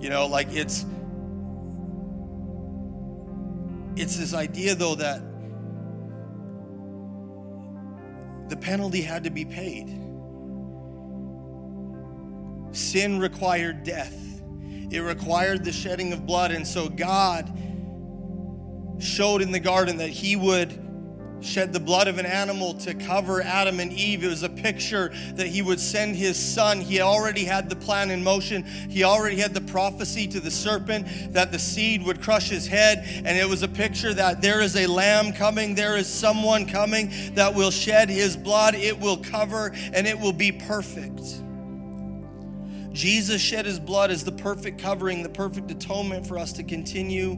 You 0.00 0.08
know, 0.08 0.26
like 0.26 0.48
it's 0.50 0.84
it's 3.96 4.16
this 4.16 4.34
idea 4.34 4.74
though 4.74 4.94
that 4.96 5.22
the 8.48 8.56
penalty 8.56 9.02
had 9.02 9.24
to 9.24 9.30
be 9.30 9.44
paid. 9.44 9.88
Sin 12.72 13.18
required 13.20 13.84
death. 13.84 14.16
It 14.90 15.00
required 15.00 15.64
the 15.64 15.72
shedding 15.72 16.12
of 16.12 16.26
blood, 16.26 16.50
and 16.50 16.66
so 16.66 16.88
God 16.88 17.46
showed 18.98 19.40
in 19.40 19.52
the 19.52 19.60
garden 19.60 19.98
that 19.98 20.10
He 20.10 20.34
would 20.34 20.89
shed 21.40 21.72
the 21.72 21.80
blood 21.80 22.08
of 22.08 22.18
an 22.18 22.26
animal 22.26 22.74
to 22.74 22.94
cover 22.94 23.42
Adam 23.42 23.80
and 23.80 23.92
Eve. 23.92 24.24
It 24.24 24.28
was 24.28 24.42
a 24.42 24.48
picture 24.48 25.12
that 25.34 25.46
he 25.46 25.62
would 25.62 25.80
send 25.80 26.16
his 26.16 26.38
son. 26.38 26.80
He 26.80 27.00
already 27.00 27.44
had 27.44 27.68
the 27.68 27.76
plan 27.76 28.10
in 28.10 28.22
motion. 28.22 28.64
He 28.64 29.04
already 29.04 29.36
had 29.36 29.54
the 29.54 29.60
prophecy 29.60 30.26
to 30.28 30.40
the 30.40 30.50
serpent 30.50 31.06
that 31.32 31.52
the 31.52 31.58
seed 31.58 32.04
would 32.04 32.20
crush 32.20 32.48
his 32.48 32.66
head. 32.66 33.04
And 33.24 33.36
it 33.38 33.48
was 33.48 33.62
a 33.62 33.68
picture 33.68 34.14
that 34.14 34.42
there 34.42 34.60
is 34.60 34.76
a 34.76 34.86
lamb 34.86 35.32
coming, 35.32 35.74
there 35.74 35.96
is 35.96 36.06
someone 36.06 36.66
coming 36.66 37.10
that 37.34 37.54
will 37.54 37.70
shed 37.70 38.08
his 38.08 38.36
blood. 38.36 38.74
It 38.74 38.98
will 38.98 39.16
cover 39.16 39.72
and 39.92 40.06
it 40.06 40.18
will 40.18 40.32
be 40.32 40.52
perfect. 40.52 41.20
Jesus 42.92 43.40
shed 43.40 43.66
his 43.66 43.78
blood 43.78 44.10
as 44.10 44.24
the 44.24 44.32
perfect 44.32 44.80
covering, 44.80 45.22
the 45.22 45.28
perfect 45.28 45.70
atonement 45.70 46.26
for 46.26 46.38
us 46.38 46.52
to 46.54 46.64
continue 46.64 47.36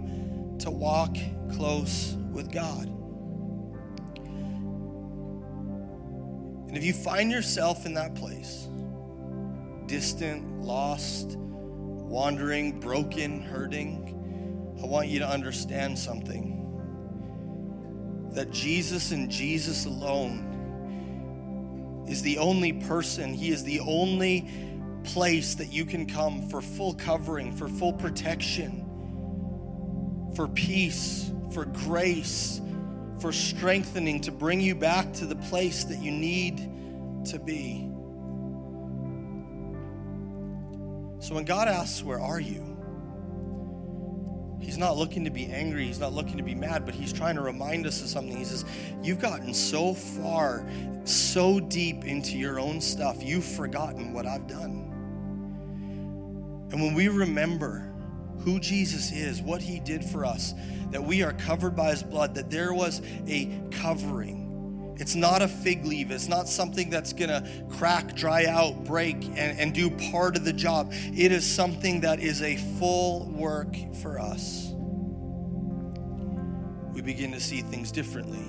to 0.58 0.70
walk 0.70 1.16
close 1.54 2.16
with 2.32 2.50
God. 2.50 3.01
And 6.72 6.78
if 6.78 6.84
you 6.84 6.94
find 6.94 7.30
yourself 7.30 7.84
in 7.84 7.92
that 7.94 8.14
place, 8.14 8.66
distant, 9.84 10.62
lost, 10.62 11.36
wandering, 11.36 12.80
broken, 12.80 13.42
hurting, 13.42 14.78
I 14.82 14.86
want 14.86 15.08
you 15.08 15.18
to 15.18 15.28
understand 15.28 15.98
something. 15.98 16.60
That 18.32 18.50
Jesus 18.52 19.10
and 19.10 19.30
Jesus 19.30 19.84
alone 19.84 20.48
is 22.08 22.22
the 22.22 22.38
only 22.38 22.72
person, 22.72 23.34
He 23.34 23.50
is 23.50 23.64
the 23.64 23.80
only 23.80 24.48
place 25.04 25.54
that 25.56 25.70
you 25.70 25.84
can 25.84 26.06
come 26.06 26.48
for 26.48 26.62
full 26.62 26.94
covering, 26.94 27.52
for 27.52 27.68
full 27.68 27.92
protection, 27.92 28.88
for 30.34 30.48
peace, 30.48 31.30
for 31.52 31.66
grace 31.66 32.62
for 33.22 33.32
strengthening 33.32 34.20
to 34.20 34.32
bring 34.32 34.60
you 34.60 34.74
back 34.74 35.12
to 35.12 35.26
the 35.26 35.36
place 35.36 35.84
that 35.84 36.00
you 36.00 36.10
need 36.10 36.58
to 37.24 37.38
be. 37.38 37.88
So 41.20 41.36
when 41.36 41.44
God 41.44 41.68
asks, 41.68 42.02
Where 42.02 42.18
are 42.18 42.40
you? 42.40 42.68
He's 44.60 44.76
not 44.76 44.96
looking 44.96 45.24
to 45.24 45.30
be 45.30 45.46
angry. 45.46 45.84
He's 45.84 46.00
not 46.00 46.12
looking 46.12 46.36
to 46.36 46.42
be 46.42 46.56
mad, 46.56 46.84
but 46.84 46.94
he's 46.96 47.12
trying 47.12 47.36
to 47.36 47.42
remind 47.42 47.86
us 47.86 48.02
of 48.02 48.08
something. 48.08 48.36
He 48.36 48.44
says, 48.44 48.64
You've 49.04 49.20
gotten 49.20 49.54
so 49.54 49.94
far, 49.94 50.66
so 51.04 51.60
deep 51.60 52.04
into 52.04 52.36
your 52.36 52.58
own 52.58 52.80
stuff, 52.80 53.22
you've 53.22 53.44
forgotten 53.44 54.12
what 54.12 54.26
I've 54.26 54.48
done. 54.48 54.88
And 56.72 56.82
when 56.82 56.94
we 56.94 57.06
remember 57.06 57.91
who 58.40 58.58
Jesus 58.58 59.12
is, 59.12 59.40
what 59.40 59.62
he 59.62 59.80
did 59.80 60.04
for 60.04 60.24
us, 60.24 60.54
that 60.90 61.02
we 61.02 61.22
are 61.22 61.32
covered 61.32 61.76
by 61.76 61.90
his 61.90 62.02
blood, 62.02 62.34
that 62.34 62.50
there 62.50 62.74
was 62.74 63.00
a 63.26 63.60
covering. 63.70 64.94
It's 64.98 65.14
not 65.14 65.42
a 65.42 65.48
fig 65.48 65.84
leaf. 65.84 66.10
It's 66.10 66.28
not 66.28 66.48
something 66.48 66.90
that's 66.90 67.12
going 67.12 67.30
to 67.30 67.48
crack, 67.70 68.14
dry 68.14 68.46
out, 68.46 68.84
break, 68.84 69.16
and, 69.24 69.58
and 69.58 69.74
do 69.74 69.90
part 70.10 70.36
of 70.36 70.44
the 70.44 70.52
job. 70.52 70.92
It 70.92 71.32
is 71.32 71.44
something 71.44 72.00
that 72.02 72.20
is 72.20 72.42
a 72.42 72.56
full 72.78 73.26
work 73.30 73.74
for 74.02 74.20
us. 74.20 74.72
We 76.92 77.00
begin 77.00 77.32
to 77.32 77.40
see 77.40 77.62
things 77.62 77.90
differently. 77.90 78.46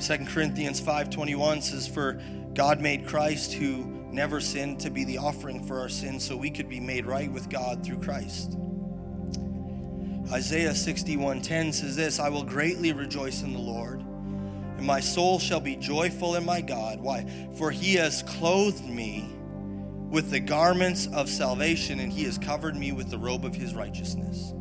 2 0.00 0.24
Corinthians 0.26 0.80
5:21 0.80 1.62
says 1.62 1.86
for 1.86 2.22
God 2.54 2.80
made 2.80 3.06
Christ 3.06 3.52
who 3.52 3.99
never 4.12 4.40
sinned 4.40 4.80
to 4.80 4.90
be 4.90 5.04
the 5.04 5.18
offering 5.18 5.64
for 5.64 5.80
our 5.80 5.88
sins 5.88 6.24
so 6.24 6.36
we 6.36 6.50
could 6.50 6.68
be 6.68 6.80
made 6.80 7.06
right 7.06 7.30
with 7.30 7.48
God 7.48 7.84
through 7.84 7.98
Christ. 7.98 8.56
Isaiah 10.32 10.74
61:10 10.74 11.72
says 11.72 11.96
this, 11.96 12.20
I 12.20 12.28
will 12.28 12.44
greatly 12.44 12.92
rejoice 12.92 13.42
in 13.42 13.52
the 13.52 13.58
Lord, 13.58 14.00
and 14.00 14.86
my 14.86 15.00
soul 15.00 15.38
shall 15.38 15.60
be 15.60 15.76
joyful 15.76 16.36
in 16.36 16.44
my 16.44 16.60
God. 16.60 17.00
Why? 17.00 17.26
For 17.56 17.70
he 17.70 17.94
has 17.94 18.22
clothed 18.22 18.84
me 18.84 19.28
with 20.10 20.30
the 20.30 20.40
garments 20.40 21.08
of 21.12 21.28
salvation, 21.28 22.00
and 22.00 22.12
he 22.12 22.24
has 22.24 22.38
covered 22.38 22.76
me 22.76 22.92
with 22.92 23.10
the 23.10 23.18
robe 23.18 23.44
of 23.44 23.54
his 23.54 23.74
righteousness. 23.74 24.52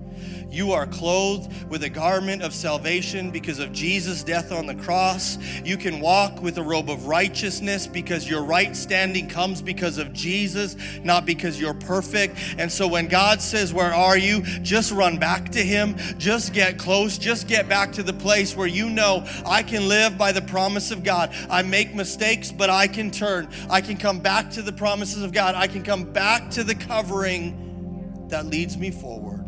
You 0.50 0.72
are 0.72 0.88
clothed 0.88 1.70
with 1.70 1.84
a 1.84 1.90
garment 1.90 2.42
of 2.42 2.54
salvation 2.54 3.30
because 3.30 3.60
of 3.60 3.72
Jesus' 3.72 4.24
death 4.24 4.52
on 4.52 4.66
the 4.66 4.76
cross. 4.76 5.38
You 5.64 5.78
can 5.78 6.00
walk 6.00 6.42
with 6.42 6.58
a 6.58 6.64
robe 6.64 6.90
of 6.90 7.06
righteousness 7.06 7.86
because 7.86 8.28
your 8.28 8.44
right 8.44 8.76
standing 8.76 9.30
comes 9.30 9.62
because 9.62 9.98
of 9.98 10.12
Jesus, 10.12 10.76
not 11.04 11.26
because 11.26 11.60
you're 11.60 11.76
perfect. 11.76 12.38
And 12.58 12.72
so 12.72 12.88
when 12.88 13.08
God 13.08 13.42
says, 13.42 13.74
Where 13.74 13.94
are 13.94 14.18
you? 14.18 14.42
just 14.62 14.92
run 14.92 15.18
back 15.18 15.50
to 15.50 15.60
Him. 15.60 15.96
Just 16.18 16.54
get 16.54 16.78
close. 16.78 17.18
Just 17.18 17.48
get 17.48 17.70
back 17.70 17.92
to 17.94 18.04
the 18.04 18.14
place 18.14 18.56
where 18.56 18.68
you 18.68 18.90
know 18.90 19.26
I 19.46 19.64
can 19.64 19.88
live 19.88 20.18
by 20.18 20.32
the 20.32 20.42
promise 20.42 20.92
of 20.92 21.04
God. 21.04 21.34
I 21.50 21.62
make 21.62 21.94
mistakes, 21.94 22.52
but 22.52 22.70
I 22.70 22.88
can 22.88 23.12
turn. 23.12 23.50
I 23.70 23.82
can 23.82 23.98
come 23.98 24.20
back 24.20 24.50
to 24.52 24.62
the 24.62 24.74
promises 24.74 25.24
of 25.24 25.32
God. 25.32 25.56
I 25.56 25.68
can 25.68 25.84
come 25.84 26.12
back 26.12 26.50
to 26.52 26.64
the 26.64 26.76
covering 26.76 28.28
that 28.30 28.46
leads 28.46 28.78
me 28.78 28.92
forward 28.92 29.39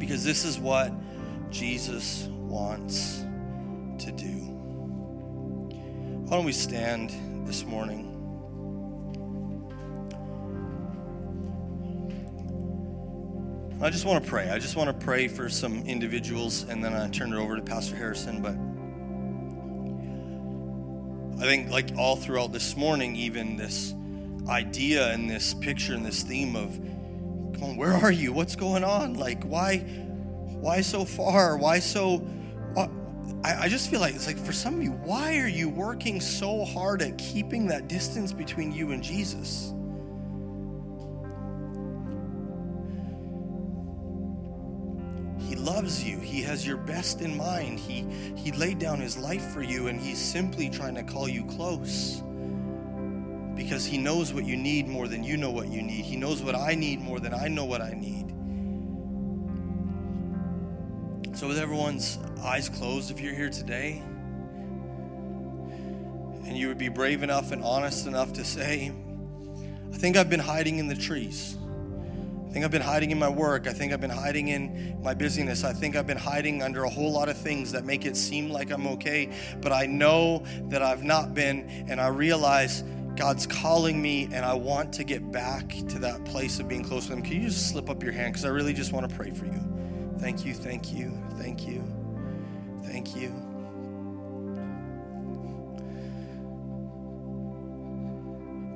because 0.00 0.24
this 0.24 0.44
is 0.44 0.58
what 0.58 0.92
Jesus 1.50 2.26
wants 2.30 3.18
to 3.98 4.10
do. 4.10 4.48
Why 6.26 6.36
don't 6.36 6.44
we 6.44 6.52
stand 6.52 7.12
this 7.46 7.64
morning? 7.64 8.06
I 13.82 13.90
just 13.90 14.04
want 14.04 14.24
to 14.24 14.30
pray. 14.30 14.50
I 14.50 14.58
just 14.58 14.76
want 14.76 14.88
to 14.88 15.04
pray 15.04 15.28
for 15.28 15.48
some 15.48 15.82
individuals 15.84 16.64
and 16.64 16.82
then 16.84 16.94
I 16.94 17.08
turn 17.08 17.32
it 17.32 17.36
over 17.36 17.56
to 17.56 17.62
Pastor 17.62 17.96
Harrison. 17.96 18.42
But 18.42 18.56
I 21.42 21.46
think, 21.46 21.70
like 21.70 21.90
all 21.96 22.16
throughout 22.16 22.52
this 22.52 22.76
morning, 22.76 23.16
even 23.16 23.56
this 23.56 23.94
idea 24.48 25.12
and 25.12 25.28
this 25.28 25.54
picture 25.54 25.94
and 25.94 26.04
this 26.04 26.22
theme 26.22 26.56
of 26.56 26.78
going, 27.60 27.76
Where 27.76 27.92
are 27.92 28.10
you? 28.10 28.32
What's 28.32 28.56
going 28.56 28.84
on? 28.84 29.14
Like, 29.14 29.44
why, 29.44 29.78
why 29.78 30.80
so 30.80 31.04
far? 31.04 31.56
Why 31.56 31.78
so? 31.78 32.18
What? 32.18 32.90
I, 33.44 33.64
I 33.64 33.68
just 33.68 33.90
feel 33.90 34.00
like 34.00 34.14
it's 34.14 34.26
like 34.26 34.38
for 34.38 34.52
some 34.52 34.76
of 34.76 34.82
you, 34.82 34.92
why 34.92 35.38
are 35.38 35.48
you 35.48 35.68
working 35.68 36.20
so 36.20 36.64
hard 36.64 37.02
at 37.02 37.16
keeping 37.18 37.66
that 37.68 37.88
distance 37.88 38.32
between 38.32 38.72
you 38.72 38.92
and 38.92 39.02
Jesus? 39.02 39.72
He 45.48 45.56
loves 45.56 46.04
you. 46.04 46.18
He 46.18 46.42
has 46.42 46.66
your 46.66 46.76
best 46.76 47.22
in 47.22 47.36
mind. 47.36 47.78
He 47.78 48.06
he 48.36 48.52
laid 48.52 48.78
down 48.78 49.00
his 49.00 49.16
life 49.16 49.44
for 49.52 49.62
you 49.62 49.88
and 49.88 50.00
he's 50.00 50.18
simply 50.18 50.68
trying 50.68 50.94
to 50.94 51.02
call 51.02 51.28
you 51.28 51.44
close. 51.44 52.22
Because 53.60 53.84
he 53.84 53.98
knows 53.98 54.32
what 54.32 54.46
you 54.46 54.56
need 54.56 54.88
more 54.88 55.06
than 55.06 55.22
you 55.22 55.36
know 55.36 55.50
what 55.50 55.68
you 55.68 55.82
need. 55.82 56.06
He 56.06 56.16
knows 56.16 56.42
what 56.42 56.54
I 56.54 56.74
need 56.74 56.98
more 56.98 57.20
than 57.20 57.34
I 57.34 57.48
know 57.48 57.66
what 57.66 57.82
I 57.82 57.90
need. 57.92 58.30
So 61.36 61.46
with 61.46 61.58
everyone's 61.58 62.18
eyes 62.42 62.70
closed 62.70 63.10
if 63.10 63.20
you're 63.20 63.34
here 63.34 63.50
today 63.50 64.02
and 66.46 66.56
you 66.56 66.68
would 66.68 66.78
be 66.78 66.88
brave 66.88 67.22
enough 67.22 67.52
and 67.52 67.62
honest 67.62 68.06
enough 68.06 68.32
to 68.32 68.46
say, 68.46 68.94
I 69.92 69.96
think 69.98 70.16
I've 70.16 70.30
been 70.30 70.40
hiding 70.40 70.78
in 70.78 70.88
the 70.88 70.96
trees. 70.96 71.58
I 72.48 72.52
think 72.52 72.64
I've 72.64 72.70
been 72.70 72.80
hiding 72.80 73.10
in 73.10 73.18
my 73.18 73.28
work. 73.28 73.68
I 73.68 73.74
think 73.74 73.92
I've 73.92 74.00
been 74.00 74.08
hiding 74.08 74.48
in 74.48 75.02
my 75.02 75.12
busyness. 75.12 75.64
I 75.64 75.74
think 75.74 75.96
I've 75.96 76.06
been 76.06 76.16
hiding 76.16 76.62
under 76.62 76.84
a 76.84 76.90
whole 76.90 77.12
lot 77.12 77.28
of 77.28 77.36
things 77.36 77.72
that 77.72 77.84
make 77.84 78.06
it 78.06 78.16
seem 78.16 78.48
like 78.48 78.70
I'm 78.70 78.86
okay, 78.86 79.30
but 79.60 79.70
I 79.70 79.84
know 79.84 80.44
that 80.70 80.82
I've 80.82 81.04
not 81.04 81.34
been, 81.34 81.68
and 81.90 82.00
I 82.00 82.08
realize 82.08 82.82
God's 83.20 83.46
calling 83.46 84.00
me, 84.00 84.30
and 84.32 84.46
I 84.46 84.54
want 84.54 84.94
to 84.94 85.04
get 85.04 85.30
back 85.30 85.68
to 85.88 85.98
that 85.98 86.24
place 86.24 86.58
of 86.58 86.68
being 86.68 86.82
close 86.82 87.08
to 87.08 87.12
Him. 87.12 87.20
Can 87.20 87.34
you 87.34 87.48
just 87.48 87.68
slip 87.68 87.90
up 87.90 88.02
your 88.02 88.12
hand? 88.12 88.32
Because 88.32 88.46
I 88.46 88.48
really 88.48 88.72
just 88.72 88.94
want 88.94 89.10
to 89.10 89.14
pray 89.14 89.30
for 89.30 89.44
you. 89.44 89.60
Thank 90.18 90.46
you, 90.46 90.54
thank 90.54 90.94
you, 90.94 91.12
thank 91.32 91.66
you, 91.66 91.84
thank 92.82 93.14
you. 93.14 93.28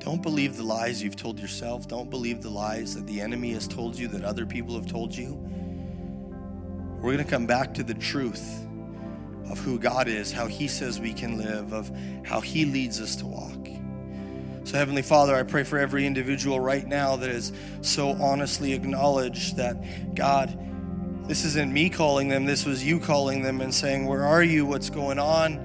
Don't 0.05 0.21
believe 0.21 0.59
the 0.59 0.63
lies 0.63 1.03
you've 1.03 1.17
told 1.17 1.41
yourself. 1.41 1.89
Don't 1.89 2.11
believe 2.11 2.43
the 2.43 2.51
lies 2.51 2.95
that 2.97 3.07
the 3.07 3.23
enemy 3.23 3.55
has 3.55 3.67
told 3.67 3.99
you, 3.99 4.09
that 4.09 4.25
other 4.25 4.45
people 4.45 4.75
have 4.75 4.87
told 4.87 5.17
you. 5.17 5.37
We're 6.97 7.15
going 7.15 7.25
to 7.25 7.25
come 7.25 7.47
back 7.47 7.73
to 7.75 7.83
the 7.83 7.95
truth 7.95 8.67
of 9.51 9.59
who 9.59 9.79
God 9.79 10.07
is, 10.07 10.33
how 10.33 10.49
He 10.49 10.69
says 10.69 11.01
we 11.01 11.15
can 11.15 11.39
live, 11.39 11.73
of 11.73 11.91
how 12.27 12.43
He 12.43 12.67
leads 12.67 13.01
us 13.01 13.17
to 13.17 13.27
walk. 13.27 13.69
So, 14.65 14.79
Heavenly 14.79 15.03
Father, 15.03 15.35
I 15.35 15.43
pray 15.43 15.63
for 15.63 15.79
every 15.79 16.07
individual 16.07 16.59
right 16.59 16.87
now 16.87 17.17
that 17.17 17.29
is 17.29 17.53
so 17.83 18.13
honestly 18.13 18.73
acknowledged 18.73 19.59
that, 19.59 19.77
God, 20.15 20.59
this 21.29 21.45
isn't 21.45 21.71
me 21.71 21.91
calling 21.91 22.29
them, 22.29 22.47
this 22.47 22.65
was 22.65 22.83
you 22.83 22.99
calling 22.99 23.43
them 23.43 23.61
and 23.61 23.75
saying, 23.75 24.07
Where 24.07 24.25
are 24.25 24.43
you? 24.43 24.65
What's 24.65 24.89
going 24.89 25.19
on? 25.19 25.65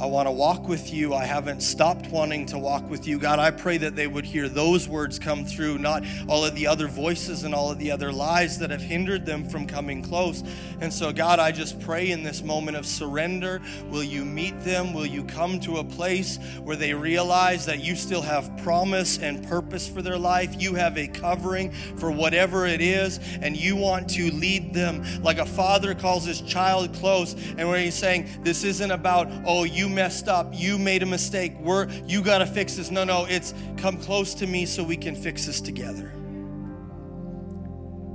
I 0.00 0.06
want 0.06 0.28
to 0.28 0.32
walk 0.32 0.68
with 0.68 0.92
you. 0.92 1.12
I 1.12 1.24
haven't 1.24 1.60
stopped 1.60 2.06
wanting 2.06 2.46
to 2.46 2.58
walk 2.58 2.88
with 2.88 3.08
you. 3.08 3.18
God, 3.18 3.40
I 3.40 3.50
pray 3.50 3.78
that 3.78 3.96
they 3.96 4.06
would 4.06 4.24
hear 4.24 4.48
those 4.48 4.88
words 4.88 5.18
come 5.18 5.44
through, 5.44 5.78
not 5.78 6.04
all 6.28 6.44
of 6.44 6.54
the 6.54 6.68
other 6.68 6.86
voices 6.86 7.42
and 7.42 7.52
all 7.52 7.72
of 7.72 7.80
the 7.80 7.90
other 7.90 8.12
lies 8.12 8.60
that 8.60 8.70
have 8.70 8.80
hindered 8.80 9.26
them 9.26 9.48
from 9.48 9.66
coming 9.66 10.00
close. 10.00 10.44
And 10.80 10.92
so, 10.92 11.12
God, 11.12 11.40
I 11.40 11.50
just 11.50 11.80
pray 11.80 12.12
in 12.12 12.22
this 12.22 12.44
moment 12.44 12.76
of 12.76 12.86
surrender, 12.86 13.60
will 13.90 14.04
you 14.04 14.24
meet 14.24 14.60
them? 14.60 14.92
Will 14.92 15.06
you 15.06 15.24
come 15.24 15.58
to 15.60 15.78
a 15.78 15.84
place 15.84 16.38
where 16.62 16.76
they 16.76 16.94
realize 16.94 17.66
that 17.66 17.80
you 17.80 17.96
still 17.96 18.22
have 18.22 18.56
promise 18.58 19.18
and 19.18 19.44
purpose 19.48 19.88
for 19.88 20.00
their 20.00 20.18
life? 20.18 20.54
You 20.60 20.74
have 20.74 20.96
a 20.96 21.08
covering 21.08 21.72
for 21.72 22.12
whatever 22.12 22.66
it 22.66 22.80
is, 22.80 23.18
and 23.42 23.56
you 23.56 23.74
want 23.74 24.08
to 24.10 24.30
lead 24.30 24.72
them 24.72 25.04
like 25.24 25.38
a 25.38 25.46
father 25.46 25.92
calls 25.92 26.24
his 26.24 26.40
child 26.42 26.94
close, 26.94 27.34
and 27.34 27.68
where 27.68 27.80
he's 27.80 27.96
saying, 27.96 28.28
This 28.44 28.62
isn't 28.62 28.92
about, 28.92 29.28
oh, 29.44 29.64
you 29.64 29.87
messed 29.88 30.28
up, 30.28 30.48
you 30.52 30.78
made 30.78 31.02
a 31.02 31.06
mistake, 31.06 31.54
we're 31.60 31.88
you 32.06 32.22
gotta 32.22 32.46
fix 32.46 32.76
this. 32.76 32.90
No, 32.90 33.04
no, 33.04 33.26
it's 33.28 33.54
come 33.76 33.98
close 33.98 34.34
to 34.34 34.46
me 34.46 34.66
so 34.66 34.82
we 34.84 34.96
can 34.96 35.14
fix 35.14 35.46
this 35.46 35.60
together. 35.60 36.12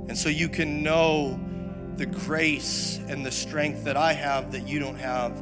And 0.08 0.16
so 0.16 0.28
you 0.28 0.48
can 0.48 0.82
know 0.82 1.40
the 1.96 2.06
grace 2.06 3.00
and 3.08 3.24
the 3.24 3.30
strength 3.30 3.84
that 3.84 3.96
I 3.96 4.12
have 4.12 4.52
that 4.52 4.66
you 4.66 4.78
don't 4.78 4.96
have 4.96 5.32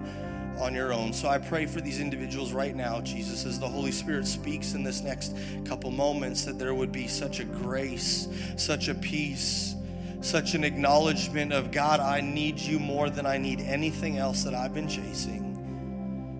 on 0.58 0.74
your 0.74 0.92
own. 0.92 1.12
So 1.12 1.28
I 1.28 1.38
pray 1.38 1.66
for 1.66 1.80
these 1.80 2.00
individuals 2.00 2.52
right 2.52 2.74
now, 2.74 3.00
Jesus, 3.00 3.44
as 3.44 3.58
the 3.58 3.68
Holy 3.68 3.92
Spirit 3.92 4.26
speaks 4.26 4.74
in 4.74 4.82
this 4.82 5.00
next 5.00 5.34
couple 5.64 5.90
moments, 5.90 6.44
that 6.44 6.58
there 6.58 6.74
would 6.74 6.92
be 6.92 7.08
such 7.08 7.40
a 7.40 7.44
grace, 7.44 8.28
such 8.56 8.88
a 8.88 8.94
peace, 8.94 9.74
such 10.20 10.54
an 10.54 10.62
acknowledgement 10.62 11.52
of 11.52 11.72
God, 11.72 12.00
I 12.00 12.20
need 12.20 12.58
you 12.58 12.78
more 12.78 13.10
than 13.10 13.26
I 13.26 13.38
need 13.38 13.60
anything 13.60 14.18
else 14.18 14.44
that 14.44 14.54
I've 14.54 14.72
been 14.72 14.88
chasing. 14.88 15.51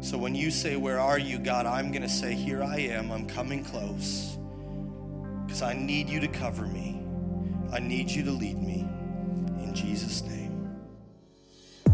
So 0.03 0.18
when 0.18 0.34
you 0.34 0.50
say, 0.50 0.76
Where 0.76 0.98
are 0.98 1.18
you, 1.18 1.38
God? 1.38 1.64
I'm 1.64 1.92
going 1.92 2.03
to 2.03 2.09
say, 2.09 2.34
Here 2.34 2.62
I 2.62 2.76
am. 2.78 3.12
I'm 3.12 3.26
coming 3.26 3.64
close 3.64 4.36
because 5.46 5.62
I 5.62 5.74
need 5.74 6.09
you 6.09 6.18
to 6.20 6.26
cover 6.26 6.66
me. 6.66 7.00
I 7.72 7.78
need 7.78 8.11
you 8.11 8.24
to 8.24 8.32
lead 8.32 8.61
me. 8.61 8.80
In 9.62 9.72
Jesus' 9.74 10.22
name. 10.22 10.42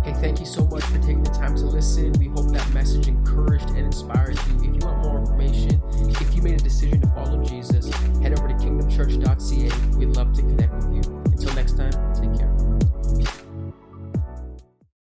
Hey, 0.02 0.14
thank 0.14 0.40
you 0.40 0.46
so 0.46 0.64
much 0.66 0.84
for 0.84 0.98
taking 0.98 1.22
the 1.22 1.30
time 1.30 1.54
to 1.56 1.66
listen. 1.66 2.12
We 2.12 2.28
hope 2.28 2.50
that 2.52 2.66
message 2.72 3.08
encouraged 3.08 3.68
and 3.70 3.78
inspires 3.78 4.38
you. 4.48 4.56
If 4.56 4.80
you 4.80 4.88
want 4.88 5.02
more 5.02 5.18
information, 5.18 5.82
if 6.08 6.34
you 6.34 6.40
made 6.40 6.58
a 6.58 6.64
decision 6.64 7.02
to 7.02 7.08
follow 7.08 7.44
Jesus, 7.44 7.92
head 8.22 8.32
over 8.38 8.48
to 8.48 8.54
kingdomchurch.ca. 8.54 9.98
We'd 9.98 10.16
love 10.16 10.32
to 10.32 10.42
connect 10.42 10.72
with 10.72 10.94
you. 10.94 11.22
Until 11.26 11.54
next 11.54 11.76
time, 11.76 11.92
take 12.14 12.38
care. 12.38 12.57